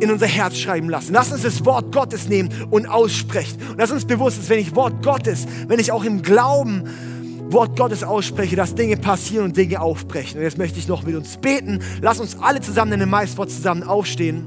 in 0.00 0.10
unser 0.10 0.26
Herz 0.26 0.56
schreiben 0.58 0.90
lassen. 0.90 1.14
Lass 1.14 1.32
uns 1.32 1.42
das 1.42 1.64
Wort 1.64 1.92
Gottes 1.92 2.28
nehmen 2.28 2.50
und 2.70 2.86
aussprechen. 2.86 3.58
Und 3.70 3.78
lass 3.78 3.92
uns 3.92 4.04
bewusst 4.04 4.38
ist, 4.38 4.50
wenn 4.50 4.58
ich 4.58 4.74
Wort 4.74 5.02
Gottes, 5.02 5.46
wenn 5.68 5.78
ich 5.78 5.92
auch 5.92 6.04
im 6.04 6.22
Glauben 6.22 6.84
Wort 7.50 7.76
Gottes 7.76 8.02
ausspreche, 8.02 8.56
dass 8.56 8.74
Dinge 8.74 8.96
passieren 8.96 9.46
und 9.46 9.56
Dinge 9.56 9.80
aufbrechen. 9.80 10.38
Und 10.38 10.44
jetzt 10.44 10.58
möchte 10.58 10.78
ich 10.78 10.88
noch 10.88 11.02
mit 11.04 11.14
uns 11.14 11.36
beten. 11.36 11.80
Lass 12.00 12.20
uns 12.20 12.36
alle 12.40 12.60
zusammen 12.60 12.92
in 12.92 13.00
dem 13.00 13.10
Maiswort 13.10 13.50
zusammen 13.50 13.82
aufstehen. 13.82 14.46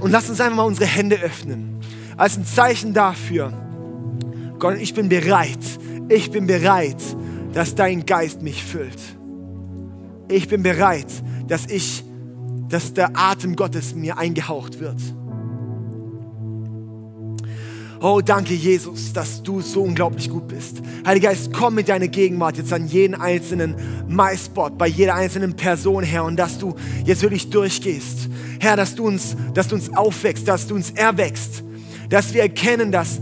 Und 0.00 0.10
lass 0.10 0.28
uns 0.28 0.40
einfach 0.40 0.56
mal 0.56 0.64
unsere 0.64 0.86
Hände 0.86 1.16
öffnen. 1.16 1.80
Als 2.16 2.36
ein 2.36 2.44
Zeichen 2.44 2.94
dafür, 2.94 3.52
Gott, 4.58 4.78
ich 4.78 4.94
bin 4.94 5.08
bereit. 5.08 5.58
Ich 6.08 6.30
bin 6.30 6.46
bereit, 6.46 7.02
dass 7.52 7.74
dein 7.74 8.06
Geist 8.06 8.42
mich 8.42 8.62
füllt. 8.62 8.98
Ich 10.28 10.48
bin 10.48 10.62
bereit, 10.62 11.06
dass 11.48 11.66
ich, 11.66 12.04
dass 12.68 12.94
der 12.94 13.10
Atem 13.16 13.56
Gottes 13.56 13.94
mir 13.94 14.18
eingehaucht 14.18 14.80
wird. 14.80 14.98
Oh, 18.00 18.20
danke, 18.20 18.52
Jesus, 18.52 19.12
dass 19.14 19.42
du 19.42 19.62
so 19.62 19.82
unglaublich 19.82 20.28
gut 20.28 20.48
bist. 20.48 20.82
Heiliger 21.06 21.30
Geist, 21.30 21.50
komm 21.52 21.76
mit 21.76 21.88
deiner 21.88 22.08
Gegenwart 22.08 22.58
jetzt 22.58 22.72
an 22.72 22.86
jeden 22.86 23.14
einzelnen 23.14 23.74
MySpot, 24.06 24.76
bei 24.76 24.86
jeder 24.86 25.14
einzelnen 25.14 25.54
Person, 25.54 26.04
Herr, 26.04 26.24
und 26.24 26.36
dass 26.36 26.58
du 26.58 26.74
jetzt 27.04 27.22
wirklich 27.22 27.48
durchgehst. 27.48 28.28
Herr, 28.60 28.76
dass 28.76 28.94
du 28.94 29.06
uns, 29.06 29.34
dass 29.54 29.68
du 29.68 29.76
uns 29.76 29.94
aufwächst, 29.96 30.46
dass 30.46 30.66
du 30.66 30.74
uns 30.74 30.90
erwächst, 30.90 31.62
dass 32.10 32.34
wir 32.34 32.42
erkennen, 32.42 32.92
dass 32.92 33.18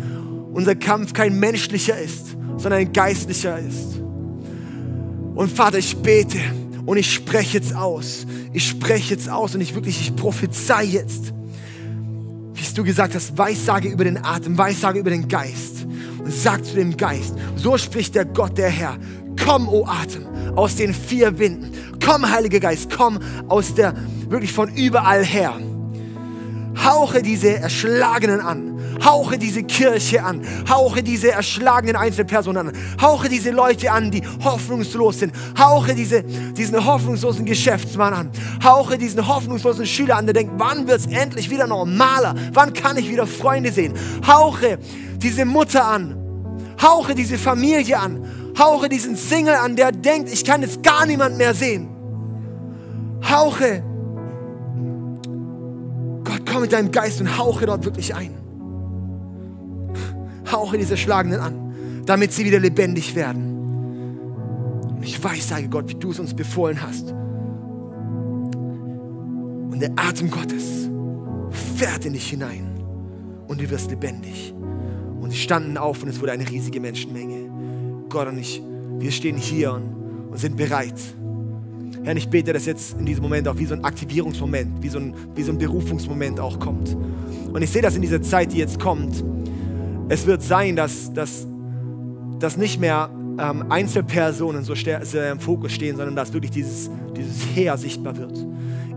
unser 0.53 0.75
Kampf 0.75 1.12
kein 1.12 1.39
menschlicher 1.39 1.97
ist, 1.97 2.37
sondern 2.57 2.81
ein 2.81 2.93
geistlicher 2.93 3.59
ist. 3.59 4.01
Und 5.35 5.53
Vater, 5.53 5.79
ich 5.79 5.97
bete 5.97 6.39
und 6.85 6.97
ich 6.97 7.12
spreche 7.12 7.59
jetzt 7.59 7.77
aus. 7.77 8.27
Ich 8.53 8.68
spreche 8.68 9.14
jetzt 9.14 9.29
aus 9.29 9.55
und 9.55 9.61
ich 9.61 9.75
wirklich, 9.75 10.01
ich 10.01 10.16
prophezei 10.16 10.85
jetzt 10.85 11.33
du 12.75 12.85
gesagt 12.85 13.14
hast, 13.14 13.37
Weissage 13.39 13.89
über 13.89 14.05
den 14.05 14.25
Atem, 14.25 14.59
Weissage 14.59 14.99
über 14.99 15.11
den 15.11 15.29
Geist. 15.29 15.87
Und 16.18 16.33
sag 16.33 16.64
zu 16.64 16.75
dem 16.75 16.97
Geist, 16.97 17.35
so 17.57 17.79
spricht 17.79 18.14
der 18.14 18.25
Gott, 18.25 18.59
der 18.59 18.68
Herr, 18.68 18.97
komm, 19.43 19.68
o 19.68 19.87
Atem, 19.87 20.27
aus 20.57 20.77
den 20.77 20.93
vier 20.93 21.39
Winden. 21.39 21.72
Komm, 22.05 22.29
Heiliger 22.29 22.61
Geist, 22.61 22.91
komm 22.95 23.18
aus 23.49 23.75
der, 23.75 23.95
wirklich 24.29 24.53
von 24.53 24.75
überall 24.75 25.25
her. 25.25 25.55
Hauche 26.85 27.22
diese 27.22 27.57
Erschlagenen 27.57 28.41
an. 28.41 28.74
Hauche 29.03 29.38
diese 29.38 29.62
Kirche 29.62 30.22
an. 30.22 30.42
Hauche 30.68 31.03
diese 31.03 31.32
erschlagenen 31.32 31.97
Einzelpersonen 31.97 32.68
an. 32.68 32.74
Hauche 33.01 33.28
diese 33.28 33.51
Leute 33.51 33.90
an, 33.90 34.11
die 34.11 34.22
hoffnungslos 34.42 35.20
sind. 35.20 35.32
Hauche 35.59 35.95
diese, 35.95 36.22
diesen 36.22 36.84
hoffnungslosen 36.84 37.45
Geschäftsmann 37.45 38.14
an. 38.14 38.30
Hauche 38.62 38.99
diesen 38.99 39.26
hoffnungslosen 39.26 39.86
Schüler 39.86 40.16
an, 40.16 40.26
der 40.26 40.34
denkt, 40.34 40.55
wann 40.59 40.86
wird 40.86 41.01
es 41.01 41.07
endlich 41.07 41.51
wieder 41.51 41.66
normaler? 41.66 42.34
Wann 42.53 42.72
kann 42.72 42.97
ich 42.97 43.09
wieder 43.09 43.26
Freunde 43.26 43.72
sehen? 43.72 43.95
Hauche 44.26 44.78
diese 45.16 45.45
Mutter 45.45 45.84
an. 45.84 46.16
Hauche 46.80 47.14
diese 47.14 47.38
Familie 47.38 47.99
an. 47.99 48.53
Hauche 48.59 48.88
diesen 48.88 49.16
Single 49.16 49.55
an, 49.55 49.74
der 49.74 49.90
denkt, 49.90 50.32
ich 50.32 50.45
kann 50.45 50.62
jetzt 50.62 50.82
gar 50.82 51.07
niemand 51.07 51.36
mehr 51.38 51.55
sehen. 51.55 51.88
Hauche 53.28 53.82
Gott, 56.22 56.40
komm 56.51 56.62
mit 56.62 56.72
deinem 56.72 56.90
Geist 56.90 57.20
und 57.20 57.36
hauche 57.36 57.66
dort 57.66 57.84
wirklich 57.84 58.14
ein 58.14 58.43
hauche 60.51 60.78
diese 60.78 60.97
Schlagenden 60.97 61.40
an, 61.40 61.74
damit 62.07 62.32
sie 62.32 62.45
wieder 62.45 62.61
lebendig 62.61 63.14
werden. 63.14 63.55
Und 64.97 65.03
ich 65.03 65.22
weiß, 65.22 65.49
sage 65.49 65.68
Gott, 65.68 65.88
wie 65.88 65.95
du 65.95 66.11
es 66.11 66.18
uns 66.18 66.34
befohlen 66.34 66.80
hast. 66.82 67.12
Und 69.70 69.80
der 69.80 69.92
Atem 69.97 70.30
Gottes 70.30 70.88
fährt 71.76 72.05
in 72.07 72.12
dich 72.12 72.28
hinein 72.28 72.80
und 73.49 73.61
du 73.61 73.68
wirst 73.70 73.90
lebendig. 73.90 74.55
Und 75.20 75.30
sie 75.30 75.38
standen 75.38 75.76
auf 75.76 76.03
und 76.03 76.09
es 76.09 76.20
wurde 76.20 76.32
eine 76.32 76.49
riesige 76.49 76.80
Menschenmenge. 76.80 77.51
Gott 78.09 78.28
und 78.28 78.38
ich, 78.38 78.62
wir 78.99 79.11
stehen 79.11 79.36
hier 79.36 79.72
und, 79.72 80.30
und 80.30 80.38
sind 80.38 80.57
bereit. 80.57 81.01
Herr, 82.05 82.14
ich 82.16 82.28
bete, 82.28 82.53
dass 82.53 82.66
jetzt 82.66 82.99
in 82.99 83.07
diesem 83.07 83.22
Moment 83.22 83.49
auch 83.49 83.57
wie 83.57 83.64
so 83.64 83.74
ein 83.74 83.82
Aktivierungsmoment, 83.82 84.82
wie 84.82 84.90
so 84.90 84.99
ein, 84.99 85.14
wie 85.34 85.42
so 85.42 85.53
ein 85.53 85.59
Berufungsmoment 85.59 86.38
auch 86.38 86.61
kommt. 86.61 86.95
Und 87.51 87.62
ich 87.62 87.70
sehe 87.70 87.80
das 87.80 87.97
in 87.97 88.03
dieser 88.03 88.20
Zeit, 88.20 88.53
die 88.53 88.59
jetzt 88.59 88.78
kommt, 88.78 89.24
es 90.09 90.27
wird 90.27 90.43
sein, 90.43 90.77
dass, 90.77 91.13
dass, 91.13 91.47
dass 92.39 92.57
nicht 92.57 92.81
mehr 92.81 93.11
ähm, 93.39 93.65
Einzelpersonen 93.71 94.65
so 94.65 94.75
sehr 94.75 95.33
im 95.33 95.41
Fokus 95.41 95.73
stehen, 95.73 95.97
sondern 95.97 96.17
dass 96.17 96.33
wirklich 96.33 96.51
dieses, 96.51 96.91
dieses 97.17 97.45
Heer 97.55 97.77
sichtbar 97.77 98.17
wird. 98.17 98.47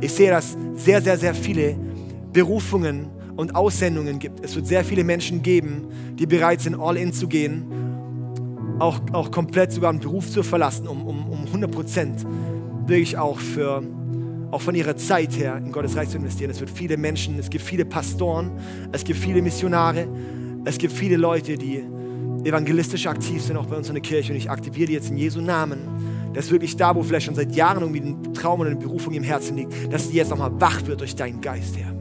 Ich 0.02 0.14
sehe, 0.14 0.30
dass 0.30 0.58
sehr, 0.76 1.02
sehr, 1.02 1.18
sehr 1.18 1.34
viele 1.34 1.76
Berufungen 2.34 3.08
und 3.36 3.56
Aussendungen 3.56 4.20
gibt. 4.20 4.44
Es 4.44 4.56
wird 4.56 4.68
sehr 4.68 4.84
viele 4.84 5.04
Menschen 5.04 5.42
geben, 5.42 5.88
die 6.16 6.26
bereit 6.26 6.62
sind, 6.62 6.76
all 6.76 6.98
in 6.98 7.14
zu 7.14 7.28
gehen, 7.28 7.66
auch, 8.80 9.00
auch 9.14 9.32
komplett 9.32 9.72
sogar 9.72 9.90
einen 9.90 10.00
Beruf 10.00 10.30
zu 10.30 10.44
verlassen, 10.44 10.88
um, 10.88 11.08
um, 11.08 11.30
um 11.30 11.46
100 11.46 11.72
Prozent 11.72 12.26
wirklich 12.86 13.18
auch, 13.18 13.40
für, 13.40 13.82
auch 14.52 14.62
von 14.62 14.76
ihrer 14.76 14.96
Zeit 14.98 15.38
her 15.38 15.58
in 15.58 15.72
Gottes 15.72 15.96
Reich 15.96 16.10
zu 16.10 16.18
investieren. 16.18 16.52
Es 16.52 16.60
wird 16.60 16.70
viele 16.70 16.98
Menschen, 16.98 17.40
es 17.40 17.50
gibt 17.50 17.64
viele 17.64 17.86
Pastoren, 17.86 18.52
es 18.92 19.04
gibt 19.04 19.20
viele 19.20 19.42
Missionare, 19.42 20.08
es 20.68 20.78
gibt 20.78 20.94
viele 20.94 21.18
Leute, 21.18 21.58
die 21.58 21.82
evangelistisch 22.44 23.08
aktiv 23.08 23.42
sind, 23.42 23.58
auch 23.58 23.66
bei 23.66 23.76
uns 23.78 23.88
in 23.88 23.96
der 23.96 24.02
Kirche. 24.02 24.32
Und 24.34 24.38
ich 24.38 24.50
aktiviere 24.50 24.88
die 24.88 24.94
jetzt 24.94 25.10
in 25.10 25.18
Jesu 25.18 25.42
Namen, 25.42 25.80
dass 26.34 26.52
wirklich 26.52 26.76
da, 26.76 26.96
wo 26.96 27.04
vielleicht 27.04 27.26
schon 27.26 27.36
seit 27.36 27.56
Jahren 27.56 27.82
irgendwie 27.82 28.02
ein 28.02 28.34
Traum 28.34 28.60
oder 28.60 28.70
eine 28.70 28.80
Berufung 28.80 29.14
im 29.14 29.24
Herzen 29.24 29.58
liegt, 29.58 29.74
dass 29.92 30.10
die 30.10 30.18
jetzt 30.18 30.30
nochmal 30.30 30.52
wach 30.60 30.86
wird 30.86 31.00
durch 31.02 31.16
deinen 31.16 31.42
Geist, 31.42 31.78
Herr. 31.78 31.94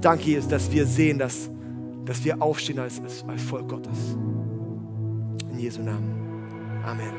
Danke, 0.00 0.24
Jesus, 0.24 0.48
dass 0.48 0.70
wir 0.70 0.86
sehen, 0.86 1.18
dass, 1.18 1.50
dass 2.04 2.24
wir 2.24 2.40
aufstehen 2.40 2.78
als, 2.78 3.00
als, 3.00 3.24
als 3.26 3.42
Volk 3.42 3.68
Gottes. 3.68 4.16
In 5.50 5.58
Jesu 5.58 5.82
Namen. 5.82 6.14
Amen. 6.84 7.12